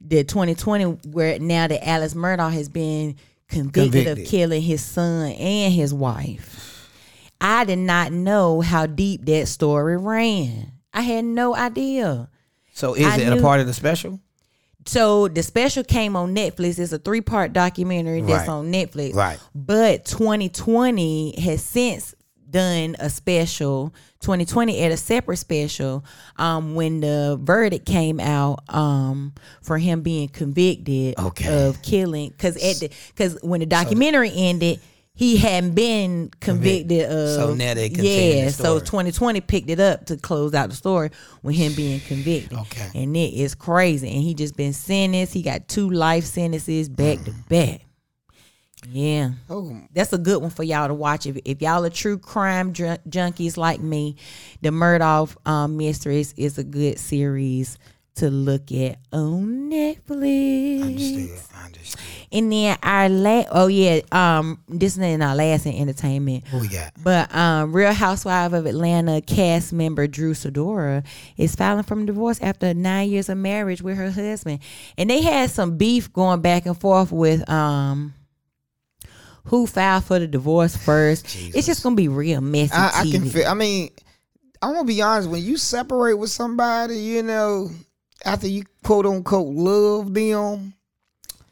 The 0.00 0.24
2020 0.24 0.84
where 1.10 1.38
now 1.38 1.66
that 1.68 1.86
Alice 1.86 2.14
Murdaugh 2.14 2.52
has 2.52 2.68
been 2.68 3.16
convicted, 3.52 3.92
Convicted. 4.04 4.18
of 4.18 4.24
killing 4.30 4.62
his 4.62 4.82
son 4.82 5.32
and 5.32 5.72
his 5.72 5.92
wife. 5.94 6.88
I 7.40 7.64
did 7.64 7.78
not 7.78 8.12
know 8.12 8.60
how 8.60 8.86
deep 8.86 9.24
that 9.26 9.48
story 9.48 9.96
ran. 9.96 10.72
I 10.92 11.02
had 11.02 11.24
no 11.24 11.54
idea. 11.54 12.28
so 12.72 12.94
is 12.94 13.06
I 13.06 13.16
it 13.18 13.38
a 13.38 13.42
part 13.42 13.60
of 13.60 13.66
the 13.66 13.74
special? 13.74 14.20
So 14.86 15.28
the 15.28 15.42
special 15.44 15.84
came 15.84 16.16
on 16.16 16.34
Netflix. 16.34 16.78
It's 16.78 16.92
a 16.92 16.98
three 16.98 17.20
part 17.20 17.52
documentary 17.52 18.20
that's 18.20 18.48
Right. 18.48 18.54
on 18.54 18.72
Netflix. 18.72 19.14
Right. 19.14 19.38
But 19.54 20.04
2020 20.06 21.40
has 21.40 21.62
since 21.62 22.14
done 22.52 22.94
a 23.00 23.10
special. 23.10 23.92
2020 24.20 24.80
at 24.82 24.92
a 24.92 24.96
separate 24.96 25.38
special 25.38 26.04
um, 26.36 26.76
when 26.76 27.00
the 27.00 27.36
verdict 27.42 27.84
came 27.86 28.20
out 28.20 28.60
um, 28.72 29.32
for 29.62 29.78
him 29.78 30.02
being 30.02 30.28
convicted 30.28 31.18
Okay. 31.18 31.66
of 31.66 31.82
killing. 31.82 32.30
Because 32.30 32.54
at 32.56 32.76
the 32.78 32.90
because 33.08 33.36
when 33.42 33.60
the 33.60 33.66
documentary 33.66 34.30
ended. 34.34 34.80
He 35.14 35.36
hadn't 35.36 35.74
been 35.74 36.30
convicted 36.40 37.02
of. 37.04 37.28
So 37.34 37.54
now 37.54 37.74
they 37.74 37.88
yeah. 37.88 38.48
So 38.48 38.78
2020 38.78 39.42
picked 39.42 39.68
it 39.68 39.78
up 39.78 40.06
to 40.06 40.16
close 40.16 40.54
out 40.54 40.70
the 40.70 40.74
story 40.74 41.10
with 41.42 41.54
him 41.54 41.74
being 41.74 42.00
convicted. 42.00 42.56
Okay. 42.56 42.88
And 42.94 43.14
it 43.14 43.34
is 43.34 43.54
crazy. 43.54 44.08
And 44.08 44.22
he 44.22 44.32
just 44.32 44.56
been 44.56 44.72
sentenced. 44.72 45.34
He 45.34 45.42
got 45.42 45.68
two 45.68 45.90
life 45.90 46.24
sentences 46.24 46.88
back 46.88 47.22
to 47.24 47.30
back. 47.50 47.82
Yeah. 48.90 49.30
Oh, 49.48 49.80
That's 49.92 50.12
a 50.12 50.18
good 50.18 50.40
one 50.42 50.50
for 50.50 50.62
y'all 50.64 50.88
to 50.88 50.94
watch. 50.94 51.26
If, 51.26 51.38
if 51.44 51.62
y'all 51.62 51.84
are 51.84 51.90
true 51.90 52.18
crime 52.18 52.72
jun- 52.72 52.98
junkies 53.08 53.56
like 53.56 53.80
me, 53.80 54.16
the 54.60 54.70
Murdaugh 54.70 55.34
um, 55.48 55.76
Mysteries 55.76 56.34
is 56.36 56.58
a 56.58 56.64
good 56.64 56.98
series 56.98 57.78
to 58.14 58.28
look 58.28 58.70
at 58.72 58.98
on 59.12 59.70
Netflix. 59.70 60.82
understood. 60.82 61.40
I 61.54 61.64
understood. 61.66 62.00
And 62.30 62.50
then 62.52 62.78
our 62.82 63.08
last, 63.08 63.48
oh 63.52 63.66
yeah, 63.68 64.00
um, 64.10 64.58
this 64.68 64.92
is 64.92 64.98
not 64.98 65.20
our 65.20 65.34
last 65.34 65.66
in 65.66 65.74
entertainment. 65.74 66.44
What 66.50 66.62
we 66.62 66.68
got? 66.68 66.92
But 67.02 67.34
um, 67.34 67.74
Real 67.74 67.92
Housewife 67.92 68.52
of 68.52 68.66
Atlanta 68.66 69.20
cast 69.22 69.72
member 69.72 70.06
Drew 70.06 70.32
Sidora 70.32 71.04
is 71.36 71.54
filing 71.54 71.84
from 71.84 72.06
divorce 72.06 72.40
after 72.42 72.74
nine 72.74 73.10
years 73.10 73.28
of 73.28 73.38
marriage 73.38 73.80
with 73.82 73.96
her 73.96 74.10
husband, 74.10 74.60
and 74.98 75.08
they 75.08 75.22
had 75.22 75.50
some 75.50 75.76
beef 75.76 76.12
going 76.12 76.40
back 76.42 76.66
and 76.66 76.78
forth 76.78 77.12
with 77.12 77.48
um, 77.50 78.12
who 79.44 79.66
filed 79.66 80.04
for 80.04 80.18
the 80.18 80.26
divorce 80.26 80.76
first. 80.76 81.26
It's 81.54 81.66
just 81.66 81.82
gonna 81.82 81.96
be 81.96 82.08
real 82.08 82.40
messy. 82.40 82.72
I, 82.72 83.02
I 83.02 83.10
can 83.10 83.28
feel. 83.28 83.46
I 83.46 83.54
mean, 83.54 83.90
I'm 84.60 84.74
gonna 84.74 84.84
be 84.84 85.02
honest. 85.02 85.28
When 85.28 85.42
you 85.42 85.56
separate 85.56 86.14
with 86.14 86.30
somebody, 86.30 86.98
you 86.98 87.22
know, 87.22 87.70
after 88.24 88.48
you 88.48 88.64
quote 88.84 89.06
unquote 89.06 89.54
love 89.54 90.14
them, 90.14 90.74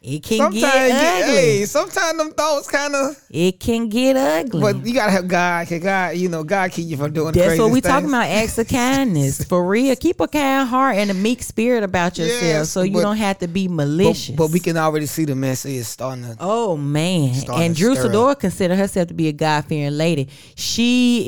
It 0.03 0.23
can 0.23 0.37
sometimes, 0.39 0.63
get 0.63 1.23
ugly. 1.23 1.35
hey, 1.35 1.65
sometimes 1.65 2.17
them 2.17 2.31
thoughts 2.31 2.67
kind 2.67 2.95
of. 2.95 3.15
It 3.29 3.59
can 3.59 3.87
get 3.87 4.17
ugly. 4.17 4.59
But 4.59 4.83
you 4.83 4.95
gotta 4.95 5.11
have 5.11 5.27
God. 5.27 5.67
Cause 5.67 5.79
God, 5.79 6.17
you 6.17 6.27
know, 6.27 6.43
God 6.43 6.71
keep 6.71 6.87
you 6.87 6.97
from 6.97 7.13
doing. 7.13 7.33
That's 7.33 7.59
what 7.59 7.69
we 7.69 7.81
things. 7.81 7.93
talking 7.93 8.09
about. 8.09 8.25
Acts 8.25 8.57
of 8.57 8.67
kindness 8.67 9.43
for 9.47 9.63
real. 9.63 9.95
Keep 9.95 10.19
a 10.21 10.27
kind 10.27 10.67
heart 10.67 10.95
and 10.95 11.11
a 11.11 11.13
meek 11.13 11.43
spirit 11.43 11.83
about 11.83 12.17
yourself, 12.17 12.41
Yes, 12.41 12.69
so 12.71 12.81
you 12.81 12.93
but- 12.93 13.03
don't 13.03 13.17
have 13.17 13.37
to 13.39 13.47
be 13.47 13.67
malicious. 13.67 14.35
but 14.35 14.49
we 14.49 14.59
can 14.59 14.75
already 14.75 15.05
see 15.05 15.25
the 15.25 15.35
mess 15.35 15.65
is 15.65 15.87
starting 15.87 16.23
to. 16.23 16.35
Oh 16.39 16.75
man! 16.77 17.35
Starting 17.35 17.65
And 17.67 17.75
Drew 17.75 17.93
stir 17.93 18.07
up. 18.07 18.11
Sidora 18.11 18.39
consider 18.39 18.75
herself 18.75 19.07
to 19.09 19.13
be 19.13 19.27
a 19.27 19.33
God 19.33 19.65
fearing 19.65 19.95
lady. 19.95 20.29
She 20.55 21.25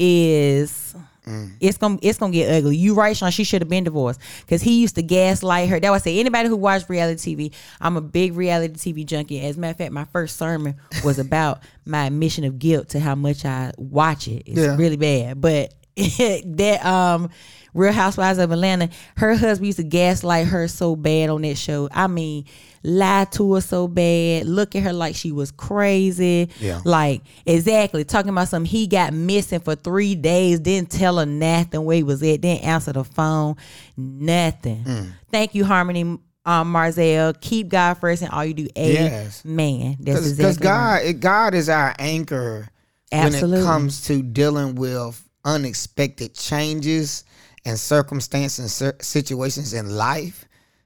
is. 0.50 0.96
Mm. 1.26 1.52
It's 1.60 1.78
gonna 1.78 1.98
it's 2.02 2.18
gonna 2.20 2.34
get 2.34 2.52
ugly. 2.54 2.76
You 2.76 2.94
right, 2.96 3.16
Sean? 3.16 3.32
She 3.32 3.44
should 3.44 3.62
have 3.62 3.70
been 3.70 3.86
divorced 3.86 4.20
because 4.42 4.62
he 4.62 4.82
used 4.82 4.96
to 4.96 5.02
gaslight 5.04 5.70
her. 5.70 5.80
That 5.80 5.92
would 5.92 6.02
say 6.02 6.20
anybody 6.20 6.50
who 6.50 6.58
watched 6.58 6.90
reality 6.90 7.36
TV. 7.36 7.54
I'm 7.80 7.96
a 7.98 8.02
big 8.02 8.36
reality 8.36 8.74
TV 8.76 9.06
junkie. 9.06 9.40
As 9.40 9.56
a 9.56 9.60
matter 9.60 9.72
of 9.72 9.78
fact, 9.78 9.92
my 9.94 10.06
first 10.06 10.38
sermon 10.38 10.76
was 11.04 11.20
about 11.26 11.62
my 11.86 12.08
admission 12.08 12.44
of 12.44 12.60
guilt 12.60 12.90
to 12.90 13.00
how 13.00 13.16
much 13.16 13.46
I 13.46 13.72
watch 13.78 14.28
it. 14.28 14.44
It's 14.46 14.60
Yeah. 14.60 14.76
really 14.76 14.98
bad, 14.98 15.40
but 15.40 15.74
that 15.98 16.80
um. 16.86 17.30
Real 17.76 17.92
Housewives 17.92 18.38
of 18.38 18.52
Atlanta, 18.52 18.90
her 19.18 19.34
husband 19.34 19.66
used 19.66 19.78
to 19.80 19.84
gaslight 19.84 20.46
her 20.46 20.68
so 20.68 20.96
bad 20.96 21.32
on 21.32 21.42
that 21.42 21.58
show. 21.58 21.90
I 21.92 22.06
mean, 22.06 22.46
lie 22.84 23.26
to 23.32 23.54
her 23.54 23.62
so 23.62 23.88
bad, 23.88 24.46
look 24.46 24.76
at 24.76 24.84
her 24.84 24.94
like 24.94 25.16
she 25.16 25.32
was 25.32 25.52
crazy. 25.52 26.50
Yeah. 26.60 26.82
Like, 26.84 27.22
exactly. 27.46 28.04
Talking 28.04 28.30
about 28.30 28.50
something 28.50 28.70
he 28.70 28.88
got 28.88 29.14
missing 29.14 29.60
for 29.62 29.76
three 29.76 30.16
days, 30.16 30.60
didn't 30.60 30.90
tell 30.92 31.18
her 31.18 31.26
nothing 31.26 31.86
where 31.86 31.96
he 31.96 32.04
was 32.04 32.22
at, 32.24 32.42
didn't 32.42 32.64
answer 32.64 32.92
the 32.94 33.04
phone, 33.04 33.56
nothing. 33.98 34.84
Mm. 34.84 35.12
Thank 35.32 35.56
you, 35.56 35.66
Harmony 35.66 36.02
um, 36.46 36.74
Marzell. 36.74 37.40
Keep 37.40 37.70
God 37.70 37.96
first 37.96 38.22
and 38.22 38.32
all 38.32 38.44
you 38.46 38.54
do. 38.54 38.68
A 38.76 38.94
Yes. 38.94 39.46
man. 39.46 39.96
That's 40.00 40.20
Because 40.36 40.40
exactly 40.40 40.68
right. 40.68 40.76
God, 40.76 41.02
it- 41.06 41.20
God 41.20 41.54
is 41.54 41.70
our 41.70 41.96
anchor 42.00 42.68
when 43.12 43.34
it 43.34 43.64
comes 43.64 44.02
to 44.06 44.22
dealing 44.22 44.76
with 44.76 45.22
unexpected 45.46 46.34
changes 46.34 47.24
and 47.66 47.80
circumstances 47.80 48.82
and 48.82 48.94
situations 49.02 49.74
in 49.74 49.96
life. 49.96 50.46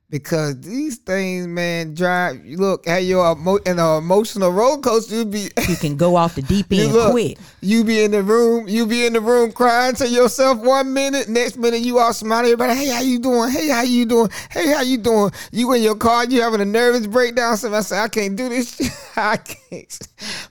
Because 0.10 0.62
these 0.62 0.96
things, 1.00 1.48
man, 1.48 1.94
drive. 1.94 2.40
Look, 2.46 2.88
at 2.88 3.04
your 3.04 3.30
emo- 3.34 3.58
in 3.58 3.78
an 3.78 3.98
emotional 3.98 4.52
roller 4.54 4.80
coaster. 4.80 5.16
You 5.16 5.26
be, 5.26 5.50
You 5.68 5.76
can 5.76 5.98
go 5.98 6.16
off 6.16 6.36
the 6.36 6.42
deep 6.44 6.68
end 6.72 6.94
look, 6.94 7.12
quick. 7.12 7.38
you 7.60 7.84
be 7.84 8.02
in 8.06 8.12
the 8.12 8.24
room, 8.24 8.70
you 8.70 8.86
be 8.86 9.06
in 9.06 9.12
the 9.12 9.20
room 9.20 9.52
crying 9.52 9.96
to 9.96 10.08
yourself 10.08 10.60
one 10.60 10.94
minute, 10.94 11.28
next 11.28 11.58
minute 11.58 11.82
you 11.82 12.00
all 12.00 12.14
smiling. 12.14 12.46
Everybody, 12.54 12.76
hey, 12.80 12.88
how 12.88 13.02
you 13.02 13.20
doing? 13.20 13.52
Hey, 13.52 13.68
how 13.68 13.82
you 13.82 14.06
doing? 14.06 14.30
Hey, 14.50 14.68
how 14.72 14.82
you 14.82 14.98
doing? 14.98 15.32
You 15.52 15.74
in 15.74 15.84
your 15.84 15.98
car, 15.98 16.24
you 16.24 16.42
having 16.42 16.62
a 16.62 16.66
nervous 16.66 17.06
breakdown. 17.06 17.58
Somebody 17.58 17.84
say, 17.84 18.00
I 18.00 18.08
can't 18.08 18.38
do 18.38 18.48
this. 18.48 18.80
I 19.18 19.36
can't. 19.36 20.00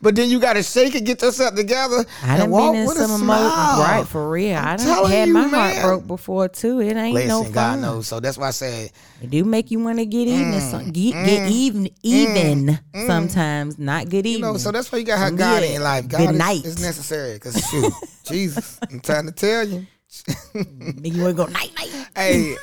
But 0.03 0.17
then 0.17 0.29
you 0.29 0.39
got 0.39 0.53
to 0.55 0.63
shake 0.63 0.95
and 0.97 1.07
get 1.07 1.23
yourself 1.23 1.55
together 1.55 2.05
I 2.23 2.33
and 2.33 2.39
done 2.41 2.51
walk 2.51 2.73
been 2.73 2.83
in 2.83 2.89
with 2.89 2.99
a 2.99 3.09
some 3.09 3.23
emo- 3.23 3.49
smile. 3.49 3.81
right 3.81 4.07
for 4.07 4.29
real. 4.29 4.59
I 4.59 4.77
done 4.77 4.87
telling 4.87 5.13
had 5.13 5.29
you, 5.29 5.33
my 5.35 5.47
man. 5.47 5.51
heart 5.77 5.83
broke 5.83 6.07
before 6.07 6.49
too. 6.49 6.81
It 6.83 6.95
ain't 6.95 7.15
Listen, 7.15 7.29
no 7.47 7.51
God 7.51 7.79
knows. 7.79 8.07
So 8.07 8.21
that's 8.21 8.37
why 8.37 8.49
I 8.49 8.51
said, 8.51 8.91
It 9.23 9.31
do 9.31 9.45
make 9.45 9.71
you 9.71 9.81
want 9.81 9.99
to 9.99 10.05
get 10.07 10.29
even, 10.29 10.53
Mm, 10.53 10.71
some, 10.71 10.91
get, 10.91 11.15
mm, 11.15 11.25
get 11.27 11.51
even, 11.51 11.85
mm, 11.85 11.93
even 12.03 12.79
mm. 12.95 13.07
sometimes. 13.07 13.79
Not 13.79 14.09
good 14.11 14.27
you 14.27 14.33
evening. 14.37 14.53
know, 14.53 14.59
so 14.59 14.71
that's 14.71 14.93
why 14.93 14.99
you 14.99 15.05
got 15.05 15.15
to 15.17 15.21
have 15.21 15.37
God 15.37 15.61
good- 15.61 15.67
in 15.69 15.73
your 15.75 15.83
life. 15.83 16.07
good 16.09 16.19
God 16.19 16.31
is, 16.35 16.39
night. 16.39 16.65
is 16.65 16.79
necessary. 16.81 17.35
Because, 17.35 17.67
shoot, 17.71 17.93
Jesus, 18.25 18.79
I'm 18.91 19.01
trying 19.01 19.27
to 19.27 19.33
tell 19.33 19.67
you. 19.67 19.87
Nigga, 20.25 21.15
you 21.17 21.23
want 21.23 21.37
to 21.37 21.45
go 21.45 21.51
night 21.51 21.71
night? 21.77 22.09
Hey, 22.17 22.57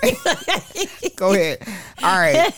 go 1.15 1.33
ahead. 1.33 1.59
All 2.01 2.19
right. 2.19 2.51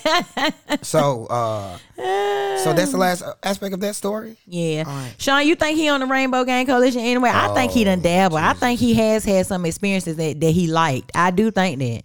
So, 0.82 1.26
uh, 1.28 1.78
so 1.98 2.74
that's 2.74 2.92
the 2.92 2.98
last 2.98 3.24
aspect 3.44 3.74
of 3.74 3.80
that 3.82 3.96
story. 3.96 4.38
Yeah. 4.46 4.84
right. 4.84 5.14
Sean, 5.18 5.46
you 5.46 5.56
think 5.56 5.78
he 5.78 5.90
on 5.90 6.00
the 6.00 6.06
Rainbow 6.06 6.44
Gang 6.46 6.66
Coalition 6.66 7.02
anyway? 7.02 7.32
I 7.34 7.54
think 7.54 7.72
he 7.72 7.82
Oh, 7.82 7.86
done 7.86 8.02
dabble. 8.02 8.38
I 8.38 8.54
think 8.54 8.80
he 8.80 8.94
has 8.96 9.24
had 9.26 9.46
some 9.46 9.66
experiences 9.66 10.16
that, 10.18 10.40
that 10.40 10.52
he 10.52 10.68
liked. 10.68 11.12
I 11.14 11.32
do 11.32 11.52
think 11.52 11.80
that. 11.80 12.04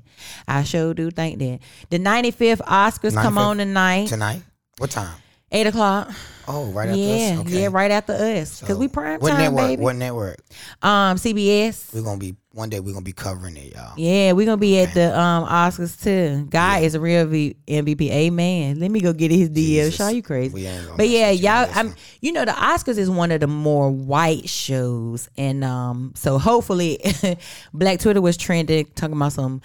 I 0.48 0.64
sure 0.64 0.92
do 0.94 1.10
think 1.10 1.38
that. 1.38 1.60
The 1.90 1.98
95th 1.98 2.58
Oscars 2.62 3.14
come 3.14 3.34
95th 3.34 3.38
on 3.38 3.56
tonight, 3.58 4.08
Tonight, 4.08 4.42
what 4.78 4.90
time? 4.90 5.16
8 5.52 5.66
o'clock. 5.68 6.10
Oh, 6.46 6.66
right 6.72 6.88
after 6.88 7.00
Yeah, 7.00 7.14
us. 7.34 7.38
Okay. 7.46 7.62
yeah, 7.62 7.68
right 7.70 7.90
after 7.90 8.12
us. 8.12 8.60
Because 8.60 8.76
we 8.76 8.88
prime 8.88 9.20
what 9.20 9.30
time, 9.30 9.38
network? 9.40 9.66
baby. 9.68 9.82
What 9.82 9.96
network? 9.96 10.40
Um, 10.82 11.16
CBS. 11.16 11.94
We're 11.94 12.02
gonna 12.02 12.18
be 12.18 12.34
one 12.52 12.68
day 12.68 12.80
we're 12.80 12.92
gonna 12.92 13.04
be 13.04 13.12
covering 13.12 13.56
it, 13.56 13.74
y'all. 13.74 13.92
Yeah, 13.96 14.32
we're 14.32 14.46
gonna 14.46 14.56
be 14.56 14.80
at 14.80 14.92
the 14.92 15.18
um 15.18 15.46
Oscars 15.46 16.02
too. 16.02 16.46
Guy 16.50 16.80
is 16.80 16.94
a 16.94 17.00
real 17.00 17.26
v- 17.26 17.56
MVP. 17.68 18.10
Amen. 18.10 18.80
Let 18.80 18.90
me 18.90 19.00
go 19.00 19.12
get 19.12 19.30
his. 19.30 19.50
Jesus. 19.50 19.94
Shaw, 19.94 20.08
you 20.08 20.22
crazy. 20.22 20.52
We 20.54 20.66
ain't 20.66 20.84
gonna 20.84 20.96
But 20.96 21.08
yeah, 21.08 21.30
y'all. 21.30 21.70
I'm. 21.72 21.94
You 22.20 22.32
know, 22.32 22.44
the 22.44 22.52
Oscars 22.52 22.98
is 22.98 23.08
one 23.08 23.30
of 23.30 23.40
the 23.40 23.46
more 23.46 23.90
white 23.90 24.48
shows, 24.48 25.28
and 25.36 25.62
um, 25.62 26.12
so 26.16 26.38
hopefully, 26.38 26.98
Black 27.72 28.00
Twitter 28.00 28.20
was 28.20 28.36
trending 28.36 28.86
talking 28.96 29.16
about 29.16 29.32
some. 29.32 29.62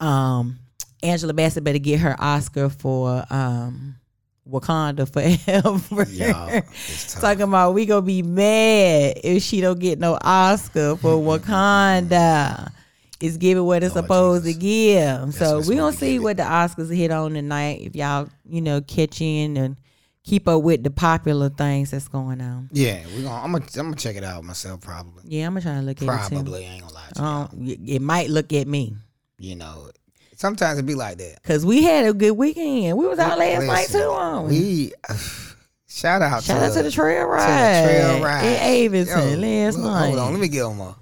Um, 0.00 0.58
Angela 1.02 1.32
Bassett 1.32 1.64
better 1.64 1.78
get 1.78 2.00
her 2.00 2.14
Oscar 2.18 2.68
for 2.68 3.24
um, 3.30 3.96
Wakanda 4.48 5.06
forever. 5.10 6.10
Y'all. 6.10 6.62
Talking 7.20 7.42
about 7.42 7.74
we 7.74 7.86
gonna 7.86 8.02
be 8.02 8.22
mad 8.22 9.20
if 9.22 9.42
she 9.42 9.60
don't 9.60 9.78
get 9.78 9.98
no 9.98 10.18
Oscar 10.22 10.96
for 10.96 11.10
Wakanda. 11.38 12.72
It's 13.20 13.36
giving 13.36 13.64
what 13.64 13.84
it's 13.84 13.94
supposed 13.94 14.44
Jesus. 14.44 14.56
to 14.56 14.60
give. 14.60 15.34
So 15.34 15.60
we 15.60 15.76
gonna 15.76 15.92
see 15.96 16.18
what 16.18 16.36
the 16.38 16.42
Oscars 16.42 16.94
hit 16.94 17.12
on 17.12 17.34
tonight. 17.34 17.82
If 17.82 17.94
y'all, 17.94 18.28
you 18.44 18.60
know, 18.60 18.80
catch 18.80 19.20
in 19.20 19.56
and 19.56 19.76
keep 20.24 20.48
up 20.48 20.62
with 20.62 20.82
the 20.82 20.90
popular 20.90 21.48
things 21.48 21.92
that's 21.92 22.08
going 22.08 22.40
on. 22.40 22.68
Yeah, 22.72 23.00
we 23.14 23.22
gonna. 23.22 23.44
I'm 23.44 23.52
gonna. 23.52 23.64
I'm 23.76 23.86
gonna 23.86 23.96
check 23.96 24.16
it 24.16 24.24
out 24.24 24.42
myself. 24.42 24.80
Probably. 24.80 25.22
Yeah, 25.26 25.46
I'm 25.46 25.52
gonna 25.52 25.60
try 25.62 25.74
to 25.74 25.82
look 25.82 25.98
at 25.98 26.02
it. 26.02 26.06
Probably. 26.06 26.66
I 26.66 26.70
ain't 26.70 26.82
gonna 26.82 26.94
lie 26.94 27.08
to 27.14 27.20
you. 27.20 27.26
Um, 27.26 27.78
it 27.86 28.02
might 28.02 28.28
look 28.28 28.52
at 28.52 28.66
me 28.66 28.96
You 29.38 29.54
know, 29.54 29.90
sometimes 30.42 30.78
it 30.78 30.82
be 30.84 30.94
like 30.96 31.18
that. 31.18 31.40
because 31.40 31.64
we 31.64 31.84
had 31.84 32.04
a 32.04 32.12
good 32.12 32.32
weekend. 32.32 32.98
We 32.98 33.06
was 33.06 33.18
out 33.20 33.38
last 33.38 33.64
night 33.64 33.86
too. 33.88 34.02
On 34.10 34.48
We 34.48 34.92
shout 35.88 36.20
out. 36.20 36.42
shout 36.42 36.58
to, 36.58 36.66
out 36.66 36.72
to 36.74 36.82
the 36.82 36.90
trail 36.90 37.20
to 37.22 37.26
ride, 37.26 37.84
the 37.84 37.88
trail 37.88 38.22
ride 38.22 38.44
in 38.44 38.86
Avison 38.92 39.40
Yo, 39.40 39.46
last 39.64 39.78
look, 39.78 39.92
night. 39.92 40.06
Hold 40.08 40.18
on, 40.18 40.32
let 40.32 40.40
me 40.40 40.48
get 40.48 40.62
on 40.62 40.76
my. 40.76 40.92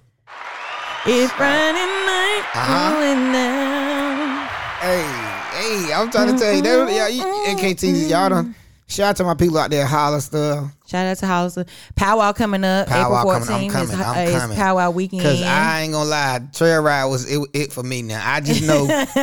It's 1.06 1.32
Friday 1.32 1.72
night 1.72 2.42
Uh-huh. 2.54 2.90
going 2.92 3.32
down. 3.32 4.48
Hey, 4.80 5.86
hey, 5.86 5.92
I'm 5.94 6.10
trying 6.10 6.32
to 6.34 6.38
tell 6.38 6.54
you, 6.54 6.62
they, 6.62 6.96
y'all, 6.98 7.08
you, 7.08 7.22
NKT, 7.56 8.10
y'all 8.10 8.28
done. 8.28 8.54
Shout 8.90 9.10
out 9.10 9.16
to 9.18 9.24
my 9.24 9.34
people 9.34 9.56
out 9.56 9.70
there, 9.70 9.86
holler 9.86 10.18
stuff. 10.20 10.68
Shout 10.88 11.06
out 11.06 11.16
to 11.18 11.26
Hollister. 11.26 11.64
Powwow 11.94 12.32
coming 12.32 12.64
up 12.64 12.88
Powwow 12.88 13.20
April 13.20 13.46
coming. 13.46 13.70
14th. 13.70 13.74
I'm 13.76 13.86
coming. 13.88 14.04
I'm 14.04 14.18
uh, 14.18 14.20
is 14.22 14.40
coming. 14.40 14.56
Powwow 14.56 14.90
weekend. 14.90 15.22
Cause 15.22 15.42
I 15.42 15.82
ain't 15.82 15.92
gonna 15.92 16.10
lie, 16.10 16.40
trail 16.52 16.82
ride 16.82 17.04
was 17.04 17.30
it, 17.30 17.40
it 17.54 17.72
for 17.72 17.84
me 17.84 18.02
now. 18.02 18.20
I 18.24 18.40
just 18.40 18.66
know, 18.66 18.88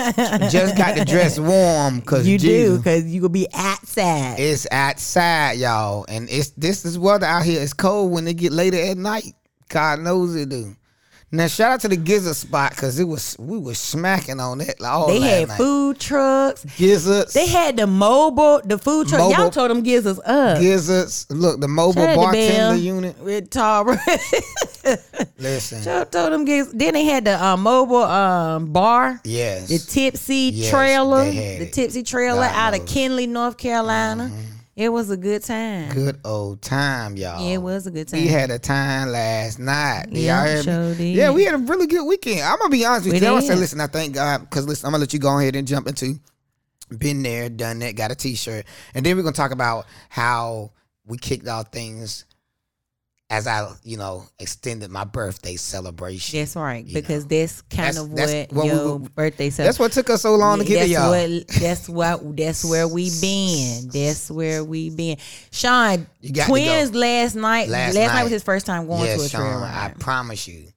just 0.50 0.78
got 0.78 0.96
to 0.96 1.04
dress 1.04 1.38
warm. 1.38 2.02
Cause 2.02 2.26
you 2.26 2.38
do 2.38 2.78
because 2.78 3.04
you 3.08 3.20
gonna 3.20 3.30
be 3.30 3.48
outside. 3.54 4.40
It's 4.40 4.66
outside, 4.72 5.58
y'all, 5.58 6.06
and 6.08 6.30
it's 6.30 6.52
this 6.52 6.86
is 6.86 6.98
weather 6.98 7.26
out 7.26 7.44
here. 7.44 7.62
It's 7.62 7.74
cold 7.74 8.14
when 8.14 8.26
it 8.26 8.36
get 8.36 8.54
later 8.54 8.78
at 8.78 8.98
night. 8.98 9.34
God 9.68 10.00
knows 10.00 10.34
it 10.34 10.48
do. 10.48 10.78
Now 11.30 11.48
shout 11.48 11.72
out 11.74 11.80
to 11.82 11.90
the 11.90 11.98
Gizzard 11.98 12.38
spot 12.38 12.72
because 12.72 12.98
it 13.00 13.04
was 13.04 13.36
we 13.38 13.58
was 13.58 13.78
smacking 13.78 14.40
on 14.40 14.62
it 14.62 14.80
like, 14.80 14.92
all 14.94 15.08
they 15.08 15.20
had 15.20 15.50
night. 15.50 15.58
food 15.58 16.00
trucks. 16.00 16.64
Gizzards. 16.78 17.34
They 17.34 17.48
had 17.48 17.76
the 17.76 17.86
mobile, 17.86 18.62
the 18.64 18.78
food 18.78 19.10
truck. 19.10 19.36
Y'all 19.38 19.50
told 19.50 19.70
them 19.70 19.84
gizzards 19.84 20.22
up. 20.24 20.62
Gizzards. 20.62 21.28
Look, 21.30 21.60
the 21.60 21.68
mobile 21.68 22.02
Shout 22.02 22.10
out 22.12 22.16
bartender 22.16 22.76
unit. 22.82 23.20
with 23.20 23.50
Tara. 23.50 24.00
Listen, 25.38 25.84
Y'all 25.84 26.06
told 26.06 26.32
them 26.32 26.46
gizzards. 26.46 26.78
Then 26.78 26.94
they 26.94 27.04
had 27.04 27.26
the 27.26 27.44
uh, 27.44 27.58
mobile 27.58 28.04
um, 28.04 28.72
bar. 28.72 29.20
yes, 29.26 29.68
The 29.68 29.80
Tipsy 29.80 30.52
Yes, 30.54 30.70
trailer, 30.72 31.26
the. 31.30 31.70
Tipsy 31.70 32.04
trailer 32.04 32.42
God 32.48 32.56
out 32.56 32.74
of 32.74 32.80
knows. 32.82 32.92
Kinley, 32.94 33.28
North 33.28 33.58
Carolina. 33.58 34.32
It 34.78 34.94
was 34.94 35.10
a 35.10 35.18
good 35.18 35.44
time. 35.44 35.92
good 35.92 36.20
old 36.24 36.62
time, 36.62 37.18
y'all. 37.18 37.44
Yeah, 37.44 37.56
it 37.56 37.58
was 37.64 37.88
a 37.88 37.92
good 37.92 38.08
time. 38.08 38.22
We 38.22 38.28
had 38.28 38.52
a 38.52 38.60
time 38.60 39.10
last 39.10 39.58
night. 39.58 40.06
Did 40.12 40.20
Yeah, 40.20 40.44
y'all 40.44 40.54
hear 40.54 40.64
sure 40.64 40.94
did. 40.94 41.16
Yeah, 41.16 41.32
we 41.32 41.46
had 41.46 41.56
a 41.56 41.58
really 41.58 41.88
good 41.88 42.06
weekend. 42.06 42.42
I'm 42.42 42.60
gonna 42.60 42.70
be 42.70 42.86
honest 42.86 43.06
with 43.06 43.14
We 43.16 43.28
you. 43.28 43.34
I 43.34 43.40
say, 43.40 43.56
listen, 43.56 43.82
I 43.82 43.88
thank 43.88 44.14
God 44.14 44.42
because 44.42 44.68
listen, 44.68 44.86
I'm 44.86 44.92
gonna 44.92 45.02
let 45.02 45.14
you 45.14 45.20
go 45.20 45.40
ahead 45.40 45.56
and 45.56 45.68
jump 45.68 45.88
into. 45.88 46.20
Been 46.96 47.24
there, 47.24 47.50
done 47.50 47.80
that, 47.80 47.96
got 47.96 48.12
a 48.12 48.16
T-shirt, 48.16 48.66
and 48.94 49.04
then 49.04 49.18
we're 49.18 49.24
gonna 49.24 49.34
talk 49.34 49.50
about 49.50 49.88
how 50.10 50.74
we 51.08 51.18
kicked 51.18 51.48
off 51.48 51.72
things 51.72 52.26
as 53.30 53.46
I, 53.46 53.70
you 53.84 53.98
know, 53.98 54.24
extended 54.40 54.90
my 54.90 55.04
birthday 55.04 55.58
celebration. 55.58 56.40
That's 56.40 56.56
right, 56.56 56.86
because 56.92 57.26
know. 57.26 57.40
that's 57.40 57.62
kind 57.64 57.96
That's- 57.96 57.98
of 57.98 58.16
that's 58.16 58.34
what, 58.34 58.54
what 58.54 58.66
your 58.68 58.98
were- 58.98 59.10
birthday 59.10 59.50
celebration. 59.50 59.66
That's 59.66 59.80
what 59.80 59.92
took 59.92 60.10
us 60.10 60.22
so 60.22 60.36
long 60.36 60.60
to 60.60 60.66
get 60.66 60.84
to 60.84 60.90
y'all. 60.90 61.10
What, 61.12 61.48
that's 61.48 61.90
what. 61.90 62.38
That's 62.38 62.64
where 62.64 62.88
we 62.88 63.10
been. 63.22 63.90
That's 63.90 64.32
where 64.32 64.64
we 64.64 64.90
been. 64.92 65.18
Sean, 65.52 66.08
You 66.22 66.32
got 66.34 66.44
to 66.46 66.50
twins 66.52 66.92
go. 66.92 67.00
last 67.00 67.36
night. 67.36 67.68
Last 67.68 67.96
Last, 67.96 68.08
night. 68.08 68.14
night. 68.16 68.24
was 68.24 68.32
his 68.32 68.44
first 68.44 68.66
time 68.66 68.88
going 68.88 69.04
yes, 69.04 69.20
to 69.20 69.26
a 69.26 69.30
Sean, 69.30 69.64
I 69.64 69.94
promise 70.00 70.48
you, 70.48 70.68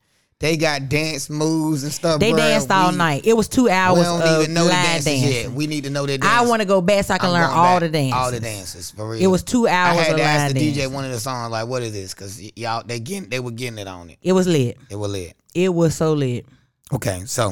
they 0.40 0.56
got 0.56 0.88
dance 0.88 1.28
moves 1.30 1.84
and 1.84 1.92
stuff. 1.92 2.18
They 2.18 2.32
bruh. 2.32 2.38
danced 2.38 2.70
all 2.70 2.90
We- 2.90 2.96
night. 2.96 3.26
It 3.26 3.36
was 3.36 3.46
two 3.46 3.64
We 3.64 3.70
hours 3.70 4.02
don't 4.04 4.22
of 4.22 4.42
even 4.42 4.54
know 4.54 4.64
the 4.64 4.70
dances 4.70 5.04
dancing. 5.04 5.32
yet. 5.32 5.52
We 5.52 5.66
need 5.66 5.84
to 5.84 5.90
know 5.90 6.06
that. 6.06 6.24
I 6.24 6.44
want 6.46 6.60
to 6.62 6.66
go 6.66 6.80
back 6.80 7.04
so 7.04 7.14
I 7.14 7.18
can 7.18 7.28
I'm 7.28 7.34
learn 7.34 7.50
all 7.50 7.78
the 7.78 7.88
dances. 7.90 8.14
All 8.14 8.30
the 8.30 8.40
dances 8.40 8.90
for 8.90 9.10
real. 9.10 9.22
It 9.22 9.26
was 9.26 9.42
two 9.42 9.68
hours. 9.68 9.98
I 9.98 10.02
had 10.02 10.12
of 10.12 10.16
to 10.18 10.22
ask 10.24 10.54
the 10.54 10.72
DJ 10.72 10.90
one 10.90 11.04
of 11.04 11.10
the 11.12 11.20
songs 11.20 11.52
like, 11.52 11.68
"What 11.68 11.82
is 11.82 11.92
this?" 11.92 12.14
Because 12.14 12.40
y'all 12.56 12.82
they 12.84 12.98
getting 13.00 13.28
they 13.28 13.38
were 13.40 13.50
getting 13.50 13.78
it 13.78 13.86
on 13.86 14.08
it. 14.10 14.18
It 14.22 14.32
was 14.32 14.46
lit. 14.46 14.78
It 14.88 14.96
was 14.96 15.10
lit. 15.12 15.34
It 15.54 15.74
was 15.74 15.94
so 15.94 16.14
lit. 16.14 16.46
Okay, 16.92 17.22
so. 17.26 17.50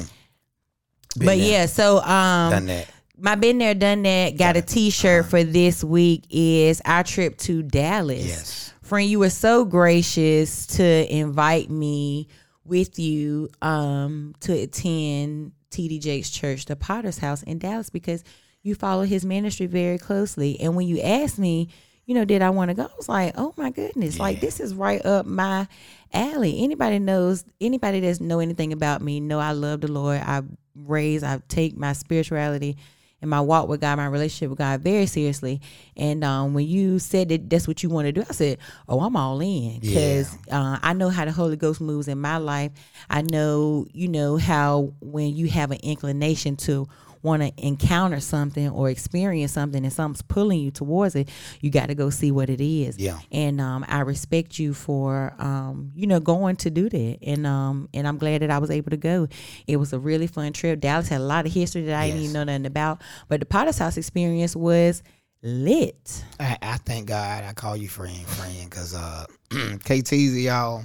but 1.15 1.25
there, 1.25 1.35
yeah, 1.35 1.65
so 1.67 1.99
um, 1.99 2.51
done 2.51 2.65
that. 2.67 2.87
my 3.17 3.35
been 3.35 3.57
there, 3.59 3.75
done 3.75 4.01
that. 4.03 4.35
Got 4.37 4.57
a 4.57 4.61
T-shirt 4.61 5.21
Uh-huh. 5.21 5.29
for 5.29 5.43
this 5.43 5.83
week. 5.83 6.25
Is 6.31 6.81
our 6.85 7.03
trip 7.03 7.37
to 7.39 7.61
Dallas. 7.63 8.25
Yes. 8.25 8.73
friend, 8.81 9.07
you 9.09 9.19
were 9.19 9.29
so 9.29 9.63
gracious 9.63 10.65
to 10.67 11.13
invite 11.15 11.69
me 11.69 12.27
with 12.69 12.99
you 12.99 13.49
um, 13.61 14.35
to 14.41 14.53
attend 14.53 15.51
TD 15.71 15.99
Jake's 15.99 16.29
church, 16.29 16.65
the 16.65 16.75
Potter's 16.75 17.17
House 17.17 17.43
in 17.43 17.59
Dallas, 17.59 17.89
because 17.89 18.23
you 18.61 18.75
follow 18.75 19.03
his 19.03 19.25
ministry 19.25 19.65
very 19.65 19.97
closely. 19.97 20.59
And 20.59 20.75
when 20.75 20.87
you 20.87 21.01
asked 21.01 21.39
me, 21.39 21.69
you 22.05 22.15
know, 22.15 22.25
did 22.25 22.41
I 22.41 22.49
want 22.49 22.69
to 22.69 22.75
go? 22.75 22.83
I 22.83 22.95
was 22.97 23.09
like, 23.09 23.33
oh 23.37 23.53
my 23.55 23.69
goodness, 23.69 24.19
like 24.19 24.41
this 24.41 24.59
is 24.59 24.73
right 24.73 25.05
up 25.05 25.25
my 25.25 25.67
alley. 26.11 26.63
Anybody 26.63 26.99
knows, 26.99 27.45
anybody 27.61 27.99
that's 27.99 28.19
know 28.19 28.39
anything 28.39 28.73
about 28.73 29.01
me, 29.01 29.19
know 29.19 29.39
I 29.39 29.51
love 29.51 29.81
the 29.81 29.91
Lord. 29.91 30.19
I 30.19 30.41
raise, 30.75 31.23
I 31.23 31.39
take 31.47 31.77
my 31.77 31.93
spirituality 31.93 32.77
and 33.21 33.29
my 33.29 33.41
walk 33.41 33.67
with 33.67 33.81
God, 33.81 33.97
my 33.97 34.05
relationship 34.07 34.49
with 34.49 34.59
God 34.59 34.81
very 34.81 35.05
seriously. 35.05 35.61
And 35.97 36.23
um, 36.23 36.53
when 36.53 36.67
you 36.67 36.99
said 36.99 37.29
that 37.29 37.49
that's 37.49 37.67
what 37.67 37.83
you 37.83 37.89
want 37.89 38.05
to 38.05 38.11
do, 38.11 38.21
I 38.21 38.33
said, 38.33 38.59
"Oh, 38.87 39.01
I'm 39.01 39.15
all 39.15 39.39
in 39.41 39.79
because 39.79 40.35
uh, 40.51 40.79
I 40.81 40.93
know 40.93 41.09
how 41.09 41.25
the 41.25 41.31
Holy 41.31 41.57
Ghost 41.57 41.81
moves 41.81 42.07
in 42.07 42.19
my 42.19 42.37
life. 42.37 42.71
I 43.09 43.21
know, 43.21 43.87
you 43.91 44.07
know, 44.07 44.37
how 44.37 44.93
when 45.01 45.35
you 45.35 45.47
have 45.49 45.71
an 45.71 45.79
inclination 45.83 46.55
to 46.57 46.87
want 47.21 47.41
to 47.41 47.51
encounter 47.57 48.19
something 48.19 48.69
or 48.69 48.89
experience 48.89 49.51
something 49.51 49.83
and 49.83 49.93
something's 49.93 50.21
pulling 50.21 50.59
you 50.59 50.71
towards 50.71 51.15
it, 51.15 51.29
you 51.61 51.69
got 51.69 51.87
to 51.87 51.95
go 51.95 52.09
see 52.09 52.31
what 52.31 52.49
it 52.49 52.61
is. 52.61 52.97
Yeah. 52.97 53.19
And 53.31 53.59
um, 53.59 53.85
I 53.87 54.01
respect 54.01 54.59
you 54.59 54.73
for 54.73 55.33
um, 55.39 55.91
you 55.95 56.07
know 56.07 56.19
going 56.19 56.55
to 56.57 56.69
do 56.69 56.89
that, 56.89 57.17
and 57.21 57.45
um, 57.45 57.89
and 57.93 58.07
I'm 58.07 58.17
glad 58.17 58.41
that 58.41 58.51
I 58.51 58.57
was 58.57 58.71
able 58.71 58.91
to 58.91 58.97
go. 58.97 59.27
It 59.67 59.77
was 59.77 59.93
a 59.93 59.99
really 59.99 60.27
fun 60.27 60.53
trip. 60.53 60.79
Dallas 60.79 61.09
had 61.09 61.21
a 61.21 61.23
lot 61.23 61.45
of 61.45 61.53
history 61.53 61.83
that 61.83 61.99
I 61.99 62.07
didn't 62.07 62.21
even 62.21 62.33
know 62.33 62.43
nothing 62.43 62.65
about, 62.65 63.01
but 63.27 63.39
the 63.39 63.45
Potter's 63.45 63.77
House 63.77 63.97
experience 63.97 64.55
was 64.55 65.03
lit. 65.41 66.23
I, 66.39 66.57
I 66.61 66.77
thank 66.77 67.07
God 67.07 67.43
I 67.43 67.53
call 67.53 67.77
you 67.77 67.87
friend, 67.87 68.25
friend, 68.27 68.69
because 68.69 68.93
uh, 68.93 69.25
KTZ 69.49 70.43
y'all 70.43 70.83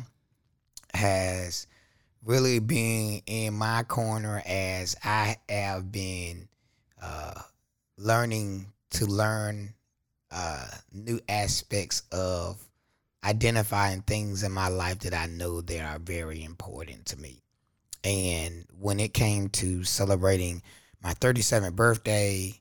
has 0.95 1.67
really 2.25 2.59
being 2.59 3.23
in 3.27 3.55
my 3.55 3.83
corner 3.83 4.43
as 4.47 4.97
I 5.05 5.37
have 5.49 5.93
been 5.93 6.49
uh, 7.03 7.41
learning 7.99 8.73
to 8.91 9.07
learn 9.07 9.75
uh, 10.31 10.67
new 10.93 11.21
aspects 11.29 12.03
of 12.11 12.63
identifying 13.25 14.03
things 14.03 14.43
in 14.43 14.53
my 14.53 14.69
life 14.69 15.01
that 15.01 15.15
I 15.15 15.27
know 15.27 15.61
that 15.61 15.81
are 15.81 15.99
very 15.99 16.43
important 16.43 17.07
to 17.07 17.21
me. 17.21 17.41
And 18.03 18.67
when 18.79 19.01
it 19.01 19.15
came 19.15 19.49
to 19.51 19.85
celebrating 19.85 20.63
my 21.03 21.15
37th 21.15 21.75
birthday, 21.75 22.53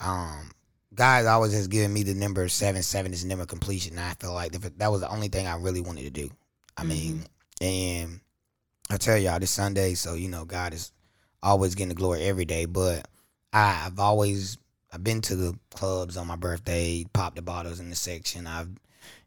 um, 0.00 0.50
God 0.94 1.26
always 1.26 1.52
has 1.52 1.68
given 1.68 1.92
me 1.92 2.02
the 2.02 2.14
number 2.14 2.48
seven. 2.48 2.82
Seven 2.82 3.12
is 3.12 3.24
number 3.24 3.46
completion. 3.46 3.96
And 3.96 4.06
I 4.06 4.14
feel 4.14 4.32
like 4.32 4.52
that 4.52 4.78
that 4.78 4.90
was 4.90 5.00
the 5.00 5.10
only 5.10 5.28
thing 5.28 5.46
I 5.46 5.56
really 5.56 5.80
wanted 5.80 6.02
to 6.02 6.10
do. 6.10 6.30
I 6.76 6.84
mean, 6.84 7.24
and 7.60 8.20
I 8.90 8.96
tell 8.96 9.18
y'all 9.18 9.38
this 9.38 9.50
Sunday, 9.50 9.94
so 9.94 10.14
you 10.14 10.28
know, 10.28 10.44
God 10.44 10.74
is 10.74 10.92
always 11.42 11.74
getting 11.74 11.90
the 11.90 11.94
glory 11.94 12.24
every 12.24 12.44
day. 12.44 12.64
But 12.64 13.06
I, 13.52 13.84
I've 13.86 13.98
always 13.98 14.58
I've 14.92 15.04
been 15.04 15.20
to 15.22 15.36
the 15.36 15.58
clubs 15.70 16.16
on 16.16 16.26
my 16.26 16.36
birthday, 16.36 17.04
popped 17.12 17.36
the 17.36 17.42
bottles 17.42 17.80
in 17.80 17.90
the 17.90 17.96
section. 17.96 18.46
I've, 18.46 18.70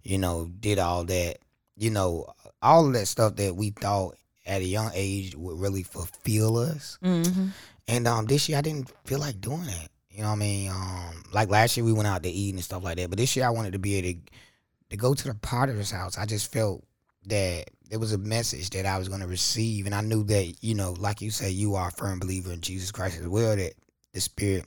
you 0.04 0.18
know, 0.18 0.50
did 0.60 0.80
all 0.80 1.06
that. 1.06 1.38
You 1.78 1.90
know, 1.90 2.28
all 2.62 2.88
of 2.88 2.94
that 2.94 3.08
stuff 3.08 3.36
that 3.38 3.56
we 3.56 3.72
thought 3.72 4.16
at 4.46 4.62
a 4.62 4.66
young 4.66 4.92
age 4.94 5.36
would 5.36 5.60
really 5.60 5.84
fulfill 5.84 6.58
us. 6.58 6.98
Mm-hmm. 7.04 7.48
And 7.88 8.08
um, 8.08 8.26
this 8.26 8.50
year 8.50 8.58
I 8.58 8.62
didn't 8.62 8.92
feel 9.06 9.20
like 9.20 9.42
doing 9.42 9.66
that. 9.66 9.90
You 10.10 10.24
know 10.24 10.30
what 10.30 10.36
I 10.36 10.40
mean? 10.40 10.70
Um, 10.70 11.24
like 11.32 11.50
last 11.50 11.78
year 11.78 11.86
we 11.86 11.94
went 11.94 12.08
out 12.08 12.24
to 12.24 12.30
eat 12.30 12.54
and 12.54 12.64
stuff 12.64 12.84
like 12.84 12.98
that. 12.98 13.10
But 13.10 13.18
this 13.18 13.36
year 13.36 13.46
I 13.46 13.52
wanted 13.52 13.74
to 13.74 13.80
be 13.80 13.96
able 13.96 14.20
to, 14.20 14.32
to 14.92 14.98
go 14.98 15.14
to 15.14 15.28
the 15.28 15.36
Potter's 15.36 15.92
house. 15.92 16.18
I 16.18 16.26
just 16.26 16.52
felt 16.52 16.84
that 17.28 17.66
it 17.92 17.98
was 17.98 18.14
a 18.14 18.18
message 18.18 18.70
that 18.72 18.86
I 18.86 18.98
was 18.98 19.10
going 19.10 19.22
to 19.22 19.28
receive, 19.28 19.86
and 19.86 19.94
I 19.94 20.02
knew 20.02 20.24
that 20.24 20.56
you 20.62 20.74
know, 20.74 20.94
like 20.98 21.22
you 21.22 21.30
say, 21.30 21.52
you 21.52 21.76
are 21.76 21.90
a 21.90 21.92
firm 21.92 22.20
believer 22.20 22.52
in 22.52 22.62
Jesus 22.62 22.92
Christ 22.92 23.20
as 23.20 23.28
well. 23.28 23.56
That 23.56 23.74
the 24.14 24.22
Spirit 24.22 24.66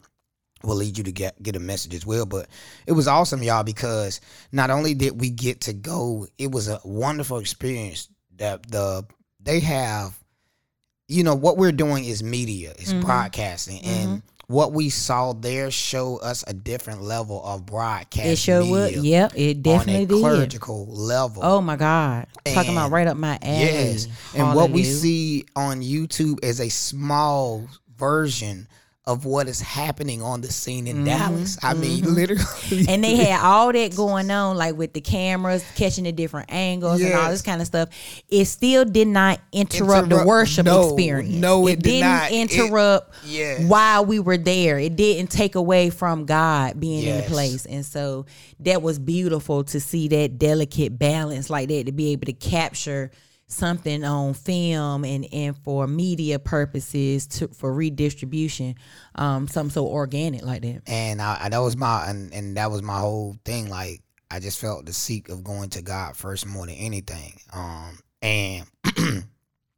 will 0.62 0.76
lead 0.76 0.96
you 0.98 1.04
to 1.04 1.12
get 1.12 1.42
get 1.42 1.56
a 1.56 1.60
message 1.60 1.94
as 1.94 2.06
well. 2.06 2.26
But 2.26 2.48
it 2.86 2.92
was 2.92 3.08
awesome, 3.08 3.42
y'all, 3.42 3.64
because 3.64 4.20
not 4.52 4.70
only 4.70 4.94
did 4.94 5.20
we 5.20 5.30
get 5.30 5.62
to 5.62 5.72
go, 5.72 6.26
it 6.38 6.52
was 6.52 6.68
a 6.68 6.80
wonderful 6.84 7.38
experience. 7.38 8.08
That 8.36 8.70
the 8.70 9.04
they 9.40 9.60
have, 9.60 10.18
you 11.08 11.24
know, 11.24 11.34
what 11.34 11.56
we're 11.56 11.72
doing 11.72 12.04
is 12.04 12.22
media, 12.22 12.72
it's 12.78 12.92
Mm-hmm. 12.92 13.00
broadcasting, 13.06 13.82
and 13.84 14.22
what 14.46 14.72
we 14.72 14.90
saw 14.90 15.32
there 15.32 15.70
show 15.70 16.18
us 16.18 16.44
a 16.46 16.52
different 16.52 17.02
level 17.02 17.42
of 17.44 17.66
broadcast. 17.66 18.26
It 18.26 18.36
sure 18.36 18.64
would. 18.64 18.92
Yep, 18.96 19.32
it 19.34 19.62
definitely 19.62 19.96
on 19.96 20.02
a 20.02 20.06
did. 20.06 20.20
clerical 20.20 20.86
level. 20.86 21.42
Oh 21.44 21.60
my 21.60 21.76
God. 21.76 22.26
Talking 22.46 22.72
about 22.72 22.90
right 22.90 23.06
up 23.06 23.16
my 23.16 23.34
ass. 23.36 23.42
Yes. 23.42 24.08
And 24.34 24.54
what 24.54 24.70
we 24.70 24.84
see 24.84 25.46
on 25.56 25.80
YouTube 25.80 26.44
is 26.44 26.60
a 26.60 26.68
small 26.68 27.66
version 27.96 28.68
of 29.06 29.26
what 29.26 29.48
is 29.48 29.60
happening 29.60 30.22
on 30.22 30.40
the 30.40 30.50
scene 30.50 30.86
in 30.86 31.04
Dallas. 31.04 31.58
I 31.62 31.74
mean, 31.74 32.14
literally. 32.14 32.40
Mm-hmm. 32.42 32.88
and 32.88 33.04
they 33.04 33.16
had 33.16 33.40
all 33.44 33.70
that 33.70 33.94
going 33.94 34.30
on, 34.30 34.56
like 34.56 34.76
with 34.76 34.94
the 34.94 35.02
cameras 35.02 35.62
catching 35.76 36.04
the 36.04 36.12
different 36.12 36.50
angles 36.50 37.02
and 37.02 37.12
all 37.12 37.28
this 37.28 37.42
kind 37.42 37.60
of 37.60 37.66
stuff. 37.66 37.90
It 38.30 38.46
still 38.46 38.86
did 38.86 39.08
not 39.08 39.40
interrupt, 39.52 40.08
the 40.08 40.24
worship 40.24 40.64
no, 40.64 40.84
experience. 40.88 41.34
no, 41.34 41.66
it 41.66 41.76
did 41.76 41.82
didn't 41.82 42.00
not. 42.00 42.30
It- 42.32 42.50
interrupt 42.50 43.14
Yes. 43.26 43.68
while 43.68 44.06
we 44.06 44.20
were 44.20 44.38
there. 44.38 44.78
It 44.78 44.96
didn't 44.96 45.30
take 45.30 45.54
away 45.54 45.90
from 45.90 46.24
God 46.24 46.80
being 46.80 47.04
in 47.04 47.16
the 47.18 47.22
place, 47.24 47.66
and 47.66 47.84
so 47.84 48.24
that 48.60 48.80
was 48.80 48.98
beautiful 48.98 49.64
to 49.64 49.80
see 49.80 50.08
that 50.08 50.38
delicate 50.38 50.98
balance 50.98 51.50
like 51.50 51.68
that 51.68 51.84
to 51.86 51.92
be 51.92 52.12
able 52.12 52.24
to 52.24 52.32
capture 52.32 53.10
something 53.46 54.04
on 54.04 54.34
film 54.34 55.04
and 55.04 55.26
and 55.32 55.56
for 55.58 55.86
media 55.86 56.38
purposes 56.38 57.26
to 57.26 57.48
for 57.48 57.72
redistribution 57.72 58.74
um 59.16 59.46
something 59.46 59.70
so 59.70 59.86
organic 59.86 60.42
like 60.42 60.62
that 60.62 60.82
and 60.86 61.20
I, 61.20 61.38
I 61.42 61.48
that 61.48 61.58
was 61.58 61.76
my 61.76 62.08
and, 62.08 62.32
and 62.32 62.56
that 62.56 62.70
was 62.70 62.82
my 62.82 62.98
whole 62.98 63.36
thing. 63.44 63.68
Like 63.68 64.02
I 64.30 64.40
just 64.40 64.60
felt 64.60 64.86
the 64.86 64.92
seek 64.92 65.28
of 65.28 65.44
going 65.44 65.70
to 65.70 65.82
God 65.82 66.16
first 66.16 66.46
more 66.46 66.66
than 66.66 66.74
anything. 66.76 67.38
Um, 67.52 67.98
and 68.22 68.66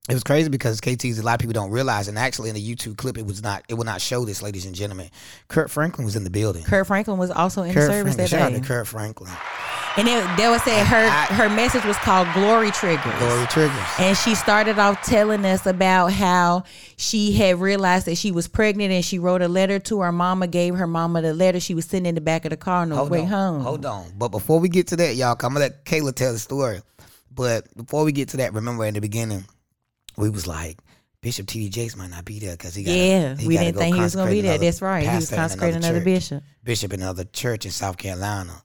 it 0.09 0.15
was 0.15 0.23
crazy 0.23 0.49
because 0.49 0.81
KT's 0.81 1.19
a 1.19 1.23
lot 1.23 1.35
of 1.35 1.41
people 1.41 1.53
don't 1.55 1.71
realize, 1.71 2.07
and 2.09 2.19
actually 2.19 2.49
in 2.49 2.55
the 2.55 2.75
YouTube 2.75 2.97
clip, 2.97 3.19
it 3.19 3.27
was 3.27 3.43
not 3.43 3.65
it 3.69 3.75
will 3.75 3.85
not 3.85 4.01
show 4.01 4.25
this, 4.25 4.41
ladies 4.43 4.65
and 4.67 4.75
gentlemen. 4.75 5.09
Kirk 5.49 5.69
Franklin 5.69 6.05
was 6.05 6.15
in 6.17 6.25
the 6.25 6.31
building. 6.31 6.63
Kirk 6.65 6.87
Franklin 6.87 7.19
was 7.19 7.31
also 7.31 7.63
in 7.63 7.75
Kirk 7.75 7.89
the 7.89 7.93
service 7.93 8.15
Franklin, 8.15 8.17
that 8.17 8.29
shout 8.29 8.53
out 8.53 8.61
to 8.63 8.67
Kirk 8.67 8.87
Franklin. 8.87 9.33
And 9.99 10.07
it, 10.09 10.37
they 10.37 10.47
was 10.49 10.63
saying 10.63 10.85
her 10.85 10.97
I- 11.07 11.27
her 11.35 11.49
message 11.49 11.85
was 11.85 11.97
called 11.97 12.29
Glory 12.35 12.71
Triggers. 12.71 13.19
Glory 13.19 13.47
triggers. 13.47 13.77
And 13.99 14.17
she 14.17 14.35
started 14.35 14.79
off 14.79 15.03
telling 15.03 15.45
us 15.47 15.65
about 15.67 16.13
how 16.13 16.65
she 16.99 17.33
had 17.33 17.59
realized 17.61 18.07
that 18.07 18.17
she 18.17 18.31
was 18.31 18.47
pregnant 18.47 18.93
and 18.93 19.03
she 19.05 19.19
wrote 19.19 19.41
a 19.41 19.49
letter 19.49 19.79
to 19.79 20.01
her 20.03 20.13
mama, 20.13 20.47
gave 20.47 20.75
her 20.77 20.87
mama 20.87 21.23
the 21.23 21.33
letter. 21.33 21.61
She 21.61 21.75
was 21.75 21.87
sitting 21.87 22.05
in 22.07 22.15
the 22.15 22.21
back 22.21 22.45
of 22.45 22.51
the 22.51 22.57
car 22.59 22.83
on 22.83 22.91
the 22.91 22.97
Hold 22.97 23.11
way 23.11 23.21
on, 23.23 23.27
home. 23.29 23.61
hold 23.63 23.87
on. 23.87 24.13
But 24.19 24.29
before 24.29 24.61
we 24.61 24.69
get 24.69 24.89
to 24.89 24.97
that, 24.97 25.17
y'all, 25.17 25.33
I'm 25.33 25.39
gonna 25.39 25.61
let 25.61 25.85
Kayla 25.87 26.15
tell 26.15 26.33
the 26.35 26.39
story. 26.39 26.83
But 27.35 27.75
before 27.77 28.05
we 28.05 28.13
get 28.13 28.29
to 28.31 28.37
that, 28.39 28.53
remember 28.53 28.85
in 28.85 28.95
the 28.95 29.01
beginning, 29.01 29.45
we 30.17 30.31
was 30.31 30.47
like, 30.47 30.79
Bishop 31.21 31.47
T.D. 31.47 31.71
Jakes 31.71 31.97
might 31.97 32.11
not 32.11 32.25
be 32.25 32.39
there 32.39 32.53
because 32.53 32.75
he 32.75 32.85
got 32.85 32.93
Yeah, 32.93 33.35
he 33.35 33.49
we 33.49 33.57
didn't 33.57 33.79
think 33.79 33.97
he 33.97 34.03
was 34.03 34.15
going 34.15 34.29
to 34.29 34.33
be 34.33 34.43
there. 34.43 34.59
That's 34.59 34.81
right. 34.81 35.09
He 35.09 35.15
was 35.15 35.31
consecrating 35.31 35.77
another 35.77 35.99
church, 35.99 36.05
bishop. 36.05 36.45
bishop 36.63 36.93
in 36.93 37.03
another 37.03 37.25
church 37.25 37.65
in 37.65 37.73
South 37.73 37.97
Carolina. 37.97 38.63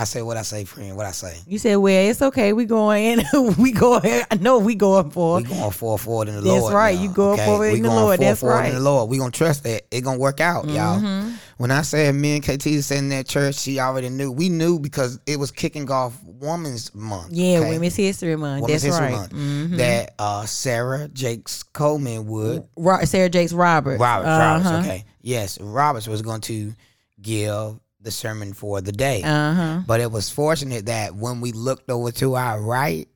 I 0.00 0.04
say 0.04 0.22
what 0.22 0.36
I 0.38 0.42
say, 0.42 0.64
friend. 0.64 0.96
What 0.96 1.04
I 1.04 1.10
say. 1.10 1.36
You 1.46 1.58
said, 1.58 1.76
"Well, 1.76 2.10
it's 2.10 2.22
okay. 2.22 2.52
We 2.54 2.64
going. 2.64 3.04
In. 3.04 3.54
We 3.58 3.72
going. 3.72 4.00
I 4.30 4.36
know 4.40 4.58
we 4.58 4.74
going 4.74 5.10
for. 5.10 5.36
We 5.36 5.42
going 5.44 5.70
full 5.72 5.98
forward 5.98 6.28
in 6.28 6.36
the 6.36 6.40
That's 6.40 6.50
Lord. 6.60 6.62
That's 6.64 6.74
right. 6.74 6.96
now, 6.96 7.02
You 7.02 7.08
going 7.10 7.34
okay? 7.34 7.44
forward 7.46 7.66
in 7.66 7.72
we 7.74 7.80
the 7.80 7.88
going 7.88 8.00
Lord. 8.00 8.16
full 8.18 8.24
That's 8.26 8.40
forward 8.40 8.54
right. 8.54 8.64
Mm-hmm. 8.68 8.76
in 8.78 8.82
the 8.84 8.90
Lord. 8.90 9.10
We 9.10 9.18
gonna 9.18 9.30
trust 9.30 9.64
that 9.64 9.82
it 9.90 10.00
gonna 10.00 10.18
work 10.18 10.40
out, 10.40 10.66
y'all. 10.68 11.30
When 11.58 11.70
I 11.70 11.82
said 11.82 12.14
me 12.14 12.36
and 12.36 12.42
KT 12.42 12.64
was 12.66 12.90
in 12.90 13.10
that 13.10 13.26
church, 13.28 13.56
she 13.56 13.78
already 13.78 14.08
knew. 14.08 14.32
We 14.32 14.48
knew 14.48 14.78
because 14.78 15.20
it 15.26 15.38
was 15.38 15.50
kicking 15.50 15.90
off 15.90 16.18
Women's 16.24 16.94
Month. 16.94 17.32
Yeah, 17.32 17.58
okay? 17.58 17.68
Women's 17.68 17.96
History 17.96 18.34
Month. 18.36 18.62
Women's 18.62 18.82
That's 18.82 18.96
History 18.96 19.14
right. 19.14 19.28
Mm-hmm. 19.28 19.76
That 19.76 20.14
uh, 20.18 20.46
Sarah 20.46 21.08
Jakes 21.08 21.62
Coleman 21.62 22.26
would 22.28 22.66
Ro- 22.76 23.04
Sarah 23.04 23.28
Jakes 23.28 23.52
Roberts. 23.52 24.00
Roberts, 24.00 24.26
Roberts, 24.28 24.66
Uh-huh. 24.66 24.78
okay. 24.80 25.04
Yes, 25.20 25.60
Roberts 25.60 26.08
was 26.08 26.22
going 26.22 26.40
to 26.42 26.72
give 27.20 27.78
the 28.00 28.10
sermon 28.10 28.52
for 28.52 28.80
the 28.80 28.92
day. 28.92 29.22
Uh 29.22 29.54
huh. 29.54 29.80
But 29.86 30.00
it 30.00 30.10
was 30.10 30.30
fortunate 30.30 30.86
that 30.86 31.14
when 31.14 31.40
we 31.40 31.52
looked 31.52 31.90
over 31.90 32.10
to 32.12 32.36
our 32.36 32.60
right, 32.60 33.08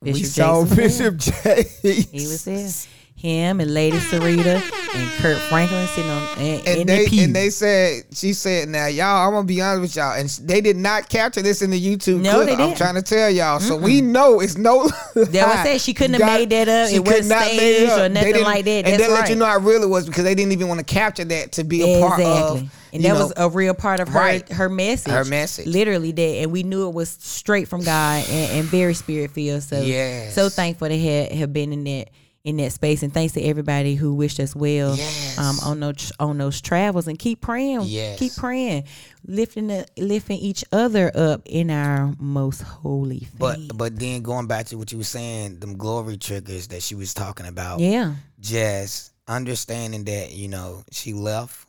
we 0.00 0.12
Bishop 0.12 0.26
saw 0.26 0.64
Bishop 0.64 1.16
Jakes. 1.16 1.80
He 1.80 2.26
was 2.26 2.44
there. 2.44 2.70
Him 3.16 3.60
and 3.60 3.72
Lady 3.72 3.96
Serita 3.96 4.62
and 4.94 5.10
Kirk 5.22 5.38
Franklin 5.48 5.86
sitting 5.88 6.10
on 6.10 6.38
And 6.38 6.66
in 6.80 6.86
they 6.86 7.06
the 7.06 7.20
and 7.24 7.34
they 7.34 7.48
said 7.48 8.04
she 8.12 8.34
said 8.34 8.68
now 8.68 8.86
y'all 8.86 9.26
I'm 9.26 9.32
gonna 9.32 9.46
be 9.46 9.60
honest 9.62 9.80
with 9.80 9.96
y'all 9.96 10.12
and 10.18 10.28
they 10.44 10.60
did 10.60 10.76
not 10.76 11.08
capture 11.08 11.40
this 11.40 11.62
in 11.62 11.70
the 11.70 11.80
YouTube 11.80 12.20
No, 12.20 12.44
clip. 12.44 12.58
they 12.58 12.62
I'm 12.62 12.74
trying 12.76 12.94
to 12.94 13.02
tell 13.02 13.30
y'all 13.30 13.58
so 13.58 13.74
we 13.76 14.02
know 14.02 14.40
it's 14.40 14.58
no. 14.58 14.88
That 15.14 15.64
was 15.64 15.74
it. 15.74 15.80
She 15.80 15.94
couldn't 15.94 16.20
have 16.20 16.26
made 16.38 16.50
that 16.50 16.68
up. 16.68 16.90
She 16.90 16.96
It 16.96 17.06
wasn't 17.06 17.22
could 17.22 17.28
not 17.30 17.46
made 17.46 17.56
staged 17.56 17.92
or 17.92 17.96
They 17.96 18.08
nothing 18.10 18.32
didn't- 18.34 18.44
like 18.44 18.64
that. 18.66 18.70
And 18.70 18.86
That's 18.86 19.02
they 19.06 19.08
let 19.12 19.30
you 19.30 19.36
know 19.36 19.46
I 19.46 19.54
really 19.54 19.86
was 19.86 20.06
because 20.06 20.24
they 20.24 20.34
didn't 20.34 20.52
even 20.52 20.68
want 20.68 20.78
to 20.80 20.84
capture 20.84 21.24
that 21.24 21.52
to 21.52 21.64
be 21.64 21.82
a 21.96 22.00
part 22.00 22.20
of. 22.20 22.58
and 22.92 23.02
that 23.02 23.08
know, 23.08 23.14
was 23.14 23.32
a 23.38 23.48
real 23.48 23.72
part 23.74 24.00
of 24.00 24.08
her 24.08 24.18
Right. 24.18 24.48
her 24.52 24.68
message. 24.68 25.10
Her 25.12 25.24
message. 25.24 25.66
Literally 25.66 26.12
that. 26.12 26.22
And 26.42 26.52
we 26.52 26.62
knew 26.64 26.86
it 26.86 26.92
was 26.94 27.16
straight 27.20 27.66
from 27.66 27.82
God 27.82 28.24
and, 28.28 28.58
and 28.60 28.64
very 28.64 28.92
spirit 28.94 29.30
filled. 29.30 29.62
So 29.62 29.80
Yes. 29.80 30.34
so 30.34 30.50
thankful 30.50 30.88
to 30.88 30.98
have, 30.98 31.32
have 31.32 31.52
been 31.54 31.72
in 31.72 31.84
that 31.84 32.08
in 32.46 32.56
that 32.58 32.70
space 32.72 33.02
and 33.02 33.12
thanks 33.12 33.34
to 33.34 33.42
everybody 33.42 33.96
who 33.96 34.14
wished 34.14 34.38
us 34.38 34.54
well 34.54 34.94
Yes. 34.94 35.36
um, 35.36 35.58
on 35.64 35.80
those 35.80 36.12
on 36.20 36.38
those 36.38 36.60
travels 36.60 37.08
and 37.08 37.18
keep 37.18 37.40
praying 37.40 37.80
Yes. 37.82 38.18
keep 38.20 38.34
praying 38.36 38.84
lifting 39.26 39.66
the, 39.66 39.84
lifting 39.98 40.38
each 40.38 40.64
other 40.70 41.10
up 41.14 41.42
in 41.44 41.70
our 41.72 42.14
most 42.20 42.62
holy 42.62 43.18
faith 43.18 43.34
But 43.38 43.58
but 43.76 43.98
then 43.98 44.22
going 44.22 44.46
back 44.46 44.66
to 44.66 44.78
what 44.78 44.92
you 44.92 44.98
were 44.98 45.04
saying, 45.04 45.58
them 45.58 45.76
glory 45.76 46.16
triggers 46.18 46.68
that 46.68 46.82
she 46.84 46.94
was 46.94 47.12
talking 47.12 47.46
about. 47.46 47.80
yeah 47.80 48.14
Just 48.38 49.12
understanding 49.26 50.04
that 50.04 50.30
you 50.32 50.46
know 50.46 50.84
she 50.92 51.12
left 51.12 51.66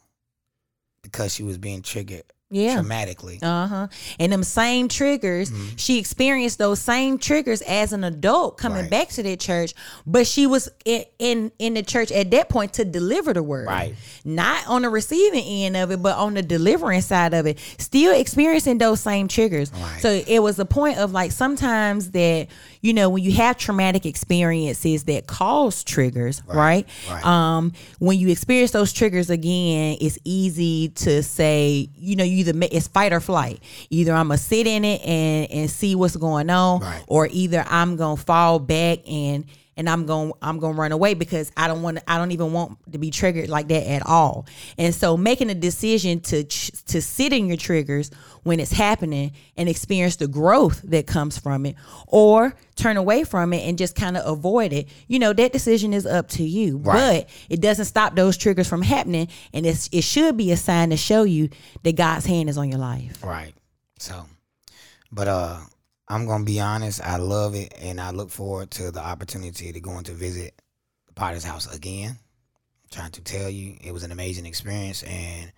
because 1.01 1.33
she 1.33 1.41
was 1.41 1.57
being 1.57 1.81
triggered 1.81 2.21
yeah 2.49 2.77
traumatically. 2.81 3.39
Uh 3.43 3.67
huh. 3.67 3.87
And 4.19 4.31
them 4.31 4.43
same 4.43 4.87
triggers, 4.87 5.51
Mm-hmm. 5.51 5.75
she 5.75 5.99
experienced 5.99 6.57
those 6.57 6.79
same 6.79 7.17
triggers 7.17 7.61
as 7.63 7.93
an 7.93 8.03
adult 8.03 8.57
coming 8.57 8.83
Right. 8.83 8.89
back 8.91 9.09
to 9.09 9.23
that 9.23 9.39
church, 9.39 9.73
but 10.05 10.25
she 10.27 10.47
was 10.47 10.69
in, 10.85 11.03
in 11.19 11.51
in 11.59 11.73
the 11.73 11.83
church 11.83 12.11
at 12.11 12.31
that 12.31 12.49
point 12.49 12.73
to 12.73 12.85
deliver 12.85 13.33
the 13.33 13.43
word, 13.43 13.67
Right. 13.67 13.95
Not 14.23 14.65
on 14.67 14.83
the 14.83 14.89
receiving 14.89 15.43
end 15.45 15.75
of 15.77 15.91
it, 15.91 16.01
but 16.01 16.15
on 16.17 16.33
the 16.35 16.41
delivering 16.41 17.01
side 17.01 17.33
of 17.33 17.45
it, 17.47 17.59
still 17.77 18.13
experiencing 18.13 18.77
those 18.77 18.99
same 19.01 19.27
triggers. 19.27 19.71
Right. 19.73 20.01
So 20.01 20.09
it 20.27 20.39
was 20.39 20.57
a 20.59 20.65
point 20.65 20.97
of 20.99 21.11
like 21.11 21.31
sometimes 21.31 22.11
that 22.11 22.47
you 22.81 22.93
know 22.93 23.09
when 23.09 23.23
you 23.23 23.31
have 23.33 23.57
traumatic 23.57 24.05
experiences 24.05 25.03
that 25.05 25.27
cause 25.27 25.83
triggers, 25.83 26.41
right? 26.47 26.87
Right. 27.09 27.25
Um, 27.25 27.73
when 27.99 28.17
you 28.19 28.29
experience 28.29 28.71
those 28.71 28.93
triggers 28.93 29.29
again, 29.29 29.97
it's 30.01 30.17
easy 30.23 30.89
to 30.89 31.23
say, 31.23 31.89
you 31.95 32.15
know, 32.15 32.23
you 32.23 32.37
either 32.37 32.53
it's 32.71 32.87
fight 32.87 33.13
or 33.13 33.19
flight. 33.19 33.61
Either 33.89 34.13
I'm 34.13 34.27
gonna 34.27 34.37
sit 34.37 34.67
in 34.67 34.85
it 34.85 35.01
and 35.05 35.51
and 35.51 35.69
see 35.69 35.95
what's 35.95 36.15
going 36.15 36.49
on, 36.49 36.81
Right. 36.81 37.03
or 37.07 37.27
either 37.31 37.65
I'm 37.69 37.95
gonna 37.95 38.17
fall 38.17 38.59
back 38.59 38.99
and 39.09 39.45
and 39.77 39.87
I'm 39.89 40.05
going 40.05 40.33
I'm 40.41 40.59
going 40.59 40.75
to 40.75 40.81
run 40.81 40.91
away 40.91 41.13
because 41.13 41.51
I 41.55 41.67
don't 41.67 41.81
want 41.81 41.99
I 42.07 42.17
don't 42.17 42.31
even 42.31 42.51
want 42.51 42.77
to 42.91 42.97
be 42.97 43.11
triggered 43.11 43.47
like 43.47 43.67
that 43.69 43.87
at 43.87 44.05
all. 44.05 44.45
And 44.77 44.93
so 44.93 45.15
making 45.15 45.49
a 45.49 45.55
decision 45.55 46.19
to 46.21 46.43
to 46.43 47.01
sit 47.01 47.31
in 47.31 47.47
your 47.47 47.57
triggers 47.57 48.11
when 48.43 48.59
it's 48.59 48.71
happening 48.71 49.31
and 49.55 49.69
experience 49.69 50.17
the 50.17 50.27
growth 50.27 50.81
that 50.83 51.05
comes 51.05 51.37
from 51.37 51.65
it 51.65 51.75
or 52.07 52.55
turn 52.75 52.97
away 52.97 53.23
from 53.23 53.53
it 53.53 53.67
and 53.67 53.77
just 53.77 53.95
kind 53.95 54.17
of 54.17 54.25
avoid 54.25 54.73
it. 54.73 54.87
You 55.07 55.19
know, 55.19 55.31
that 55.33 55.53
decision 55.53 55.93
is 55.93 56.05
up 56.05 56.27
to 56.29 56.43
you. 56.43 56.77
Right. 56.77 57.25
But 57.25 57.29
it 57.49 57.61
doesn't 57.61 57.85
stop 57.85 58.15
those 58.15 58.35
triggers 58.35 58.67
from 58.67 58.81
happening 58.81 59.27
and 59.53 59.65
it's 59.65 59.89
it 59.91 60.03
should 60.03 60.35
be 60.35 60.51
a 60.51 60.57
sign 60.57 60.89
to 60.89 60.97
show 60.97 61.23
you 61.23 61.49
that 61.83 61.95
God's 61.95 62.25
hand 62.25 62.49
is 62.49 62.57
on 62.57 62.69
your 62.69 62.79
life. 62.79 63.23
Right. 63.23 63.53
So, 63.99 64.25
but 65.11 65.27
uh, 65.27 65.59
I'm 66.07 66.25
gonna 66.25 66.45
be 66.45 66.59
honest. 66.59 67.01
I 67.01 67.17
love 67.17 67.55
it, 67.55 67.73
and 67.79 67.99
I 67.99 68.11
look 68.11 68.29
forward 68.29 68.71
to 68.71 68.91
the 68.91 69.01
opportunity 69.01 69.71
to 69.71 69.79
going 69.79 70.05
to 70.05 70.13
visit 70.13 70.61
the 71.07 71.13
Potter's 71.13 71.43
house 71.43 71.73
again. 71.73 72.17
trying 72.89 73.11
to 73.11 73.21
tell 73.21 73.49
you, 73.49 73.75
it 73.81 73.91
was 73.91 74.03
an 74.03 74.11
amazing 74.13 74.45
experience, 74.45 75.03
and 75.03 75.51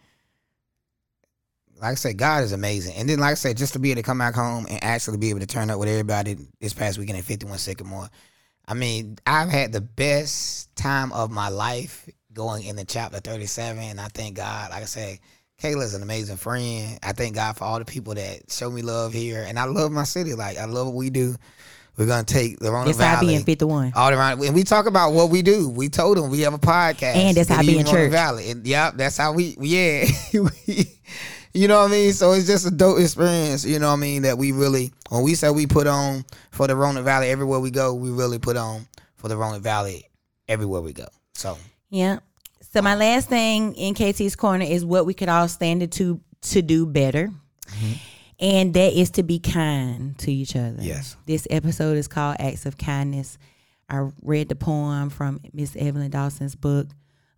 like 1.81 1.91
I 1.91 1.95
said, 1.95 2.17
God 2.17 2.43
is 2.43 2.51
amazing. 2.51 2.95
And 2.95 3.07
then, 3.07 3.19
like 3.19 3.31
I 3.31 3.35
said, 3.35 3.57
just 3.57 3.73
to 3.73 3.79
be 3.79 3.91
able 3.91 4.01
to 4.01 4.05
come 4.05 4.17
back 4.17 4.35
home 4.35 4.65
and 4.69 4.83
actually 4.83 5.17
be 5.17 5.29
able 5.29 5.39
to 5.39 5.45
turn 5.45 5.69
up 5.69 5.79
with 5.79 5.87
everybody 5.87 6.37
this 6.59 6.73
past 6.73 6.97
weekend 6.97 7.19
at 7.19 7.23
51 7.23 7.57
Sycamore. 7.57 8.09
I 8.67 8.73
mean, 8.73 9.17
I've 9.25 9.49
had 9.49 9.71
the 9.71 9.81
best 9.81 10.75
time 10.75 11.11
of 11.13 11.31
my 11.31 11.49
life 11.49 12.09
going 12.33 12.65
in 12.65 12.75
the 12.75 12.85
chapter 12.85 13.19
37. 13.19 13.81
And 13.81 14.01
I 14.01 14.07
thank 14.07 14.35
God, 14.35 14.71
like 14.71 14.83
I 14.83 14.85
said, 14.85 15.19
Kayla's 15.61 15.93
an 15.93 16.03
amazing 16.03 16.37
friend. 16.37 16.97
I 17.03 17.11
thank 17.13 17.35
God 17.35 17.57
for 17.57 17.65
all 17.65 17.79
the 17.79 17.85
people 17.85 18.13
that 18.15 18.51
show 18.51 18.69
me 18.69 18.81
love 18.81 19.13
here. 19.13 19.43
And 19.47 19.59
I 19.59 19.65
love 19.65 19.91
my 19.91 20.03
city. 20.03 20.33
Like, 20.33 20.57
I 20.57 20.65
love 20.65 20.87
what 20.87 20.95
we 20.95 21.09
do. 21.09 21.35
We're 21.97 22.05
gonna 22.05 22.23
take 22.23 22.59
the 22.59 22.71
Rona 22.71 22.85
That's 22.85 22.97
how 22.99 23.11
I 23.11 23.15
Valley. 23.15 23.27
be 23.27 23.35
in 23.35 23.43
51. 23.43 23.91
all 23.93 24.09
around, 24.13 24.41
and 24.41 24.55
we 24.55 24.63
talk 24.63 24.85
about 24.85 25.11
what 25.11 25.29
we 25.29 25.41
do. 25.41 25.67
We 25.69 25.89
told 25.89 26.15
them 26.17 26.29
we 26.29 26.39
have 26.41 26.53
a 26.53 26.57
podcast, 26.57 27.15
And 27.15 27.35
that's 27.35 27.49
how 27.49 27.57
I 27.57 27.61
be 27.61 27.73
in 27.73 27.79
Evening 27.79 27.93
church. 27.93 28.11
Valley. 28.11 28.51
And 28.51 28.65
yep, 28.65 28.93
that's 28.95 29.17
how 29.17 29.33
we. 29.33 29.57
Yeah, 29.59 30.05
you 31.53 31.67
know 31.67 31.81
what 31.81 31.89
I 31.89 31.91
mean. 31.91 32.13
So 32.13 32.31
it's 32.31 32.47
just 32.47 32.65
a 32.65 32.71
dope 32.71 32.99
experience. 32.99 33.65
You 33.65 33.79
know 33.79 33.87
what 33.87 33.93
I 33.97 33.97
mean 33.97 34.21
that 34.21 34.37
we 34.37 34.53
really 34.53 34.93
when 35.09 35.23
we 35.23 35.35
say 35.35 35.49
we 35.49 35.67
put 35.67 35.87
on 35.87 36.23
for 36.51 36.67
the 36.67 36.75
Rona 36.77 37.01
Valley 37.01 37.27
everywhere 37.29 37.59
we 37.59 37.69
go, 37.71 37.93
we 37.93 38.11
really 38.11 38.39
put 38.39 38.55
on 38.55 38.87
for 39.15 39.27
the 39.27 39.35
Rona 39.35 39.59
Valley 39.59 40.05
everywhere 40.47 40.79
we 40.79 40.93
go. 40.93 41.07
So 41.33 41.57
Yeah. 41.89 42.19
So 42.71 42.83
my 42.83 42.93
last 42.93 43.29
thing 43.29 43.73
in 43.73 43.95
KT's 43.95 44.35
corner 44.35 44.63
is 44.63 44.85
what 44.85 45.07
we 45.07 45.15
could 45.15 45.27
all 45.27 45.47
stand 45.47 45.91
to 45.91 46.21
to 46.41 46.61
do 46.61 46.85
better. 46.85 47.31
And 48.39 48.73
that 48.75 48.93
is 48.93 49.09
to 49.11 49.23
be 49.23 49.39
kind 49.39 50.17
to 50.19 50.31
each 50.31 50.55
other. 50.55 50.77
Yes. 50.79 51.17
This 51.25 51.47
episode 51.49 51.97
is 51.97 52.07
called 52.07 52.37
Acts 52.39 52.67
of 52.67 52.77
Kindness. 52.77 53.39
I 53.89 54.07
read 54.21 54.49
the 54.49 54.55
poem 54.55 55.09
from 55.09 55.41
Miss 55.51 55.75
Evelyn 55.75 56.11
Dawson's 56.11 56.55
book 56.55 56.87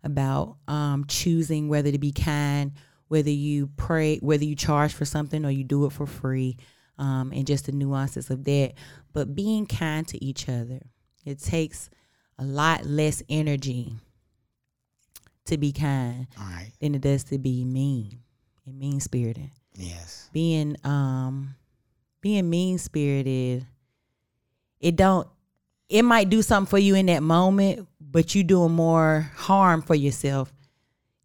about 0.04 0.58
um, 0.68 1.06
choosing 1.06 1.68
whether 1.68 1.90
to 1.90 1.98
be 1.98 2.12
kind, 2.12 2.72
whether 3.08 3.30
you 3.30 3.68
pray, 3.76 4.18
whether 4.18 4.44
you 4.44 4.54
charge 4.54 4.92
for 4.92 5.06
something 5.06 5.46
or 5.46 5.50
you 5.50 5.64
do 5.64 5.86
it 5.86 5.92
for 5.92 6.06
free, 6.06 6.58
um, 6.98 7.32
and 7.32 7.46
just 7.46 7.66
the 7.66 7.72
nuances 7.72 8.28
of 8.30 8.44
that. 8.44 8.74
But 9.14 9.34
being 9.34 9.64
kind 9.64 10.06
to 10.08 10.22
each 10.22 10.48
other, 10.48 10.80
it 11.24 11.40
takes 11.40 11.88
a 12.38 12.44
lot 12.44 12.84
less 12.84 13.22
energy 13.30 13.96
to 15.46 15.58
be 15.58 15.72
kind 15.72 16.26
all 16.38 16.44
right, 16.44 16.70
than 16.80 16.94
it 16.94 17.00
does 17.00 17.24
to 17.24 17.38
be 17.38 17.64
mean 17.64 18.20
and 18.66 18.78
mean 18.78 19.00
spirited. 19.00 19.50
yes, 19.74 20.28
Being 20.32 20.76
um 20.84 21.54
being 22.20 22.48
mean 22.48 22.78
spirited, 22.78 23.66
it 24.80 24.96
don't 24.96 25.26
it 25.88 26.02
might 26.02 26.30
do 26.30 26.40
something 26.42 26.70
for 26.70 26.78
you 26.78 26.94
in 26.94 27.06
that 27.06 27.22
moment, 27.22 27.86
but 28.00 28.34
you 28.34 28.44
doing 28.44 28.72
more 28.72 29.30
harm 29.36 29.82
for 29.82 29.94
yourself 29.94 30.52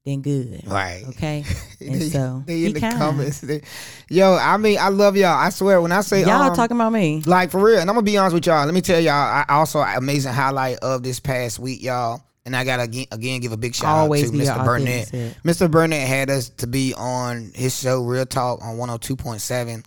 than 0.04 0.22
good. 0.22 0.64
right. 0.68 1.04
Okay. 1.10 1.44
And 1.80 2.02
so 2.12 2.42
they 2.48 2.66
in 2.66 2.74
the 2.74 2.80
kind. 2.80 2.98
comments. 2.98 3.40
They- 3.40 3.62
yo, 4.10 4.34
I 4.36 4.58
mean, 4.58 4.80
I 4.80 4.90
love 4.90 5.16
y'all. 5.16 5.38
I 5.38 5.50
swear, 5.52 5.80
when 5.80 5.92
I 5.92 6.02
say 6.02 6.22
Y'all 6.22 6.42
um, 6.42 6.56
talking 6.56 6.76
about 6.76 6.92
me. 6.92 7.22
Like 7.24 7.52
for 7.52 7.62
real, 7.64 7.78
and 7.80 7.88
I'm 7.88 7.96
gonna 7.96 8.02
be 8.04 8.18
honest 8.18 8.34
with 8.34 8.48
y'all. 8.48 8.66
Let 8.66 8.74
me 8.74 8.82
tell 8.82 9.00
y'all. 9.00 9.14
I 9.14 9.46
also 9.48 9.80
amazing 9.80 10.34
highlight 10.34 10.78
of 10.80 11.04
this 11.04 11.20
past 11.20 11.60
week, 11.60 11.84
y'all. 11.84 12.24
And 12.48 12.56
I 12.56 12.64
gotta 12.64 12.84
again, 12.84 13.08
again 13.12 13.42
give 13.42 13.52
a 13.52 13.58
big 13.58 13.76
shout 13.76 13.90
Always 13.90 14.30
out 14.30 14.32
to 14.32 14.38
Mr. 14.38 14.66
Burnette. 14.66 15.36
Mr. 15.44 15.70
Burnette 15.70 16.08
had 16.08 16.30
us 16.30 16.48
to 16.48 16.66
be 16.66 16.94
on 16.94 17.52
his 17.54 17.78
show 17.78 18.02
Real 18.02 18.26
Talk 18.26 18.62
on 18.64 18.78
102.7, 18.78 19.84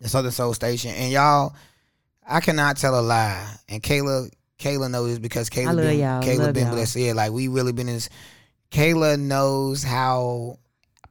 the 0.00 0.08
Southern 0.08 0.32
Soul 0.32 0.54
Station. 0.54 0.92
And 0.92 1.12
y'all, 1.12 1.54
I 2.26 2.40
cannot 2.40 2.78
tell 2.78 2.98
a 2.98 3.02
lie. 3.02 3.46
And 3.68 3.82
Kayla, 3.82 4.30
Kayla 4.58 4.90
knows 4.90 5.10
this 5.10 5.18
because 5.18 5.50
Kayla 5.50 5.76
been, 5.76 5.98
y'all. 5.98 6.22
Kayla 6.22 6.38
Love 6.38 6.54
been 6.54 6.68
y'all. 6.68 6.78
us 6.78 6.94
here. 6.94 7.12
Like 7.12 7.30
we 7.30 7.48
really 7.48 7.72
been 7.72 7.88
in 7.88 7.94
this. 7.96 8.08
Kayla 8.70 9.20
knows 9.20 9.82
how 9.82 10.58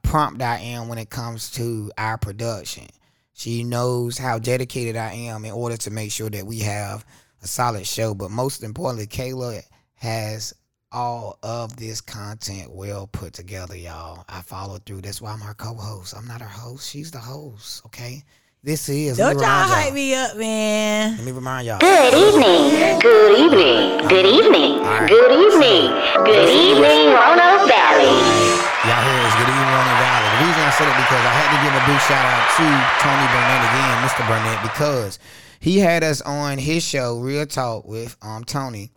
prompt 0.02 0.42
I 0.42 0.58
am 0.58 0.88
when 0.88 0.98
it 0.98 1.10
comes 1.10 1.52
to 1.52 1.92
our 1.96 2.18
production. 2.18 2.88
She 3.34 3.62
knows 3.62 4.18
how 4.18 4.40
dedicated 4.40 4.96
I 4.96 5.12
am 5.12 5.44
in 5.44 5.52
order 5.52 5.76
to 5.76 5.90
make 5.92 6.10
sure 6.10 6.28
that 6.30 6.44
we 6.44 6.58
have 6.58 7.04
a 7.40 7.46
solid 7.46 7.86
show. 7.86 8.14
But 8.14 8.32
most 8.32 8.64
importantly, 8.64 9.06
Kayla 9.06 9.62
has 9.94 10.52
all 10.92 11.38
of 11.42 11.76
this 11.76 12.00
content 12.00 12.70
well 12.70 13.06
put 13.06 13.32
together, 13.32 13.76
y'all. 13.76 14.24
I 14.28 14.42
follow 14.42 14.78
through. 14.78 15.00
That's 15.00 15.20
why 15.20 15.32
I'm 15.32 15.40
her 15.40 15.54
co-host. 15.54 16.14
I'm 16.16 16.26
not 16.26 16.40
her 16.40 16.48
host. 16.48 16.90
She's 16.90 17.10
the 17.10 17.18
host. 17.18 17.84
Okay. 17.86 18.22
This 18.62 18.88
is. 18.88 19.16
Don't 19.16 19.36
me 19.36 19.42
y'all 19.42 19.64
remind 19.64 19.70
hype 19.72 19.92
me 19.94 20.14
up, 20.14 20.36
man. 20.36 21.16
Let 21.16 21.24
me 21.26 21.32
remind 21.32 21.66
y'all. 21.66 21.80
Good 21.80 22.14
evening. 22.14 23.00
Good 23.00 23.38
evening. 23.38 24.06
Good 24.06 24.26
evening. 24.26 24.78
Good 25.10 25.32
evening. 25.34 25.90
Good 26.22 26.48
evening, 26.48 27.10
Roanoke 27.10 27.66
Valley. 27.66 28.62
Y'all 28.86 29.02
hear 29.02 29.18
is 29.26 29.34
good 29.34 29.50
evening 29.50 29.74
on 29.74 29.86
the 29.86 29.98
valley. 29.98 30.28
The 30.30 30.46
reason 30.46 30.62
I 30.62 30.70
said 30.78 30.86
it 30.86 30.94
because 30.94 31.24
I 31.26 31.34
had 31.34 31.48
to 31.50 31.58
give 31.62 31.74
a 31.74 31.84
big 31.90 32.00
shout 32.06 32.22
out 32.22 32.46
to 32.54 32.66
Tony 33.02 33.26
Burnette 33.34 33.66
again, 33.66 33.96
Mr. 34.06 34.22
Burnette, 34.30 34.62
because 34.62 35.18
he 35.58 35.78
had 35.78 36.04
us 36.04 36.20
on 36.22 36.58
his 36.58 36.84
show, 36.84 37.18
Real 37.18 37.46
Talk 37.46 37.84
with 37.86 38.16
um 38.22 38.44
Tony, 38.44 38.92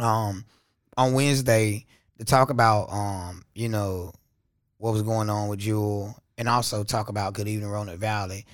um, 0.00 0.44
on 0.98 1.12
Wednesday 1.12 1.86
to 2.18 2.24
talk 2.24 2.50
about 2.50 2.92
um, 2.92 3.42
you 3.54 3.68
know, 3.68 4.12
what 4.76 4.92
was 4.92 5.02
going 5.02 5.30
on 5.30 5.48
with 5.48 5.60
Jewel 5.60 6.14
and 6.36 6.48
also 6.48 6.84
talk 6.84 7.08
about 7.08 7.32
Good 7.32 7.48
Evening 7.48 7.70
Roanoke 7.70 7.98
Valley. 7.98 8.44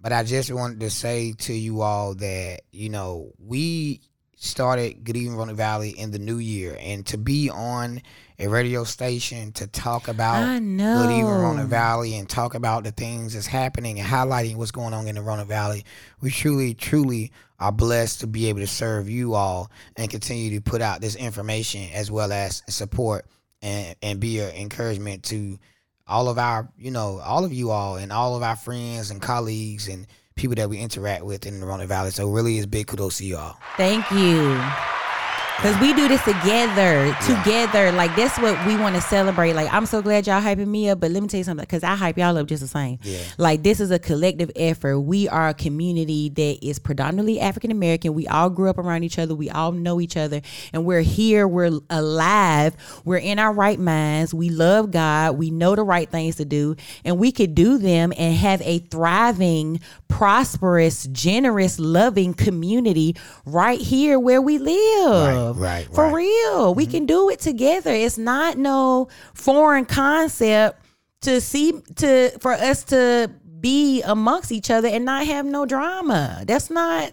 But 0.00 0.12
I 0.12 0.24
just 0.24 0.52
wanted 0.52 0.80
to 0.80 0.90
say 0.90 1.32
to 1.38 1.52
you 1.52 1.80
all 1.80 2.16
that, 2.16 2.62
you 2.72 2.88
know, 2.88 3.30
we 3.38 4.00
started 4.34 5.04
Good 5.04 5.16
Evening 5.16 5.36
Roanoke 5.36 5.56
Valley 5.56 5.90
in 5.90 6.10
the 6.10 6.18
new 6.18 6.38
year 6.38 6.76
and 6.80 7.06
to 7.06 7.18
be 7.18 7.48
on 7.48 8.02
a 8.40 8.48
radio 8.48 8.82
station 8.82 9.52
to 9.52 9.68
talk 9.68 10.08
about 10.08 10.42
I 10.42 10.58
know. 10.58 11.02
Good 11.02 11.12
Evening 11.12 11.26
Roanoke 11.26 11.68
Valley 11.68 12.16
and 12.16 12.28
talk 12.28 12.54
about 12.56 12.82
the 12.82 12.90
things 12.90 13.34
that's 13.34 13.46
happening 13.46 14.00
and 14.00 14.08
highlighting 14.08 14.56
what's 14.56 14.72
going 14.72 14.92
on 14.92 15.06
in 15.06 15.14
the 15.14 15.22
Roanoke 15.22 15.46
Valley. 15.46 15.84
We 16.20 16.32
truly, 16.32 16.74
truly 16.74 17.30
are 17.62 17.70
blessed 17.70 18.20
to 18.20 18.26
be 18.26 18.48
able 18.48 18.58
to 18.58 18.66
serve 18.66 19.08
you 19.08 19.34
all 19.34 19.70
and 19.96 20.10
continue 20.10 20.50
to 20.50 20.60
put 20.60 20.82
out 20.82 21.00
this 21.00 21.14
information 21.14 21.88
as 21.94 22.10
well 22.10 22.32
as 22.32 22.60
support 22.68 23.24
and, 23.62 23.94
and 24.02 24.18
be 24.18 24.40
an 24.40 24.52
encouragement 24.56 25.22
to 25.22 25.56
all 26.08 26.28
of 26.28 26.38
our, 26.38 26.68
you 26.76 26.90
know, 26.90 27.20
all 27.24 27.44
of 27.44 27.52
you 27.52 27.70
all 27.70 27.94
and 27.94 28.10
all 28.10 28.34
of 28.34 28.42
our 28.42 28.56
friends 28.56 29.12
and 29.12 29.22
colleagues 29.22 29.86
and 29.86 30.08
people 30.34 30.56
that 30.56 30.68
we 30.68 30.78
interact 30.78 31.24
with 31.24 31.46
in 31.46 31.60
the 31.60 31.66
Roanoke 31.66 31.86
Valley. 31.86 32.10
So 32.10 32.28
really 32.28 32.58
is 32.58 32.66
big 32.66 32.88
kudos 32.88 33.18
to 33.18 33.24
you 33.24 33.36
all. 33.36 33.56
Thank 33.76 34.10
you. 34.10 34.60
Cause 35.62 35.80
we 35.80 35.92
do 35.92 36.08
this 36.08 36.20
together, 36.24 37.16
together. 37.24 37.92
Like 37.92 38.16
that's 38.16 38.36
what 38.38 38.66
we 38.66 38.76
want 38.76 38.96
to 38.96 39.00
celebrate. 39.00 39.52
Like 39.52 39.72
I'm 39.72 39.86
so 39.86 40.02
glad 40.02 40.26
y'all 40.26 40.42
hyping 40.42 40.66
me 40.66 40.88
up, 40.88 40.98
but 40.98 41.12
let 41.12 41.22
me 41.22 41.28
tell 41.28 41.38
you 41.38 41.44
something. 41.44 41.64
Cause 41.66 41.84
I 41.84 41.94
hype 41.94 42.18
y'all 42.18 42.36
up 42.36 42.48
just 42.48 42.62
the 42.62 42.68
same. 42.68 42.98
Yeah. 43.02 43.20
Like 43.38 43.62
this 43.62 43.78
is 43.78 43.92
a 43.92 44.00
collective 44.00 44.50
effort. 44.56 44.98
We 44.98 45.28
are 45.28 45.50
a 45.50 45.54
community 45.54 46.30
that 46.30 46.66
is 46.66 46.80
predominantly 46.80 47.38
African 47.38 47.70
American. 47.70 48.12
We 48.12 48.26
all 48.26 48.50
grew 48.50 48.70
up 48.70 48.78
around 48.78 49.04
each 49.04 49.20
other. 49.20 49.36
We 49.36 49.50
all 49.50 49.70
know 49.70 50.00
each 50.00 50.16
other, 50.16 50.40
and 50.72 50.84
we're 50.84 51.02
here. 51.02 51.46
We're 51.46 51.78
alive. 51.90 52.74
We're 53.04 53.18
in 53.18 53.38
our 53.38 53.52
right 53.52 53.78
minds. 53.78 54.34
We 54.34 54.50
love 54.50 54.90
God. 54.90 55.38
We 55.38 55.52
know 55.52 55.76
the 55.76 55.84
right 55.84 56.10
things 56.10 56.34
to 56.36 56.44
do, 56.44 56.74
and 57.04 57.20
we 57.20 57.30
could 57.30 57.54
do 57.54 57.78
them 57.78 58.12
and 58.18 58.34
have 58.34 58.60
a 58.62 58.80
thriving, 58.80 59.78
prosperous, 60.08 61.04
generous, 61.04 61.78
loving 61.78 62.34
community 62.34 63.14
right 63.46 63.80
here 63.80 64.18
where 64.18 64.42
we 64.42 64.58
live. 64.58 64.72
right, 65.36 65.51
For 65.54 65.60
right. 65.60 65.86
For 65.92 66.14
real. 66.14 66.74
We 66.74 66.86
can 66.86 67.06
do 67.06 67.30
it 67.30 67.40
together. 67.40 67.92
It's 67.92 68.18
not 68.18 68.58
no 68.58 69.08
foreign 69.34 69.84
concept 69.84 70.84
to 71.22 71.40
see 71.40 71.80
to 71.96 72.30
for 72.40 72.52
us 72.52 72.84
to 72.84 73.30
be 73.60 74.02
amongst 74.02 74.52
each 74.52 74.70
other 74.70 74.88
and 74.88 75.04
not 75.04 75.26
have 75.26 75.46
no 75.46 75.64
drama. 75.64 76.44
That's 76.46 76.68
not 76.68 77.12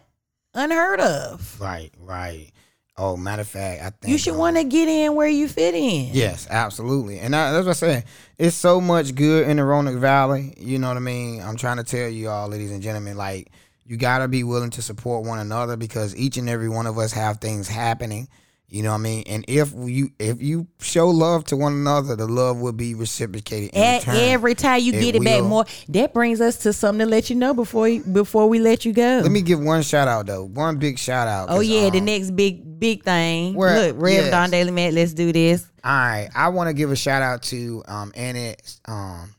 unheard 0.54 1.00
of. 1.00 1.60
Right, 1.62 1.92
right. 2.00 2.52
Oh, 2.98 3.16
matter 3.16 3.44
of 3.44 3.48
fact, 3.48 3.82
I 3.82 3.90
think 3.92 4.12
You 4.12 4.18
should 4.18 4.34
um, 4.34 4.40
want 4.40 4.58
to 4.58 4.66
get 4.66 4.90
in 4.90 5.16
where 5.16 5.28
you 5.28 5.48
fit 5.48 5.74
in. 5.74 6.10
Yes, 6.14 6.48
absolutely. 6.50 7.20
And 7.20 7.34
I, 7.34 7.54
that's 7.54 7.66
what 7.66 7.72
I 7.72 7.74
said. 7.74 8.06
It's 8.38 8.58
so 8.58 8.82
much 8.82 9.16
good 9.16 9.48
in 9.48 9.56
the 9.56 9.64
Roanoke 9.64 10.00
Valley. 10.00 10.54
You 10.58 10.80
know 10.80 10.90
what 10.90 10.98
I 10.98 11.02
mean? 11.02 11.42
I'm 11.42 11.56
trying 11.56 11.78
to 11.78 11.86
tell 11.86 12.10
you 12.10 12.28
all, 12.28 12.50
ladies 12.50 12.72
and 12.72 12.82
gentlemen, 12.82 13.16
like 13.16 13.52
you 13.90 13.98
gotta 13.98 14.28
be 14.28 14.44
willing 14.44 14.70
to 14.70 14.84
support 14.84 15.26
one 15.26 15.40
another 15.40 15.76
because 15.76 16.16
each 16.16 16.38
and 16.38 16.48
every 16.48 16.70
one 16.70 16.86
of 16.86 17.00
us 17.00 17.12
have 17.12 17.40
things 17.40 17.68
happening. 17.68 18.28
You 18.68 18.84
know 18.84 18.92
what 18.92 19.00
I 19.00 19.02
mean? 19.02 19.24
And 19.26 19.44
if 19.48 19.74
you 19.76 20.12
if 20.20 20.44
you 20.44 20.68
show 20.80 21.10
love 21.10 21.46
to 21.46 21.58
one 21.58 21.74
another, 21.74 22.16
the 22.16 22.28
love 22.28 22.62
will 22.62 22.72
be 22.72 22.94
reciprocated. 22.94 23.76
At 23.76 24.08
every 24.08 24.54
time 24.54 24.82
you 24.82 24.94
It 24.94 25.02
get 25.02 25.16
it 25.16 25.24
back 25.24 25.44
more, 25.44 25.66
that 25.88 26.14
brings 26.14 26.40
us 26.40 26.58
to 26.58 26.72
something 26.72 27.04
to 27.04 27.10
let 27.10 27.32
you 27.32 27.36
know 27.36 27.56
before 27.56 28.00
before 28.02 28.48
we 28.48 28.60
let 28.60 28.86
you 28.86 28.94
go. 28.94 29.22
Let 29.24 29.32
me 29.32 29.42
give 29.42 29.60
one 29.60 29.82
shout 29.82 30.08
out 30.08 30.28
though. 30.28 30.44
One 30.44 30.78
big 30.78 31.00
shout 31.00 31.28
out. 31.28 31.48
Oh 31.50 31.60
yeah, 31.60 31.90
the 31.90 31.98
um, 31.98 32.06
next 32.06 32.36
big 32.36 32.80
big 32.80 33.04
thing. 33.04 33.56
Where- 33.56 33.88
Look, 33.88 33.96
Rev 34.00 34.14
yes. 34.14 34.30
Don 34.30 34.52
Daily 34.52 34.70
Matt, 34.70 34.94
let's 34.94 35.16
do 35.16 35.34
this. 35.34 35.66
All 35.84 35.92
right, 35.92 36.30
I 36.36 36.50
want 36.50 36.68
to 36.68 36.76
give 36.76 36.92
a 36.92 36.96
shout 36.96 37.24
out 37.24 37.42
to 37.44 37.82
um 37.88 38.12
Annette. 38.16 38.78
Um, 38.86 39.34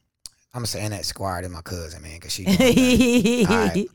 I'm 0.53 0.63
gonna 0.63 0.67
say 0.67 0.85
Annette 0.85 1.05
Squire, 1.05 1.45
and 1.45 1.53
my 1.53 1.63
cousin, 1.63 2.03
man, 2.03 2.15
because 2.15 2.33
she. 2.33 2.47
right. 3.49 3.87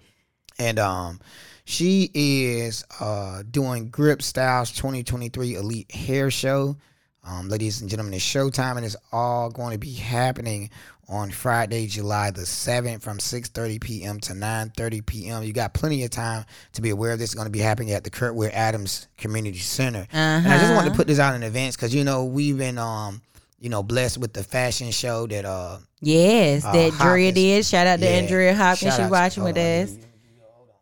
And 0.60 0.80
um 0.80 1.20
she 1.66 2.12
is 2.14 2.86
uh 2.99 3.43
doing 3.49 3.89
grip 3.89 4.22
styles 4.22 4.72
2023 4.72 5.56
elite 5.56 5.91
hair 5.91 6.30
show 6.30 6.78
um 7.24 7.49
ladies 7.49 7.82
and 7.82 7.89
gentlemen 7.89 8.14
it's 8.14 8.24
showtime 8.24 8.78
and 8.78 8.86
it's 8.86 8.95
all 9.12 9.49
going 9.49 9.72
to 9.72 9.80
be 9.80 9.93
happening 9.93 10.70
on 11.10 11.32
friday 11.32 11.88
july 11.88 12.30
the 12.30 12.41
7th 12.41 13.01
from 13.01 13.18
6.30 13.18 13.82
p.m 13.82 14.20
to 14.20 14.34
9.30 14.34 15.06
p.m 15.08 15.41
you 15.43 15.53
got 15.53 15.74
plenty 15.74 16.03
of 16.03 16.12
time 16.12 16.45
to 16.74 16.84
be 16.84 16.91
aware 16.91 17.14
of 17.14 17.18
this 17.20 17.30
is 17.30 17.36
going 17.36 17.47
to 17.47 17.51
be 17.51 17.58
happening 17.60 17.93
at 17.93 18.03
the 18.03 18.12
kirkwood 18.12 18.51
adams 18.51 19.08
community 19.18 19.58
center 19.58 20.06
and 20.12 20.47
i 20.47 20.60
just 20.60 20.72
wanted 20.72 20.91
to 20.91 20.95
put 20.95 21.08
this 21.08 21.18
out 21.20 21.34
in 21.34 21.41
advance 21.41 21.76
because 21.76 21.95
you 21.95 22.03
know 22.03 22.26
we've 22.26 22.60
been 22.60 22.78
um 22.78 23.20
you 23.60 23.70
know 23.70 23.82
blessed 23.82 24.20
with 24.20 24.34
the 24.34 24.43
fashion 24.43 24.91
show 24.91 25.26
that 25.28 25.45
uh 25.45 25.78
Yes, 26.01 26.64
Uh, 26.64 26.72
that 26.74 26.91
Drea 26.99 27.32
did. 27.32 27.66
Shout 27.66 27.88
out 27.88 27.97
to 27.99 28.06
Yeah. 28.06 28.12
Andrea 28.12 28.53
Hopkins. 28.53 28.91
Shout 28.93 28.99
She 28.99 29.03
to- 29.06 29.10
watching 29.10 29.43
with 29.43 29.58
us. 29.58 29.97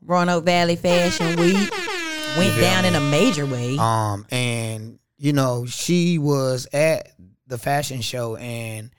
Roanoke 0.06 0.46
Valley 0.46 0.76
Fashion 0.76 1.40
Week 1.40 1.70
went 2.38 2.60
down 2.60 2.84
me? 2.84 2.90
in 2.90 2.96
a 2.96 3.02
major 3.02 3.46
way. 3.46 3.78
Um, 3.78 4.26
and 4.32 5.00
you 5.18 5.34
know, 5.34 5.66
she 5.66 6.18
was 6.18 6.68
at 6.74 7.10
the 7.48 7.58
fashion 7.58 8.02
show, 8.02 8.36
and 8.36 8.92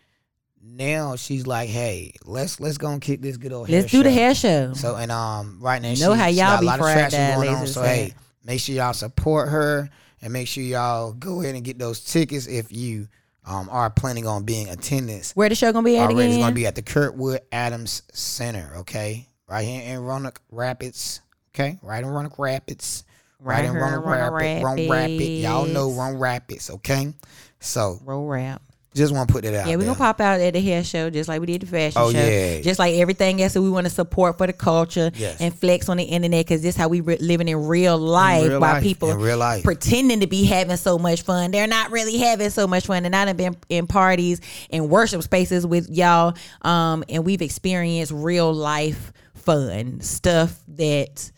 now 0.62 1.16
she's 1.16 1.46
like, 1.46 1.68
"Hey, 1.68 2.14
let's 2.24 2.60
let's 2.60 2.78
go 2.78 2.90
and 2.90 3.00
kick 3.00 3.20
this 3.20 3.36
good 3.36 3.52
old. 3.52 3.68
Let's 3.68 3.92
hair 3.92 4.02
do 4.02 4.04
the 4.04 4.10
hair 4.14 4.34
show. 4.34 4.72
So 4.74 4.96
and 4.96 5.12
um, 5.12 5.58
right 5.60 5.80
now, 5.82 5.90
You 5.90 5.96
she, 5.96 6.02
know 6.02 6.14
how 6.14 6.26
y'all 6.26 6.46
got 6.46 6.60
be 6.60 6.66
a 6.66 6.70
lot 6.70 6.80
of 6.80 6.86
traction 6.86 7.36
going 7.36 7.48
on. 7.50 7.66
So 7.66 7.82
hey, 7.82 8.14
make 8.44 8.60
sure 8.60 8.74
y'all 8.74 8.92
support 8.92 9.48
her, 9.50 9.90
and 10.22 10.32
make 10.32 10.48
sure 10.48 10.62
y'all 10.62 11.12
go 11.12 11.42
ahead 11.42 11.54
and 11.54 11.64
get 11.64 11.78
those 11.78 12.00
tickets 12.04 12.46
if 12.46 12.72
you 12.72 13.08
um 13.44 13.68
are 13.70 13.90
planning 13.90 14.26
on 14.26 14.44
being 14.44 14.68
attendance. 14.70 15.32
Where 15.36 15.48
the 15.48 15.54
show 15.54 15.72
gonna 15.72 15.84
be 15.84 15.98
at 15.98 16.10
Already, 16.10 16.30
it's 16.30 16.38
going 16.38 16.50
to 16.50 16.54
be 16.54 16.66
at 16.66 16.74
the 16.74 16.82
Kirkwood 16.82 17.40
Adams 17.52 18.02
Center. 18.12 18.72
Okay, 18.78 19.28
right 19.48 19.62
here 19.66 19.82
in 19.82 20.00
Roanoke 20.00 20.40
Rapids. 20.50 21.20
Okay, 21.54 21.78
right 21.82 22.02
in 22.02 22.08
Roanoke 22.10 22.38
Rapids. 22.38 23.04
Right, 23.40 23.56
Right 23.56 23.64
in 23.66 23.70
in 23.72 23.76
Roanoke 23.76 24.06
Rapids. 24.06 24.64
Roanoke 24.64 24.90
Rapids. 24.90 25.42
Y'all 25.42 25.66
know. 25.66 25.90
Roanoke 25.92 26.20
Rapids. 26.20 26.70
Okay, 26.70 27.12
so 27.60 27.98
Roll 28.04 28.26
rap. 28.26 28.62
just 28.94 29.12
want 29.12 29.28
to 29.28 29.32
put 29.34 29.44
it 29.44 29.54
out. 29.54 29.66
Yeah, 29.68 29.76
we're 29.76 29.84
gonna 29.84 29.98
pop 29.98 30.20
out 30.20 30.40
at 30.40 30.54
the 30.54 30.60
hair 30.60 30.82
show 30.82 31.10
just 31.10 31.28
like 31.28 31.40
we 31.40 31.46
did 31.46 31.60
the 31.62 31.66
fashion 31.66 32.00
Oh, 32.00 32.10
show. 32.10 32.18
yeah. 32.18 32.60
Just 32.62 32.78
like 32.78 32.94
everything 32.94 33.42
else 33.42 33.52
that 33.52 33.60
we 33.60 33.68
want 33.68 33.86
to 33.86 33.92
support 33.92 34.38
for 34.38 34.46
the 34.46 34.52
culture 34.54 35.10
Yes. 35.14 35.40
and 35.40 35.54
flex 35.54 35.88
on 35.90 35.98
the 35.98 36.04
internet 36.04 36.46
because 36.46 36.62
this 36.62 36.74
is 36.74 36.80
how 36.80 36.88
we 36.88 37.00
re- 37.02 37.18
living 37.20 37.48
in 37.48 37.66
real 37.66 37.98
life 37.98 38.48
real 38.48 38.60
while 38.60 38.74
life, 38.74 38.82
people 38.82 39.10
in 39.10 39.18
real 39.18 39.36
life. 39.36 39.62
pretending 39.62 40.20
to 40.20 40.26
be 40.26 40.44
having 40.44 40.76
so 40.78 40.96
much 40.96 41.22
fun. 41.22 41.50
They're 41.50 41.66
not 41.66 41.90
really 41.90 42.16
having 42.18 42.48
so 42.50 42.66
much 42.66 42.86
fun. 42.86 43.04
And 43.04 43.14
I 43.14 43.24
done 43.26 43.36
been 43.36 43.56
in 43.68 43.86
parties 43.88 44.40
and 44.70 44.88
worship 44.88 45.22
spaces 45.22 45.66
with 45.66 45.90
y'all. 45.90 46.34
Um, 46.62 47.04
and 47.10 47.24
we've 47.26 47.42
experienced 47.42 48.10
real 48.12 48.54
life 48.54 49.12
fun 49.44 50.00
stuff 50.00 50.58
that 50.68 51.30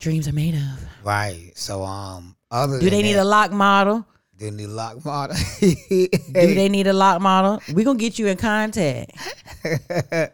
dreams 0.00 0.28
are 0.28 0.32
made 0.32 0.54
of. 0.54 0.84
Right. 1.04 1.52
So 1.54 1.82
um, 1.84 2.36
other 2.50 2.78
Do 2.78 2.84
than 2.84 2.94
they 2.94 3.02
need 3.02 3.14
that, 3.14 3.22
a 3.22 3.24
lock 3.24 3.50
model? 3.52 4.06
do 4.38 4.50
they 4.50 4.56
need 4.56 4.64
a 4.64 4.68
lock 4.68 5.04
model? 5.04 5.36
Do 5.60 6.06
they 6.32 6.68
need 6.68 6.86
a 6.86 6.92
lock 6.92 7.22
model? 7.22 7.62
we 7.72 7.84
gonna 7.84 7.98
get 7.98 8.18
you 8.18 8.26
in 8.26 8.36
contact. 8.36 9.12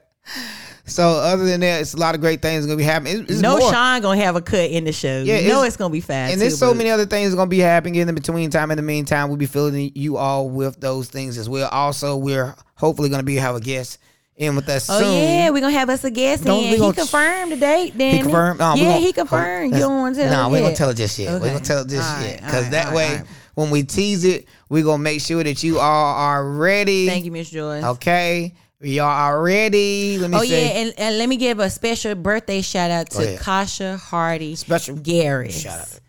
so 0.84 1.09
other 1.09 1.45
than 1.45 1.61
that, 1.61 1.82
it's 1.82 1.95
a 1.95 1.97
lot 1.97 2.14
of 2.16 2.20
great 2.20 2.43
things 2.43 2.66
gonna 2.66 2.76
be 2.76 2.82
happening. 2.82 3.20
It's, 3.20 3.30
it's 3.32 3.40
no 3.40 3.59
more. 3.59 3.72
Sean 3.72 4.03
gonna 4.03 4.20
have 4.20 4.34
a 4.34 4.43
cut 4.43 4.70
in 4.70 4.84
the 4.84 4.93
show. 4.93 5.22
Yeah, 5.22 5.38
you 5.38 5.49
know 5.49 5.59
it's- 5.59 5.68
it's, 5.68 5.76
gonna 5.76 5.93
be 5.93 6.01
fast. 6.01 6.32
and 6.32 6.40
there's 6.43 6.59
so 6.59 6.74
many 6.74 6.90
other 6.90 7.07
things 7.07 7.34
gonna 7.34 7.47
be 7.49 7.61
happening 7.61 7.95
in 7.97 8.09
the 8.09 8.12
between 8.12 8.51
time. 8.51 8.70
In 8.72 8.76
the 8.76 8.82
meantime, 8.82 9.28
we'll 9.28 9.36
be 9.36 9.47
filling 9.47 9.93
you 9.95 10.16
all 10.16 10.51
with 10.51 10.80
those 10.80 11.09
things 11.09 11.38
as 11.38 11.49
well. 11.49 11.68
Also, 11.70 12.16
we're 12.16 12.55
hopefully 12.74 13.09
gonna 13.09 13.22
be 13.22 13.36
have 13.36 13.55
a 13.55 13.61
guest 13.61 13.99
in 14.37 14.57
with 14.57 14.68
us 14.68 14.89
Oh 14.91 14.99
soon. 14.99 15.14
yeah, 15.14 15.51
we're 15.51 15.61
gonna 15.61 15.72
have 15.72 15.91
us 15.91 16.05
a 16.05 16.11
guest 16.11 16.45
Don't- 16.45 16.59
in. 16.64 16.70
we 16.70 16.76
He 16.76 16.78
gonna- 16.78 16.95
confirmed 16.95 17.53
the 17.53 17.57
date. 17.57 17.93
Then 17.97 18.14
He 18.16 18.22
confirmed. 18.22 18.61
No, 18.61 18.74
we 18.74 18.80
yeah, 18.80 18.93
gon- 18.93 19.01
he 19.03 19.12
confirmed. 19.12 19.72
You 19.74 19.78
don't 19.80 19.99
want 20.01 20.14
to 20.16 20.22
tell. 20.22 20.30
No, 20.33 20.47
us 20.47 20.51
we 20.53 20.59
ain't 20.59 20.64
gonna 20.66 20.76
tell 20.76 20.91
it 20.91 20.95
just 20.97 21.18
yet. 21.18 21.33
We're 21.41 21.49
gonna 21.49 21.61
tell 21.61 21.83
it 21.83 21.89
just 21.89 22.20
yet 22.22 22.41
because 22.41 22.64
all 22.66 22.70
that 22.70 22.87
right, 22.87 22.95
way, 22.95 23.22
when 23.55 23.70
we 23.70 23.83
tease 23.83 24.24
it, 24.24 24.47
we're 24.68 24.85
gonna 24.85 25.03
make 25.03 25.20
sure 25.20 25.45
that 25.45 25.62
you 25.62 25.78
all 25.78 26.14
are 26.14 26.49
ready. 26.49 27.07
Thank 27.07 27.24
you, 27.26 27.30
Miss 27.33 27.51
Joyce. 27.51 27.85
Okay, 27.85 28.55
y'all 28.80 29.05
are 29.07 29.43
ready. 29.43 30.16
Let 30.18 30.30
me 30.30 30.37
oh, 30.39 30.41
say 30.41 30.47
Oh 30.47 30.49
say. 30.49 30.62
yeah, 30.74 30.80
and, 30.80 30.95
and 30.99 31.18
let 31.18 31.28
me 31.28 31.37
give 31.37 31.59
a 31.61 31.68
special 31.68 32.14
birthday 32.14 32.62
shout 32.62 32.91
out 32.91 33.11
to. 33.11 33.37
Kasha 33.37 33.99
Hardy 33.99 34.57
Special 34.57 34.97
Garris. 34.97 35.61
shout 35.62 35.80
out. 35.80 36.01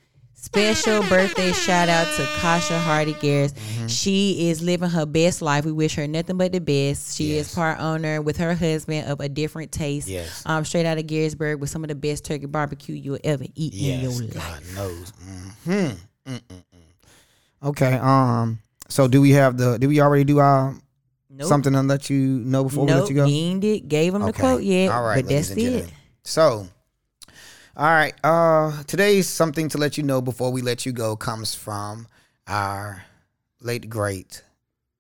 Special 0.58 1.02
birthday 1.10 1.52
shout 1.52 1.90
out 1.90 2.06
to 2.16 2.28
Kasha 2.38 2.78
Hardy 2.78 3.14
Garris. 3.16 3.54
Mm-hmm. 3.54 3.88
She 3.88 4.50
is 4.50 4.62
living 4.62 4.88
her 4.92 5.08
best 5.08 5.42
life. 5.42 5.66
We 5.66 5.72
wish 5.72 5.96
her 5.96 6.06
nothing 6.08 6.38
but 6.38 6.52
the 6.52 6.60
best. 6.60 7.18
She 7.18 7.34
Yes. 7.36 7.48
is 7.50 7.56
part 7.56 7.80
owner 7.80 8.22
with 8.22 8.38
her 8.38 8.54
husband 8.54 9.08
of 9.10 9.20
a 9.20 9.28
different 9.28 9.72
taste. 9.72 10.08
Yes. 10.08 10.44
Um, 10.46 10.64
straight 10.64 10.86
out 10.86 11.00
of 11.00 11.06
Garysburg 11.08 11.58
with 11.58 11.72
some 11.72 11.84
of 11.84 11.88
the 11.88 11.96
best 11.96 12.24
turkey 12.24 12.46
barbecue 12.46 12.94
you'll 12.94 13.18
ever 13.24 13.46
eat 13.56 13.74
in 13.74 14.02
Yes, 14.02 14.20
your 14.22 14.28
life. 14.30 14.34
God 14.36 14.64
knows. 15.66 15.94
hmm 16.28 16.38
Okay. 17.68 17.94
Um. 18.00 18.60
So 18.90 19.08
do 19.08 19.22
we 19.22 19.32
have 19.32 19.58
the? 19.58 19.80
Did 19.80 19.88
we 19.88 20.02
already 20.02 20.24
do 20.24 20.38
our 20.38 20.76
Nope. 21.32 21.48
something 21.48 21.74
to 21.74 21.82
let 21.82 22.12
you 22.12 22.20
know 22.28 22.66
before 22.66 22.86
we 22.86 22.94
let 22.94 23.10
you 23.10 23.16
go? 23.16 23.26
he 23.26 23.46
ain't 23.50 23.62
did, 23.62 23.88
gave 23.90 24.14
him 24.14 24.22
the 24.22 24.32
quote 24.34 24.62
yet. 24.62 24.92
All 24.92 25.02
right, 25.02 25.24
but 25.24 25.32
ladies 25.32 25.50
that's 25.50 25.58
and 25.58 25.60
it. 25.60 25.64
gentlemen. 25.72 25.96
So, 26.26 26.68
all 27.76 27.86
right. 27.86 28.14
Uh, 28.24 28.84
today's 28.84 29.28
something 29.28 29.70
to 29.70 29.78
let 29.78 29.98
you 29.98 30.04
know 30.04 30.22
before 30.22 30.52
we 30.52 30.62
let 30.62 30.86
you 30.86 30.92
go 30.92 31.16
comes 31.16 31.56
from 31.56 32.08
our 32.48 33.04
late 33.62 33.90
great 33.90 34.44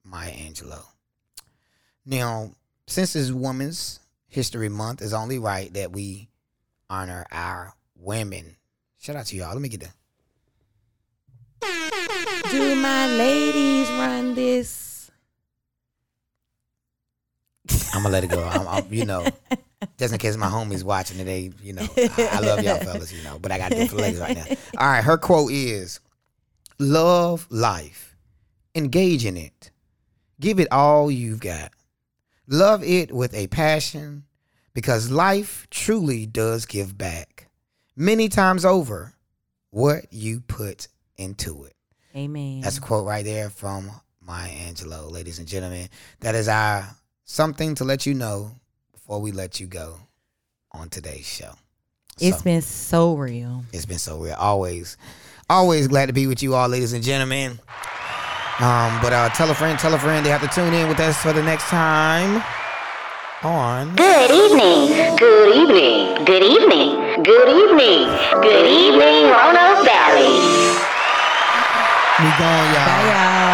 Maya 0.03 0.31
Angelou. 0.31 0.83
Now, 2.05 2.51
since 2.87 3.15
it's 3.15 3.31
Women's 3.31 3.99
History 4.27 4.69
Month, 4.69 5.01
it's 5.01 5.13
only 5.13 5.37
right 5.37 5.71
that 5.73 5.91
we 5.91 6.29
honor 6.89 7.25
our 7.31 7.73
women. 7.95 8.55
Shout 8.99 9.15
out 9.17 9.27
to 9.27 9.35
y'all. 9.35 9.53
Let 9.53 9.61
me 9.61 9.69
get 9.69 9.81
that. 9.81 9.93
Do 12.49 12.75
my 12.75 13.07
ladies 13.07 13.89
run 13.91 14.33
this? 14.33 15.11
I'm 17.93 18.01
gonna 18.01 18.09
let 18.09 18.23
it 18.23 18.31
go. 18.31 18.43
I'm, 18.43 18.67
I'm, 18.67 18.91
you 18.91 19.05
know, 19.05 19.25
just 19.97 20.13
in 20.13 20.19
case 20.19 20.35
my 20.37 20.47
homies 20.47 20.83
watching 20.83 21.17
today, 21.17 21.51
you 21.61 21.73
know, 21.73 21.87
I, 21.97 22.29
I 22.33 22.39
love 22.39 22.63
y'all 22.63 22.77
fellas, 22.77 23.11
you 23.13 23.23
know, 23.23 23.39
but 23.39 23.51
I 23.51 23.57
got 23.57 23.71
to 23.71 23.77
do 23.77 23.87
for 23.87 23.97
ladies 23.97 24.19
right 24.19 24.35
now. 24.35 24.45
All 24.77 24.87
right, 24.87 25.03
her 25.03 25.17
quote 25.17 25.51
is, 25.51 25.99
"Love 26.79 27.47
life, 27.49 28.15
engage 28.75 29.25
in 29.25 29.37
it, 29.37 29.71
give 30.39 30.59
it 30.59 30.67
all 30.71 31.09
you've 31.11 31.39
got, 31.39 31.71
love 32.47 32.83
it 32.83 33.11
with 33.11 33.33
a 33.33 33.47
passion, 33.47 34.23
because 34.73 35.11
life 35.11 35.67
truly 35.69 36.25
does 36.25 36.65
give 36.65 36.97
back 36.97 37.49
many 37.95 38.29
times 38.29 38.65
over 38.65 39.13
what 39.69 40.11
you 40.11 40.41
put 40.41 40.87
into 41.17 41.63
it." 41.65 41.75
Amen. 42.15 42.61
That's 42.61 42.77
a 42.77 42.81
quote 42.81 43.05
right 43.05 43.25
there 43.25 43.49
from 43.49 43.89
Maya 44.21 44.51
Angelou, 44.51 45.11
ladies 45.11 45.39
and 45.39 45.47
gentlemen. 45.47 45.89
That 46.19 46.35
is 46.35 46.47
our 46.47 46.87
something 47.25 47.75
to 47.75 47.83
let 47.83 48.05
you 48.05 48.13
know 48.13 48.51
before 49.05 49.19
we 49.21 49.31
let 49.33 49.59
you 49.59 49.67
go 49.67 49.95
on 50.71 50.87
today's 50.89 51.25
show. 51.27 51.51
It's 52.21 52.37
So, 52.37 52.43
been 52.43 52.61
so 52.61 53.15
real. 53.15 53.63
it's 53.73 53.85
been 53.85 53.97
so 53.97 54.17
real. 54.19 54.35
Always, 54.35 54.95
always 55.49 55.87
glad 55.89 56.05
to 56.05 56.13
be 56.13 56.25
with 56.25 56.41
you 56.41 56.55
all, 56.55 56.69
ladies 56.69 56.93
and 56.93 57.03
gentlemen. 57.03 57.59
Um, 58.59 59.01
but 59.01 59.11
uh, 59.11 59.29
tell 59.29 59.49
a 59.51 59.53
friend, 59.55 59.77
tell 59.77 59.93
a 59.93 59.99
friend. 59.99 60.25
They 60.25 60.29
have 60.29 60.41
to 60.41 60.47
tune 60.47 60.73
in 60.73 60.87
with 60.87 60.99
us 61.01 61.17
for 61.21 61.33
the 61.33 61.43
next 61.43 61.65
time 61.65 62.41
on. 63.43 63.93
Good 63.97 64.31
evening. 64.31 65.17
Good 65.17 65.53
evening. 65.53 66.23
Good 66.23 66.43
evening. 66.43 67.23
Good 67.23 67.49
evening. 67.49 68.07
Good 68.41 68.67
evening, 68.71 69.31
Roanoke 69.35 69.83
Valley. 69.83 70.31
We 72.23 72.29
gone, 72.39 72.73
y'all. 72.73 72.85
Bye, 72.87 73.03
y'all. 73.11 73.52